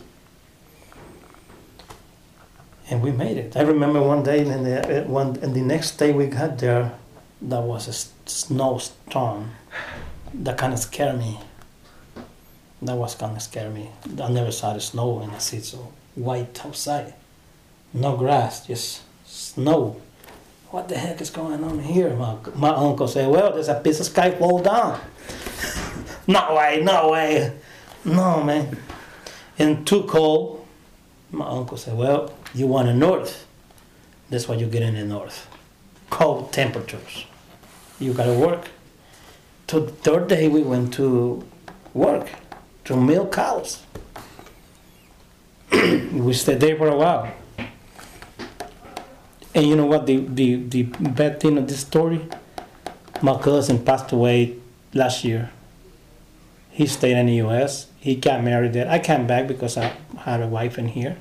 And 2.90 3.02
we 3.02 3.12
made 3.12 3.38
it. 3.38 3.56
I 3.56 3.62
remember 3.62 4.02
one 4.02 4.24
day, 4.24 4.40
and 4.40 4.66
the, 4.66 5.04
uh, 5.04 5.08
one, 5.08 5.38
and 5.42 5.54
the 5.54 5.62
next 5.62 5.92
day 5.98 6.12
we 6.12 6.26
got 6.26 6.58
there, 6.58 6.92
there 7.42 7.62
was 7.62 7.88
a 7.88 8.30
snowstorm. 8.30 9.52
That 10.34 10.58
kind 10.58 10.74
of 10.74 10.80
scared 10.80 11.18
me. 11.18 11.40
That 12.82 12.96
was 12.96 13.14
kind 13.16 13.36
of 13.36 13.44
scary 13.44 13.70
me. 13.70 13.90
I 14.22 14.30
never 14.30 14.52
saw 14.52 14.74
the 14.74 14.82
snow, 14.82 15.20
and 15.20 15.32
I 15.32 15.38
see 15.38 15.58
it 15.58 15.66
so 15.66 15.94
white 16.16 16.66
outside. 16.66 17.14
No 17.94 18.18
grass, 18.18 18.66
just 18.66 19.04
snow. 19.26 20.02
What 20.70 20.88
the 20.88 20.98
heck 20.98 21.22
is 21.22 21.30
going 21.30 21.64
on 21.64 21.80
here? 21.80 22.16
My, 22.16 22.38
my 22.56 22.70
uncle 22.70 23.08
said, 23.08 23.30
Well, 23.30 23.54
there's 23.54 23.68
a 23.68 23.80
piece 23.80 24.00
of 24.00 24.08
sky 24.08 24.32
fall 24.32 24.60
down. 24.60 25.00
no 26.28 26.56
way, 26.56 26.82
no 26.82 27.12
way. 27.12 27.54
No, 28.06 28.42
man. 28.42 28.78
And 29.60 29.86
too 29.86 30.04
cold. 30.04 30.66
My 31.30 31.46
uncle 31.48 31.78
said, 31.78 31.96
Well, 31.96 32.34
you 32.54 32.68
want 32.68 32.88
the 32.88 32.94
north. 32.94 33.46
That's 34.30 34.48
what 34.48 34.60
you 34.60 34.66
get 34.66 34.82
in 34.82 34.96
the 34.96 35.04
north. 35.04 35.48
Cold 36.10 36.52
temperatures. 36.54 37.26
You 38.00 38.14
gotta 38.14 38.34
work. 38.34 38.70
The 39.72 39.88
third 39.88 40.28
day, 40.28 40.50
we 40.50 40.64
went 40.64 40.94
to 40.96 41.48
work 41.94 42.28
to 42.84 42.98
milk 42.98 43.32
cows. 43.32 43.82
we 45.72 46.34
stayed 46.34 46.60
there 46.60 46.76
for 46.76 46.90
a 46.90 46.98
while. 46.98 47.32
And 49.56 49.66
you 49.66 49.78
know 49.78 49.86
what? 49.86 50.08
The, 50.08 50.18
the, 50.18 50.56
the 50.56 50.84
bad 50.84 51.40
thing 51.40 51.58
of 51.58 51.70
this 51.70 51.80
story? 51.80 52.28
My 53.22 53.40
cousin 53.40 53.86
passed 53.86 54.12
away 54.12 54.58
last 54.94 55.24
year. 55.24 55.52
He 56.72 56.86
stayed 56.86 57.16
in 57.16 57.28
the 57.28 57.36
US. 57.48 57.88
He 57.98 58.16
got 58.16 58.44
married 58.44 58.74
there. 58.74 58.90
I 58.90 59.00
came 59.00 59.26
back 59.26 59.48
because 59.48 59.78
I 59.78 59.94
had 60.18 60.42
a 60.42 60.48
wife 60.48 60.78
in 60.78 60.90
here. 60.90 61.16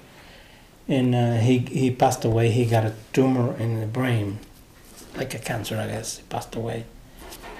And 0.89 1.15
uh, 1.15 1.37
he, 1.37 1.59
he 1.59 1.93
passed 1.93 2.25
away. 2.25 2.51
He 2.51 2.65
got 2.65 2.85
a 2.85 2.95
tumor 3.13 3.57
in 3.59 3.79
the 3.79 3.87
brain, 3.87 4.41
like 5.15 5.35
a 5.35 5.39
cancer, 5.39 5.79
I 5.79 5.87
guess. 5.87 6.17
He 6.17 6.25
passed 6.25 6.57
away. 6.57 6.87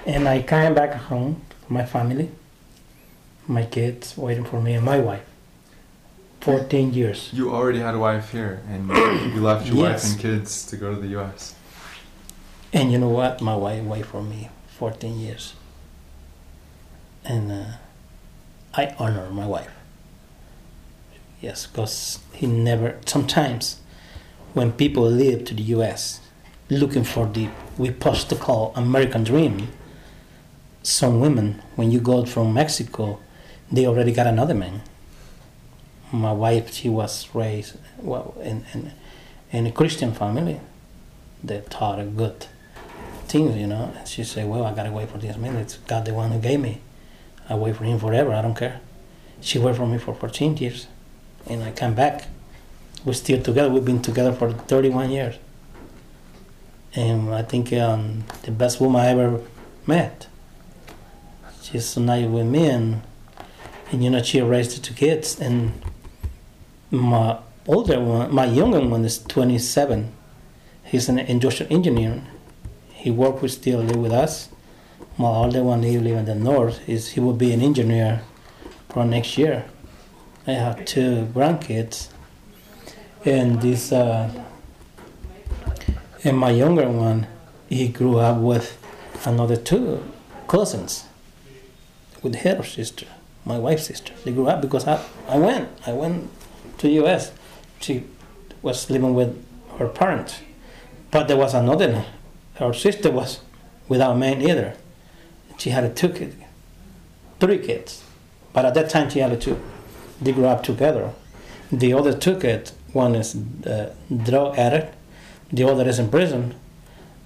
And 0.05 0.27
I 0.27 0.41
came 0.41 0.73
back 0.73 0.93
home 0.93 1.41
to 1.65 1.73
my 1.73 1.85
family, 1.85 2.29
my 3.47 3.63
kids 3.63 4.17
waiting 4.17 4.43
for 4.45 4.61
me, 4.61 4.73
and 4.73 4.85
my 4.85 4.99
wife. 4.99 5.23
14 6.41 6.93
years. 6.93 7.29
You 7.31 7.51
already 7.51 7.79
had 7.79 7.93
a 7.93 7.99
wife 7.99 8.31
here, 8.31 8.61
and 8.67 8.87
you 9.35 9.41
left 9.41 9.67
your 9.67 9.75
Yes. 9.75 10.03
wife 10.03 10.11
and 10.13 10.19
kids 10.21 10.65
to 10.67 10.77
go 10.77 10.93
to 10.95 10.99
the 10.99 11.09
U.S. 11.09 11.53
And 12.73 12.91
you 12.91 12.97
know 12.97 13.09
what? 13.09 13.41
My 13.41 13.55
wife 13.55 13.83
waited 13.83 14.07
for 14.07 14.23
me 14.23 14.49
14 14.79 15.19
years. 15.19 15.53
And 17.23 17.51
uh, 17.51 17.65
I 18.73 18.95
honor 18.97 19.29
my 19.29 19.45
wife. 19.45 19.69
Yes, 21.41 21.67
because 21.67 22.19
he 22.33 22.47
never, 22.47 22.97
sometimes 23.05 23.79
when 24.53 24.71
people 24.71 25.03
leave 25.03 25.45
to 25.45 25.53
the 25.53 25.63
US 25.75 26.21
looking 26.69 27.03
for 27.03 27.27
the, 27.27 27.49
we 27.77 27.87
supposed 27.89 28.29
to 28.29 28.35
call 28.35 28.73
American 28.75 29.23
dream, 29.23 29.67
some 30.83 31.19
women, 31.19 31.61
when 31.75 31.91
you 31.91 31.99
go 31.99 32.25
from 32.25 32.53
Mexico, 32.53 33.19
they 33.71 33.85
already 33.85 34.11
got 34.11 34.27
another 34.27 34.53
man. 34.53 34.81
My 36.11 36.33
wife, 36.33 36.73
she 36.73 36.89
was 36.89 37.27
raised 37.33 37.77
well, 37.99 38.35
in, 38.41 38.65
in, 38.73 38.91
in 39.51 39.67
a 39.67 39.71
Christian 39.71 40.13
family. 40.13 40.59
They 41.43 41.61
taught 41.69 41.99
her 41.99 42.05
good 42.05 42.47
things, 43.27 43.55
you 43.55 43.67
know. 43.67 43.93
And 43.97 44.07
she 44.07 44.23
said, 44.23 44.47
Well, 44.47 44.65
I 44.65 44.73
gotta 44.73 44.91
wait 44.91 45.09
for 45.09 45.17
this 45.17 45.37
man. 45.37 45.55
It's 45.55 45.77
God 45.77 46.05
the 46.05 46.13
one 46.13 46.31
who 46.31 46.39
gave 46.39 46.59
me. 46.59 46.81
I 47.49 47.55
wait 47.55 47.75
for 47.75 47.83
him 47.83 47.99
forever, 47.99 48.33
I 48.33 48.41
don't 48.41 48.55
care. 48.55 48.81
She 49.39 49.57
waited 49.57 49.77
for 49.77 49.87
me 49.87 49.97
for 49.97 50.13
14 50.13 50.57
years. 50.57 50.87
And 51.47 51.63
I 51.63 51.71
come 51.71 51.95
back. 51.95 52.27
We're 53.03 53.13
still 53.13 53.41
together. 53.41 53.69
We've 53.69 53.83
been 53.83 54.01
together 54.01 54.31
for 54.31 54.51
31 54.51 55.09
years. 55.09 55.35
And 56.93 57.33
I 57.33 57.41
think 57.41 57.73
um, 57.73 58.25
the 58.43 58.51
best 58.51 58.79
woman 58.79 59.01
I 59.01 59.07
ever 59.07 59.41
met. 59.87 60.27
She's 61.71 61.95
with 61.95 62.45
me, 62.45 62.67
and, 62.67 63.01
you 63.91 64.09
know, 64.09 64.21
she 64.21 64.41
raised 64.41 64.83
two 64.83 64.93
kids. 64.93 65.39
And 65.39 65.81
my 66.89 67.37
older 67.67 67.99
one, 67.99 68.33
my 68.33 68.45
younger 68.45 68.81
one 68.81 69.05
is 69.05 69.19
27. 69.19 70.13
He's 70.83 71.07
an 71.07 71.19
industrial 71.19 71.71
engineer 71.73 72.23
he 73.01 73.09
work 73.09 73.41
with 73.41 73.51
still 73.51 73.79
live 73.79 73.97
with 73.97 74.11
us. 74.11 74.49
My 75.17 75.27
older 75.27 75.63
one 75.63 75.81
he 75.81 75.97
live 75.97 76.17
in 76.19 76.25
the 76.25 76.35
north. 76.35 76.87
Is 76.87 77.09
he 77.09 77.19
will 77.19 77.33
be 77.33 77.51
an 77.51 77.59
engineer 77.59 78.21
for 78.89 79.03
next 79.05 79.39
year. 79.39 79.65
I 80.45 80.51
have 80.51 80.85
two 80.85 81.27
grandkids, 81.33 82.09
and 83.25 83.59
this 83.59 83.91
uh, 83.91 84.29
and 86.23 86.37
my 86.37 86.51
younger 86.51 86.87
one 86.87 87.25
he 87.69 87.87
grew 87.87 88.19
up 88.19 88.37
with 88.37 88.77
another 89.25 89.55
two 89.55 90.03
cousins 90.47 91.05
with 92.21 92.35
her 92.35 92.63
sister, 92.63 93.07
my 93.45 93.57
wife's 93.57 93.87
sister. 93.87 94.13
They 94.23 94.31
grew 94.31 94.47
up 94.47 94.61
because 94.61 94.87
I, 94.87 95.03
I 95.27 95.37
went 95.37 95.69
I 95.85 95.93
went 95.93 96.29
to 96.79 96.89
U.S. 96.89 97.31
She 97.79 98.03
was 98.61 98.89
living 98.89 99.13
with 99.13 99.43
her 99.77 99.87
parents, 99.87 100.41
but 101.09 101.27
there 101.27 101.37
was 101.37 101.53
another 101.53 102.05
her 102.55 102.73
sister 102.73 103.11
was 103.11 103.41
without 103.87 104.17
man 104.17 104.41
either. 104.41 104.75
She 105.57 105.71
had 105.71 105.95
two 105.95 106.09
kids, 106.09 106.35
three 107.39 107.59
kids, 107.59 108.03
but 108.53 108.65
at 108.65 108.73
that 108.75 108.89
time 108.89 109.09
she 109.09 109.19
had 109.19 109.39
two. 109.41 109.59
They 110.21 110.31
grew 110.31 110.45
up 110.45 110.63
together. 110.63 111.13
The 111.71 111.93
other 111.93 112.13
two 112.15 112.39
kids, 112.39 112.73
one 112.93 113.15
is 113.15 113.35
a 113.65 113.93
drug 114.23 114.57
addict, 114.57 114.93
the 115.51 115.63
other 115.63 115.87
is 115.87 115.99
in 115.99 116.09
prison, 116.09 116.55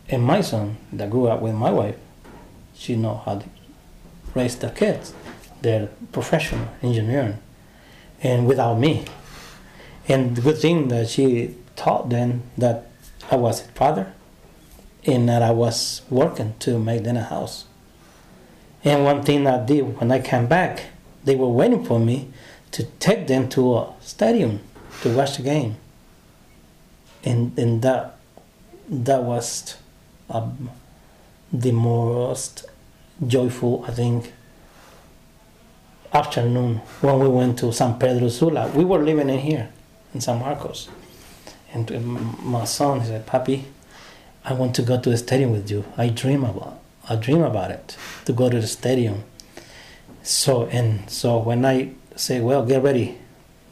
and 0.08 0.24
my 0.24 0.42
son 0.42 0.78
that 0.94 1.10
grew 1.10 1.28
up 1.28 1.42
with 1.42 1.56
my 1.56 1.72
wife, 1.72 1.98
she 2.76 2.96
know 2.96 3.22
how 3.26 3.40
to 3.40 3.46
raise 4.36 4.56
their 4.58 4.70
kids. 4.70 5.14
They're 5.62 5.90
professional 6.12 6.68
engineering, 6.84 7.40
and 8.22 8.46
without 8.48 8.78
me. 8.78 9.06
And 10.08 10.36
the 10.36 10.42
good 10.42 10.60
thing 10.60 10.90
that 10.90 11.10
she 11.10 11.56
taught 11.76 12.10
them 12.10 12.44
that 12.58 12.92
I 13.32 13.38
was 13.38 13.62
his 13.62 13.72
father 13.72 14.14
and 15.06 15.28
that 15.30 15.42
I 15.42 15.52
was 15.52 16.02
working 16.10 16.54
to 16.60 16.78
make 16.78 17.04
them 17.04 17.18
a 17.18 17.24
house. 17.24 17.66
And 18.84 19.04
one 19.04 19.24
thing 19.24 19.48
I 19.48 19.66
did 19.66 20.00
when 20.00 20.12
I 20.12 20.20
came 20.20 20.46
back, 20.46 20.86
they 21.24 21.36
were 21.36 21.50
waiting 21.50 21.84
for 21.84 22.00
me 22.00 22.30
to 22.72 22.84
take 23.00 23.26
them 23.28 23.50
to 23.50 23.78
a 23.78 23.94
stadium 24.02 24.60
to 25.02 25.16
watch 25.16 25.38
the 25.38 25.44
game. 25.44 25.78
And, 27.24 27.58
and 27.58 27.82
that 27.82 28.18
that 28.88 29.24
was 29.24 29.78
um, 30.30 30.70
the 31.52 31.72
most 31.72 32.66
joyful, 33.26 33.86
I 33.88 33.92
think, 33.92 34.34
afternoon 36.14 36.78
when 37.02 37.20
we 37.20 37.28
went 37.28 37.60
to 37.60 37.72
San 37.72 38.00
Pedro 38.00 38.30
Sula. 38.30 38.70
We 38.70 38.86
were 38.86 39.00
living 39.00 39.30
in 39.30 39.40
here 39.40 39.70
in 40.14 40.22
San 40.22 40.40
Marcos. 40.40 40.90
And 41.74 41.92
um, 41.92 42.40
my 42.42 42.66
son 42.66 43.02
he 43.02 43.08
said, 43.08 43.26
Papi, 43.26 43.64
I 44.44 44.54
want 44.54 44.76
to 44.76 44.82
go 44.82 45.00
to 45.00 45.10
the 45.10 45.18
stadium 45.18 45.52
with 45.52 45.70
you. 45.70 45.84
I 45.98 46.10
dream 46.10 46.44
about 46.44 46.80
a 47.10 47.18
dream 47.18 47.44
about 47.44 47.72
it 47.72 47.98
to 48.26 48.34
go 48.34 48.50
to 48.50 48.60
the 48.60 48.68
stadium. 48.68 49.24
So 50.24 50.66
and 50.68 51.10
so 51.10 51.38
when 51.38 51.66
I 51.66 51.92
say, 52.16 52.40
well, 52.40 52.66
get 52.66 52.82
ready, 52.82 53.18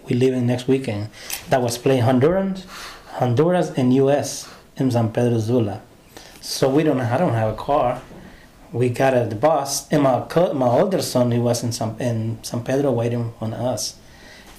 we 0.05 0.15
leaving 0.15 0.45
next 0.45 0.67
weekend. 0.67 1.09
That 1.49 1.61
was 1.61 1.77
playing 1.77 2.01
Honduras, 2.01 2.65
Honduras 3.13 3.71
and 3.71 3.93
U.S. 3.95 4.49
in 4.75 4.91
San 4.91 5.11
Pedro 5.11 5.39
Sula. 5.39 5.81
So 6.41 6.69
we 6.69 6.83
don't. 6.83 6.99
I 6.99 7.17
don't 7.17 7.33
have 7.33 7.53
a 7.53 7.55
car. 7.55 8.01
We 8.73 8.89
got 8.89 9.13
at 9.13 9.29
the 9.29 9.35
bus, 9.35 9.87
and 9.91 10.03
my 10.03 10.25
my 10.53 10.67
older 10.67 11.01
son 11.01 11.31
he 11.31 11.39
was 11.39 11.63
in 11.63 11.71
San 11.71 11.95
in 11.99 12.39
San 12.43 12.63
Pedro 12.63 12.91
waiting 12.91 13.33
on 13.39 13.53
us, 13.53 13.95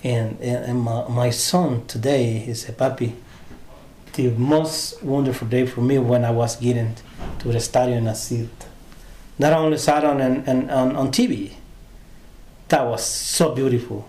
and 0.02 0.40
and, 0.40 0.64
and 0.64 0.80
my, 0.80 1.08
my 1.08 1.30
son 1.30 1.84
today 1.86 2.38
he 2.38 2.54
said, 2.54 2.78
"Papi, 2.78 3.12
the 4.14 4.30
most 4.30 5.02
wonderful 5.02 5.48
day 5.48 5.66
for 5.66 5.80
me 5.80 5.98
when 5.98 6.24
I 6.24 6.30
was 6.30 6.56
getting 6.56 6.94
to 7.40 7.48
the 7.48 7.60
stadium 7.60 8.06
and 8.06 8.16
see 8.16 8.42
it. 8.42 8.66
Not 9.38 9.52
only 9.52 9.78
sat 9.78 10.04
on 10.04 10.20
and, 10.20 10.48
and 10.48 10.70
on, 10.70 10.94
on 10.94 11.08
TV, 11.08 11.54
that 12.68 12.86
was 12.86 13.04
so 13.04 13.54
beautiful. 13.54 14.08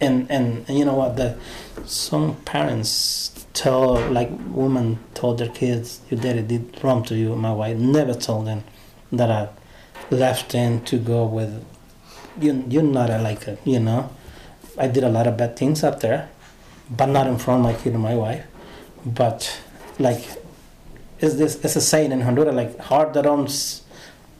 And, 0.00 0.30
and 0.30 0.66
and 0.68 0.78
you 0.78 0.84
know 0.84 0.96
what 0.96 1.16
the 1.16 1.38
some 1.86 2.36
parents 2.44 3.46
tell 3.54 3.96
like 4.10 4.28
women 4.48 4.98
told 5.14 5.38
their 5.38 5.48
kids 5.48 6.00
your 6.10 6.20
daddy 6.20 6.42
did 6.42 6.82
wrong 6.82 7.04
to 7.04 7.14
you 7.14 7.36
my 7.36 7.52
wife 7.52 7.76
never 7.76 8.12
told 8.12 8.48
them 8.48 8.64
that 9.16 9.30
I 9.30 9.48
left 10.10 10.54
in 10.54 10.84
to 10.84 10.98
go 10.98 11.24
with 11.24 11.64
you 12.40 12.64
you're 12.68 12.82
not 12.82 13.10
a, 13.10 13.18
like 13.18 13.46
a, 13.46 13.56
you 13.64 13.80
know? 13.80 14.10
I 14.76 14.88
did 14.88 15.04
a 15.04 15.08
lot 15.08 15.26
of 15.26 15.36
bad 15.36 15.56
things 15.56 15.84
up 15.84 16.00
there 16.00 16.28
but 16.90 17.06
not 17.06 17.26
in 17.26 17.38
front 17.38 17.60
of 17.60 17.72
my 17.72 17.80
kid 17.80 17.94
and 17.94 18.02
my 18.02 18.14
wife. 18.14 18.44
But 19.06 19.60
like 19.98 20.24
is 21.20 21.38
this 21.38 21.56
it's 21.64 21.76
a 21.76 21.80
saying 21.80 22.12
in 22.12 22.20
Honduras 22.20 22.54
like 22.54 22.78
heart 22.78 23.14
that 23.14 23.22
don't 23.22 23.48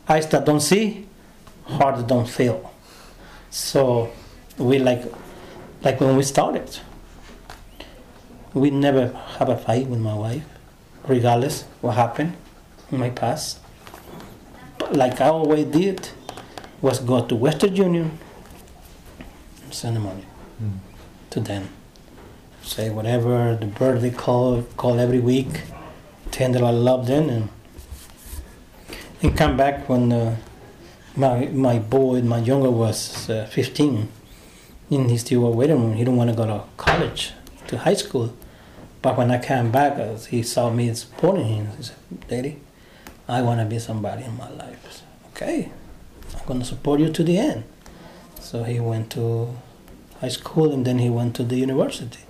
eyes 0.09 0.27
that 0.29 0.45
don't 0.45 0.61
see 0.61 1.07
heart 1.64 1.97
that 1.97 2.07
don't 2.07 2.29
feel. 2.29 2.72
So 3.51 4.11
we 4.59 4.79
like 4.79 5.05
like 5.83 6.01
when 6.01 6.16
we 6.16 6.22
started 6.22 6.79
we 8.53 8.70
never 8.70 9.09
have 9.39 9.49
a 9.49 9.57
fight 9.57 9.87
with 9.87 10.01
my 10.01 10.14
wife 10.14 10.45
regardless 11.07 11.62
what 11.81 11.97
happened 11.97 12.37
in 12.91 12.99
my 12.99 13.11
past 13.11 13.59
like 14.93 15.20
I 15.20 15.28
always 15.28 15.66
did 15.66 16.09
was 16.82 16.99
go 16.99 17.24
to 17.24 17.35
Western 17.35 17.74
Union 17.76 18.18
and 19.62 19.74
send 19.74 19.97
the 19.97 20.01
money 20.01 20.24
Mm. 20.62 20.78
to 21.30 21.41
them. 21.41 21.68
Say 22.62 22.89
whatever 22.91 23.57
the 23.61 23.66
birthday 23.66 24.11
call 24.11 24.62
call 24.76 25.01
every 25.01 25.18
week 25.18 25.62
tell 26.30 26.53
them 26.53 26.64
I 26.64 26.70
love 26.70 27.07
them 27.07 27.28
and 27.28 27.49
and 29.22 29.37
come 29.37 29.57
back 29.57 29.89
when 29.89 30.12
uh, 30.12 30.37
my 31.16 31.47
my 31.47 31.78
boy 31.78 32.22
my 32.22 32.39
younger 32.39 32.70
was 32.70 33.28
uh, 33.30 33.47
15 33.51 34.09
and 34.91 35.11
he 35.11 35.16
still 35.18 35.41
was 35.41 35.57
waiting 35.57 35.95
he 35.95 36.05
didn't 36.05 36.16
want 36.16 36.30
to 36.30 36.37
go 36.37 36.47
to 36.47 36.62
college 36.76 37.32
to 37.68 37.78
high 37.78 37.95
school. 37.95 38.32
But 39.03 39.18
when 39.18 39.30
I 39.30 39.39
came 39.39 39.70
back 39.70 39.99
uh, 39.99 40.16
he 40.30 40.43
saw 40.43 40.70
me 40.70 40.93
supporting 40.95 41.47
him. 41.47 41.68
He 41.76 41.82
said 41.82 41.97
daddy 42.28 42.61
I 43.29 43.43
want 43.43 43.61
to 43.61 43.66
be 43.66 43.79
somebody 43.79 44.25
in 44.25 44.37
my 44.37 44.51
life 44.51 45.03
okay 45.33 45.70
I'm 46.37 46.47
going 46.47 46.61
to 46.61 46.66
support 46.66 47.01
you 47.01 47.11
to 47.11 47.22
the 47.22 47.39
end 47.39 47.64
so 48.41 48.64
he 48.64 48.81
went 48.81 49.11
to 49.12 49.57
high 50.20 50.29
school 50.29 50.72
and 50.72 50.85
then 50.85 50.99
he 50.99 51.11
went 51.11 51.35
to 51.37 51.45
the 51.45 51.57
university 51.57 52.20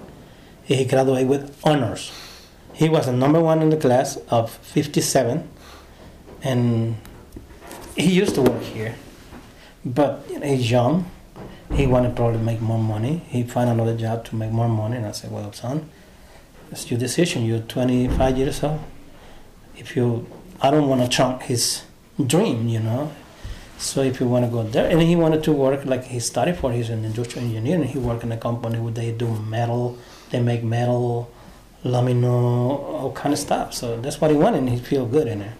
he 0.64 0.84
graduated 0.86 1.28
with 1.28 1.60
honors. 1.62 2.10
He 2.72 2.88
was 2.88 3.06
the 3.06 3.12
number 3.12 3.40
one 3.40 3.60
in 3.60 3.68
the 3.68 3.76
class 3.76 4.16
of 4.30 4.50
57, 4.50 5.48
and 6.42 6.96
he 7.94 8.10
used 8.10 8.34
to 8.36 8.42
work 8.42 8.62
here. 8.62 8.94
But 9.84 10.24
you 10.30 10.38
know, 10.38 10.46
he's 10.46 10.70
young. 10.70 11.10
He 11.74 11.86
wanted 11.86 12.16
probably 12.16 12.38
to 12.38 12.44
make 12.44 12.60
more 12.60 12.78
money. 12.78 13.22
He 13.28 13.42
found 13.42 13.68
another 13.68 13.96
job 13.96 14.24
to 14.26 14.36
make 14.36 14.50
more 14.50 14.68
money, 14.68 14.96
and 14.96 15.06
I 15.06 15.12
said, 15.12 15.30
"Well, 15.30 15.52
son, 15.52 15.90
it's 16.70 16.90
your 16.90 16.98
decision. 16.98 17.44
You're 17.44 17.60
25 17.60 18.38
years 18.38 18.62
old. 18.64 18.80
If 19.76 19.94
you, 19.96 20.26
I 20.60 20.70
don't 20.70 20.88
want 20.88 21.02
to 21.02 21.08
trump 21.08 21.42
his 21.42 21.82
dream, 22.24 22.68
you 22.68 22.80
know. 22.80 23.12
So 23.78 24.02
if 24.02 24.20
you 24.20 24.28
want 24.28 24.44
to 24.44 24.50
go 24.50 24.62
there, 24.62 24.88
and 24.88 25.02
he 25.02 25.16
wanted 25.16 25.42
to 25.44 25.52
work 25.52 25.84
like 25.84 26.04
he 26.04 26.20
studied 26.20 26.56
for, 26.56 26.72
he's 26.72 26.90
an 26.90 27.04
industrial 27.04 27.46
engineer, 27.46 27.76
and 27.76 27.86
he 27.86 27.98
worked 27.98 28.22
in 28.22 28.32
a 28.32 28.36
company 28.36 28.78
where 28.78 28.92
they 28.92 29.12
do 29.12 29.28
metal 29.28 29.98
they 30.34 30.40
make 30.40 30.64
metal, 30.64 31.30
lamino, 31.84 32.28
all 32.28 33.12
kind 33.12 33.32
of 33.32 33.38
stuff. 33.38 33.72
So 33.72 34.00
that's 34.00 34.20
what 34.20 34.32
he 34.32 34.36
wanted, 34.36 34.58
and 34.58 34.70
he 34.70 34.78
feel 34.78 35.06
good 35.06 35.28
in 35.28 35.42
it. 35.42 35.52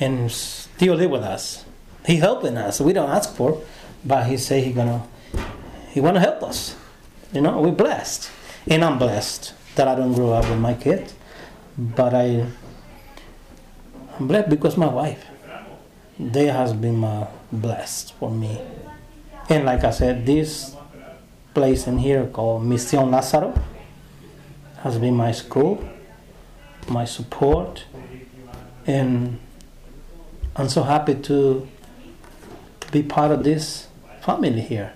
And 0.00 0.32
still 0.32 0.94
live 0.94 1.10
with 1.10 1.22
us. 1.22 1.66
He 2.06 2.16
helping 2.16 2.56
us. 2.56 2.80
We 2.80 2.94
don't 2.94 3.10
ask 3.10 3.34
for, 3.34 3.62
but 4.04 4.26
he 4.26 4.38
say 4.38 4.62
he 4.62 4.72
gonna, 4.72 5.06
he 5.90 6.00
wanna 6.00 6.20
help 6.20 6.42
us. 6.42 6.74
You 7.34 7.42
know, 7.42 7.60
we're 7.60 7.72
blessed, 7.72 8.30
and 8.66 8.82
I'm 8.82 8.98
blessed 8.98 9.52
that 9.74 9.86
I 9.86 9.94
don't 9.94 10.14
grow 10.14 10.32
up 10.32 10.48
with 10.48 10.58
my 10.58 10.72
kid, 10.72 11.12
but 11.76 12.14
I, 12.14 12.46
I'm 14.18 14.26
blessed 14.26 14.48
because 14.50 14.76
my 14.76 14.88
wife, 14.88 15.24
they 16.18 16.46
has 16.46 16.72
been 16.72 16.96
my 16.96 17.28
blessed 17.52 18.14
for 18.14 18.30
me, 18.30 18.60
and 19.48 19.64
like 19.64 19.84
I 19.84 19.90
said, 19.90 20.26
this 20.26 20.74
place 21.54 21.86
in 21.86 21.98
here 21.98 22.26
called 22.26 22.64
Mission 22.64 23.10
Lázaro 23.10 23.56
has 24.78 24.98
been 24.98 25.14
my 25.14 25.30
school, 25.32 25.88
my 26.88 27.04
support, 27.04 27.84
and 28.86 29.38
I'm 30.56 30.68
so 30.68 30.82
happy 30.82 31.14
to 31.14 31.68
be 32.90 33.02
part 33.02 33.30
of 33.30 33.44
this 33.44 33.86
family 34.20 34.60
here. 34.60 34.94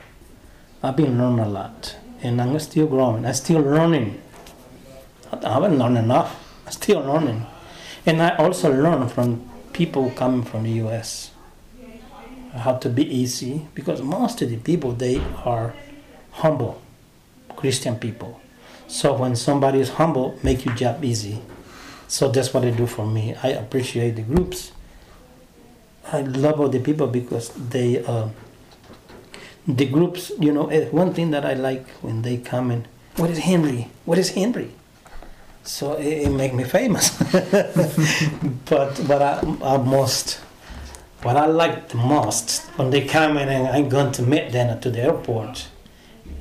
I've 0.82 0.96
been 0.96 1.16
learning 1.16 1.38
a 1.38 1.48
lot, 1.48 1.96
and 2.22 2.42
I'm 2.42 2.58
still 2.58 2.88
growing. 2.88 3.24
I'm 3.24 3.34
still 3.34 3.60
learning. 3.60 4.20
I 5.32 5.52
haven't 5.52 5.78
learned 5.78 5.98
enough. 5.98 6.42
I'm 6.66 6.72
still 6.72 7.00
learning, 7.00 7.46
and 8.06 8.22
I 8.22 8.36
also 8.36 8.72
learn 8.72 9.08
from 9.08 9.48
people 9.72 10.10
coming 10.10 10.42
from 10.42 10.64
the 10.64 10.70
U.S. 10.84 11.30
how 12.54 12.74
to 12.78 12.88
be 12.88 13.04
easy 13.04 13.66
because 13.74 14.02
most 14.02 14.42
of 14.42 14.50
the 14.50 14.56
people 14.56 14.92
they 14.92 15.20
are 15.44 15.74
humble 16.32 16.82
Christian 17.56 17.96
people. 17.96 18.40
So 18.88 19.14
when 19.14 19.36
somebody 19.36 19.80
is 19.80 19.90
humble, 19.90 20.38
make 20.42 20.64
your 20.64 20.74
job 20.74 21.04
easy. 21.04 21.40
So 22.08 22.28
that's 22.28 22.52
what 22.52 22.62
they 22.62 22.72
do 22.72 22.86
for 22.86 23.06
me. 23.06 23.34
I 23.42 23.48
appreciate 23.48 24.16
the 24.16 24.22
groups. 24.22 24.72
I 26.12 26.22
love 26.22 26.60
all 26.60 26.68
the 26.68 26.80
people 26.80 27.06
because 27.06 27.50
they, 27.50 28.04
uh, 28.04 28.28
the 29.66 29.86
groups, 29.86 30.32
you 30.38 30.52
know, 30.52 30.66
eh, 30.66 30.88
one 30.90 31.14
thing 31.14 31.30
that 31.30 31.46
I 31.46 31.54
like 31.54 31.88
when 32.02 32.22
they 32.22 32.36
come 32.36 32.70
in, 32.70 32.86
what 33.16 33.30
is 33.30 33.38
Henry? 33.38 33.88
What 34.04 34.18
is 34.18 34.30
Henry? 34.30 34.72
So 35.64 35.94
it, 35.94 36.26
it 36.26 36.30
make 36.30 36.54
me 36.54 36.64
famous. 36.64 37.10
but 38.66 38.98
what 38.98 39.22
I, 39.22 39.40
I 39.62 39.76
most, 39.76 40.40
what 41.22 41.36
I 41.36 41.46
like 41.46 41.88
the 41.88 41.98
most 41.98 42.66
when 42.76 42.90
they 42.90 43.06
come 43.06 43.36
in 43.38 43.48
and 43.48 43.68
I'm 43.68 43.88
going 43.88 44.12
to 44.12 44.22
meet 44.22 44.52
them 44.52 44.80
to 44.80 44.90
the 44.90 45.02
airport, 45.02 45.68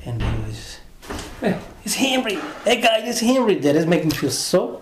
and 0.05 0.19
they 0.21 0.33
was, 0.47 0.79
well, 1.41 1.61
it's 1.85 1.95
Henry. 1.95 2.39
That 2.65 2.81
guy 2.81 2.97
is 3.05 3.19
Henry. 3.19 3.55
That 3.55 3.75
is 3.75 3.85
making 3.85 4.09
me 4.09 4.15
feel 4.15 4.31
so 4.31 4.81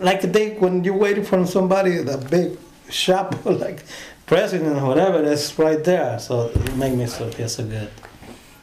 like 0.00 0.22
they 0.22 0.54
when 0.54 0.84
you're 0.84 0.96
waiting 0.96 1.24
for 1.24 1.46
somebody 1.46 1.98
the 1.98 2.18
big 2.18 2.58
shop 2.90 3.34
like 3.44 3.84
president 4.26 4.78
or 4.78 4.86
whatever 4.86 5.22
that's 5.22 5.58
right 5.58 5.82
there. 5.84 6.18
So 6.18 6.48
it 6.48 6.76
make 6.76 6.94
me 6.94 7.06
so 7.06 7.30
feel 7.30 7.48
so 7.48 7.64
good. 7.66 7.90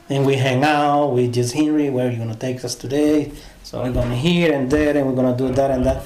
And 0.10 0.26
we 0.26 0.36
hang 0.36 0.64
out. 0.64 1.08
We 1.08 1.28
just 1.30 1.54
Henry, 1.54 1.90
where 1.90 2.08
are 2.08 2.12
you 2.12 2.18
gonna 2.18 2.36
take 2.36 2.64
us 2.64 2.76
today? 2.76 3.32
So 3.72 3.82
we're 3.84 3.94
gonna 3.94 4.18
here 4.18 4.52
and 4.52 4.70
there, 4.70 4.98
and 4.98 5.08
we're 5.08 5.16
gonna 5.16 5.38
do 5.38 5.48
that 5.54 5.72
and 5.72 5.86
that. 5.86 6.04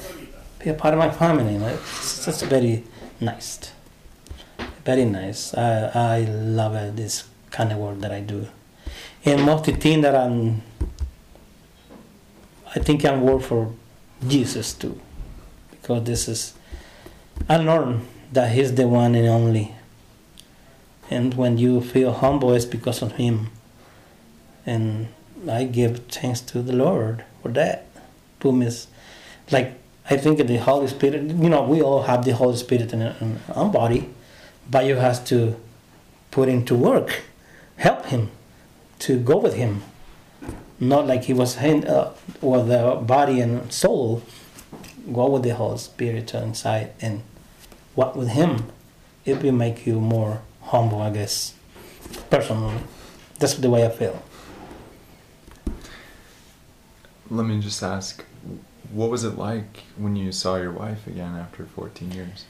Be 0.60 0.70
a 0.70 0.76
part 0.76 0.94
of 0.94 1.00
my 1.00 1.10
family. 1.10 1.56
It's 1.56 2.24
just 2.24 2.46
very 2.46 2.84
nice. 3.20 3.72
Very 4.86 5.06
nice. 5.06 5.52
I 5.58 5.90
I 5.96 6.20
love 6.30 6.76
it, 6.76 6.96
this 6.96 7.24
kind 7.50 7.72
of 7.72 7.80
work 7.80 8.00
that 8.02 8.12
I 8.12 8.20
do 8.20 8.48
and 9.26 9.44
most 9.44 9.68
of 9.68 9.76
the 9.76 9.82
thing 9.82 10.02
that 10.02 10.16
I'm 10.16 10.62
I 12.76 12.80
think 12.80 13.04
I'm 13.04 13.22
work 13.22 13.42
for 13.42 13.74
Jesus 14.28 14.74
too 14.74 15.00
because 15.72 16.04
this 16.04 16.28
is 16.28 16.54
I 17.50 17.58
learned 17.58 18.06
that 18.34 18.52
he's 18.52 18.76
the 18.76 18.88
one 18.88 19.16
and 19.16 19.28
only 19.28 19.74
and 21.10 21.34
when 21.34 21.58
you 21.58 21.82
feel 21.82 22.12
humble 22.12 22.54
it's 22.54 22.66
because 22.66 23.02
of 23.02 23.14
him 23.14 23.48
and 24.66 25.08
I 25.50 25.64
give 25.64 26.08
thanks 26.08 26.42
to 26.42 26.62
the 26.62 26.74
Lord 26.74 27.24
for 27.46 27.52
that 27.52 27.86
put 28.40 28.54
me 28.54 28.66
s- 28.66 28.88
like 29.52 29.74
I 30.10 30.18
think 30.18 30.40
the 30.48 30.58
Holy 30.58 30.88
Spirit 30.88 31.22
you 31.24 31.50
know 31.50 31.62
we 31.64 31.82
all 31.82 32.02
have 32.04 32.26
the 32.26 32.32
Holy 32.34 32.58
Spirit 32.58 32.92
in, 32.94 33.02
our 33.54 33.70
body 33.70 34.10
but 34.70 34.86
you 34.86 34.96
have 34.96 35.24
to 35.26 35.56
put 36.32 36.50
him 36.50 36.66
to 36.66 36.76
work 36.76 37.22
help 37.78 38.06
him 38.08 38.32
to 39.00 39.20
go 39.20 39.38
with 39.38 39.54
him. 39.56 39.84
Not 40.80 41.06
like 41.06 41.26
he 41.26 41.34
was 41.34 41.56
hand, 41.56 41.86
uh, 41.86 42.12
with 42.42 42.68
the 42.68 42.96
body 43.02 43.42
and 43.42 43.72
soul, 43.72 44.24
go 45.14 45.30
with 45.30 45.44
the 45.44 45.54
Holy 45.54 45.78
Spirit 45.78 46.34
inside 46.34 46.92
and 47.02 47.22
what 47.94 48.16
with 48.16 48.30
him, 48.30 48.72
it 49.26 49.44
will 49.44 49.52
make 49.52 49.86
you 49.86 50.00
more 50.00 50.42
humble, 50.64 51.02
I 51.02 51.12
guess. 51.12 51.54
Personally, 52.30 52.80
that's 53.40 53.56
the 53.56 53.70
way 53.70 53.86
I 53.86 53.90
feel. 53.90 54.24
Let 57.30 57.46
me 57.46 57.60
just 57.60 57.82
ask, 57.82 58.24
what 58.92 59.10
was 59.10 59.24
it 59.24 59.38
like 59.38 59.84
when 59.98 60.16
you 60.16 60.32
saw 60.32 60.58
your 60.58 60.72
wife 60.72 61.08
again 61.08 61.36
after 61.36 61.66
14 61.66 62.12
years? 62.12 62.46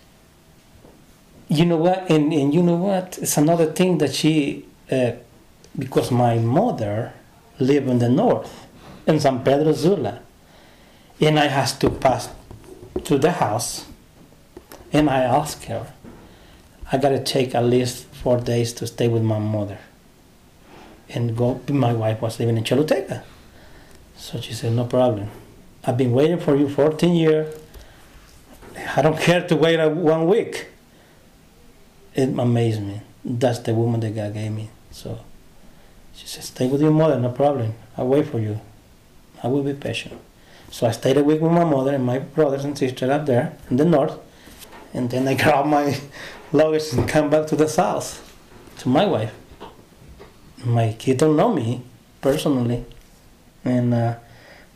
You 1.48 1.66
know 1.66 1.78
what? 1.78 2.10
And, 2.10 2.34
and 2.34 2.54
you 2.54 2.62
know 2.62 2.76
what? 2.76 3.18
It's 3.20 3.38
another 3.38 3.72
thing 3.72 4.00
that 4.00 4.14
she, 4.14 4.66
uh, 4.92 5.12
because 5.78 6.12
my 6.12 6.40
mother 6.40 7.14
lived 7.60 7.88
in 7.88 8.00
the 8.00 8.10
north, 8.10 8.68
in 9.08 9.20
San 9.20 9.44
Pedro 9.44 9.72
Sula, 9.74 10.20
and 11.22 11.40
I 11.40 11.48
has 11.48 11.78
to 11.80 11.90
pass 11.90 12.30
to 13.04 13.18
the 13.18 13.32
house, 13.34 13.86
and 14.92 15.10
I 15.10 15.24
asked 15.24 15.66
her, 15.66 15.94
I 16.92 16.98
gotta 16.98 17.20
take 17.20 17.56
at 17.56 17.64
least 17.64 18.06
four 18.08 18.40
days 18.40 18.74
to 18.74 18.88
stay 18.88 19.08
with 19.08 19.24
my 19.24 19.40
mother, 19.40 19.80
and 21.10 21.36
go. 21.38 21.62
My 21.70 21.94
wife 21.94 22.22
was 22.22 22.40
living 22.40 22.58
in 22.58 22.64
Choluteca, 22.64 23.24
so 24.18 24.40
she 24.40 24.54
said, 24.54 24.74
no 24.74 24.86
problem. 24.86 25.30
I've 25.84 25.98
been 25.98 26.12
waiting 26.12 26.40
for 26.40 26.56
you 26.56 26.68
14 26.68 27.16
years. 27.16 27.56
I 28.96 29.02
don't 29.02 29.20
care 29.28 29.48
to 29.48 29.56
wait 29.56 29.80
one 29.92 30.28
week. 30.28 30.68
It 32.14 32.30
amazed 32.38 32.82
me. 32.82 33.02
That's 33.24 33.60
the 33.60 33.74
woman 33.74 34.00
that 34.00 34.16
God 34.16 34.34
gave 34.34 34.52
me. 34.52 34.70
So 34.92 35.20
she 36.14 36.28
said, 36.28 36.44
Stay 36.44 36.68
with 36.68 36.82
your 36.82 36.92
mother, 36.92 37.20
no 37.20 37.30
problem. 37.30 37.74
I'll 37.98 38.08
wait 38.08 38.28
for 38.28 38.40
you. 38.40 38.62
I 39.44 39.48
will 39.48 39.64
be 39.64 39.74
patient. 39.74 40.20
So 40.72 40.88
I 40.88 40.92
stayed 40.92 41.18
a 41.18 41.24
week 41.24 41.42
with 41.42 41.52
my 41.52 41.64
mother 41.64 41.94
and 41.94 42.06
my 42.06 42.20
brothers 42.20 42.66
and 42.66 42.78
sisters 42.78 43.10
up 43.10 43.26
there 43.26 43.58
in 43.70 43.78
the 43.78 43.86
north. 43.86 44.18
And 44.94 45.10
then 45.10 45.28
I 45.28 45.34
grabbed 45.42 45.68
my 45.68 46.00
luggage 46.52 46.94
and 46.94 47.08
come 47.08 47.30
back 47.30 47.48
to 47.48 47.56
the 47.56 47.68
south 47.68 48.22
to 48.80 48.90
my 48.90 49.06
wife. 49.06 49.34
My 50.64 50.94
kids 50.94 51.20
don't 51.20 51.36
know 51.36 51.54
me 51.54 51.84
personally. 52.22 52.86
And 53.66 53.94
uh, 53.94 54.16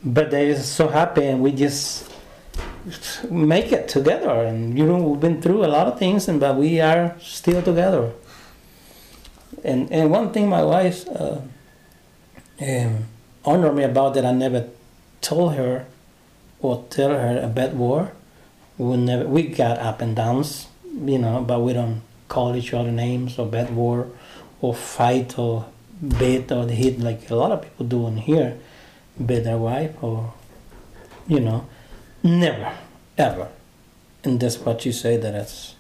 but 0.04 0.32
they're 0.32 0.58
so 0.58 0.88
happy 0.88 1.26
and 1.26 1.42
we 1.42 1.52
just 1.52 2.12
make 3.30 3.72
it 3.72 3.88
together. 3.88 4.44
And 4.44 4.78
you 4.78 4.86
know 4.86 4.98
we've 4.98 5.20
been 5.20 5.42
through 5.42 5.64
a 5.64 5.72
lot 5.72 5.88
of 5.88 5.98
things 5.98 6.28
and 6.28 6.40
but 6.40 6.56
we 6.58 6.82
are 6.82 7.16
still 7.22 7.62
together. 7.62 8.12
And 9.64 9.92
and 9.92 10.12
one 10.12 10.34
thing 10.34 10.50
my 10.50 10.64
wife 10.64 11.08
uh, 11.08 11.40
um, 12.62 13.06
honored 13.46 13.76
me 13.76 13.84
about 13.84 14.16
that 14.16 14.26
I 14.26 14.32
never 14.32 14.68
told 15.22 15.54
her 15.56 15.86
or 16.60 16.86
tell 16.90 17.12
her 17.12 17.40
a 17.42 17.48
bad 17.48 17.78
word. 17.78 18.12
We 18.78 18.98
never 18.98 19.28
we 19.28 19.44
got 19.44 19.78
up 19.80 20.02
and 20.02 20.16
downs 20.16 20.68
you 21.06 21.18
know 21.18 21.42
but 21.42 21.62
we 21.62 21.74
don't 21.74 22.02
call 22.28 22.56
each 22.56 22.74
other 22.74 22.92
names 22.92 23.40
or 23.40 23.46
bad 23.46 23.76
word 23.76 24.12
or 24.62 24.74
fight 24.74 25.38
or 25.38 25.66
beat 26.20 26.52
or 26.52 26.68
hit 26.68 27.00
like 27.00 27.30
a 27.30 27.36
lot 27.36 27.52
of 27.52 27.62
people 27.62 27.86
do 27.86 28.08
in 28.08 28.18
here 28.18 28.58
beat 29.26 29.44
their 29.44 29.58
wife 29.58 29.92
or 30.02 30.34
you 31.28 31.40
know 31.40 31.68
never 32.24 32.74
ever. 33.18 33.50
And 34.24 34.40
that's 34.40 34.58
what 34.60 34.86
you 34.86 34.92
say 34.92 35.18
that 35.18 35.34
it's 35.34 35.76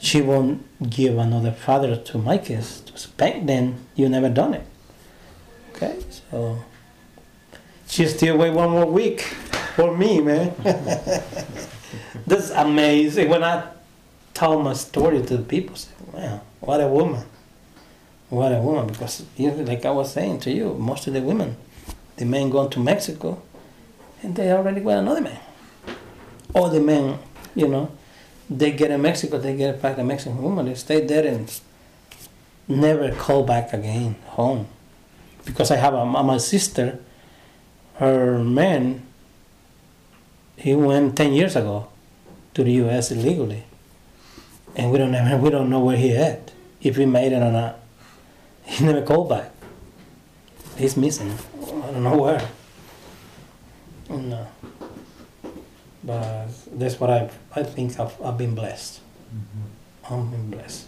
she 0.00 0.20
won't 0.20 0.64
give 0.90 1.18
another 1.18 1.52
father 1.52 1.96
to 1.96 2.18
my 2.18 2.38
kids. 2.38 2.80
To 2.82 2.96
spank 2.98 3.46
then 3.46 3.86
you 3.94 4.08
never 4.08 4.28
done 4.28 4.54
it. 4.54 4.66
Okay 5.74 5.98
so 6.30 6.62
she 7.86 8.06
still 8.06 8.36
wait 8.36 8.52
one 8.52 8.70
more 8.70 8.86
week 8.86 9.22
for 9.76 9.96
me 9.96 10.20
man. 10.20 10.54
That's 12.26 12.50
amazing. 12.50 13.28
When 13.30 13.42
i 13.42 13.64
tell 14.34 14.60
my 14.60 14.74
story 14.74 15.22
to 15.22 15.36
the 15.38 15.42
people 15.42 15.76
say 15.76 15.90
wow 16.12 16.40
what 16.60 16.80
a 16.80 16.88
woman. 16.88 17.24
What 18.30 18.52
a 18.52 18.60
woman. 18.60 18.88
Because 18.88 19.24
like 19.38 19.84
i 19.84 19.90
was 19.90 20.12
saying 20.12 20.40
to 20.40 20.50
you 20.50 20.74
most 20.74 21.06
of 21.06 21.14
the 21.14 21.22
women 21.22 21.56
the 22.18 22.24
men 22.24 22.50
gone 22.50 22.68
to 22.70 22.80
Mexico, 22.80 23.40
and 24.22 24.34
they 24.36 24.50
already 24.52 24.80
got 24.80 24.98
another 24.98 25.20
man. 25.20 25.40
All 26.52 26.68
the 26.68 26.80
men, 26.80 27.18
you 27.54 27.68
know, 27.68 27.92
they 28.50 28.72
get 28.72 28.90
in 28.90 29.00
Mexico, 29.02 29.38
they 29.38 29.56
get 29.56 29.80
back 29.80 29.98
a 29.98 30.04
Mexican 30.04 30.42
woman, 30.42 30.66
they 30.66 30.74
stay 30.74 31.04
there 31.04 31.26
and 31.26 31.60
never 32.66 33.12
call 33.14 33.44
back 33.44 33.72
again 33.72 34.16
home. 34.26 34.66
Because 35.44 35.70
I 35.70 35.76
have 35.76 35.94
a, 35.94 36.04
my 36.04 36.38
sister, 36.38 36.98
her 37.94 38.38
man, 38.38 39.02
he 40.56 40.74
went 40.74 41.16
10 41.16 41.32
years 41.32 41.54
ago 41.54 41.88
to 42.54 42.64
the 42.64 42.72
U.S. 42.72 43.12
illegally. 43.12 43.64
And 44.74 44.90
we 44.90 44.98
don't, 44.98 45.14
ever, 45.14 45.36
we 45.36 45.50
don't 45.50 45.70
know 45.70 45.80
where 45.80 45.96
he 45.96 46.14
at, 46.16 46.50
if 46.82 46.96
he 46.96 47.06
made 47.06 47.32
it 47.32 47.42
or 47.42 47.52
not. 47.52 47.78
He 48.64 48.84
never 48.84 49.02
called 49.02 49.28
back. 49.28 49.50
He's 50.76 50.96
missing. 50.96 51.38
I 51.88 51.90
don't 51.90 52.02
know 52.02 52.18
where. 52.18 52.46
No. 54.10 54.46
But 56.04 56.48
that's 56.78 57.00
what 57.00 57.08
I 57.08 57.30
I 57.56 57.62
think 57.62 57.98
I've, 57.98 58.20
I've 58.20 58.36
been 58.36 58.54
blessed. 58.54 59.00
Mm-hmm. 59.34 60.14
I've 60.14 60.30
been 60.30 60.50
blessed. 60.50 60.86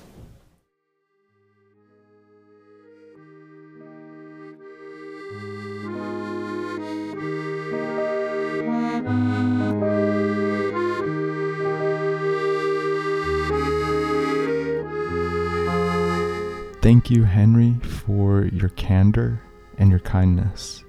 Thank 16.82 17.10
you, 17.10 17.24
Henry, 17.24 17.76
for 17.82 18.44
your 18.44 18.68
candor 18.70 19.40
and 19.78 19.90
your 19.90 20.00
kindness. 20.00 20.84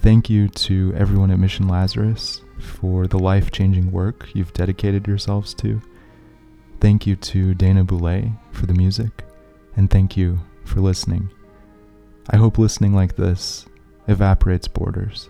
Thank 0.00 0.30
you 0.30 0.48
to 0.48 0.94
everyone 0.96 1.32
at 1.32 1.40
Mission 1.40 1.66
Lazarus 1.66 2.42
for 2.60 3.08
the 3.08 3.18
life 3.18 3.50
changing 3.50 3.90
work 3.90 4.28
you've 4.32 4.52
dedicated 4.52 5.08
yourselves 5.08 5.52
to. 5.54 5.82
Thank 6.80 7.06
you 7.06 7.16
to 7.16 7.52
Dana 7.54 7.84
Boulé 7.84 8.38
for 8.52 8.66
the 8.66 8.74
music, 8.74 9.24
and 9.76 9.90
thank 9.90 10.16
you 10.16 10.38
for 10.64 10.80
listening. 10.80 11.30
I 12.30 12.36
hope 12.36 12.58
listening 12.58 12.94
like 12.94 13.16
this 13.16 13.66
evaporates 14.06 14.68
borders. 14.68 15.28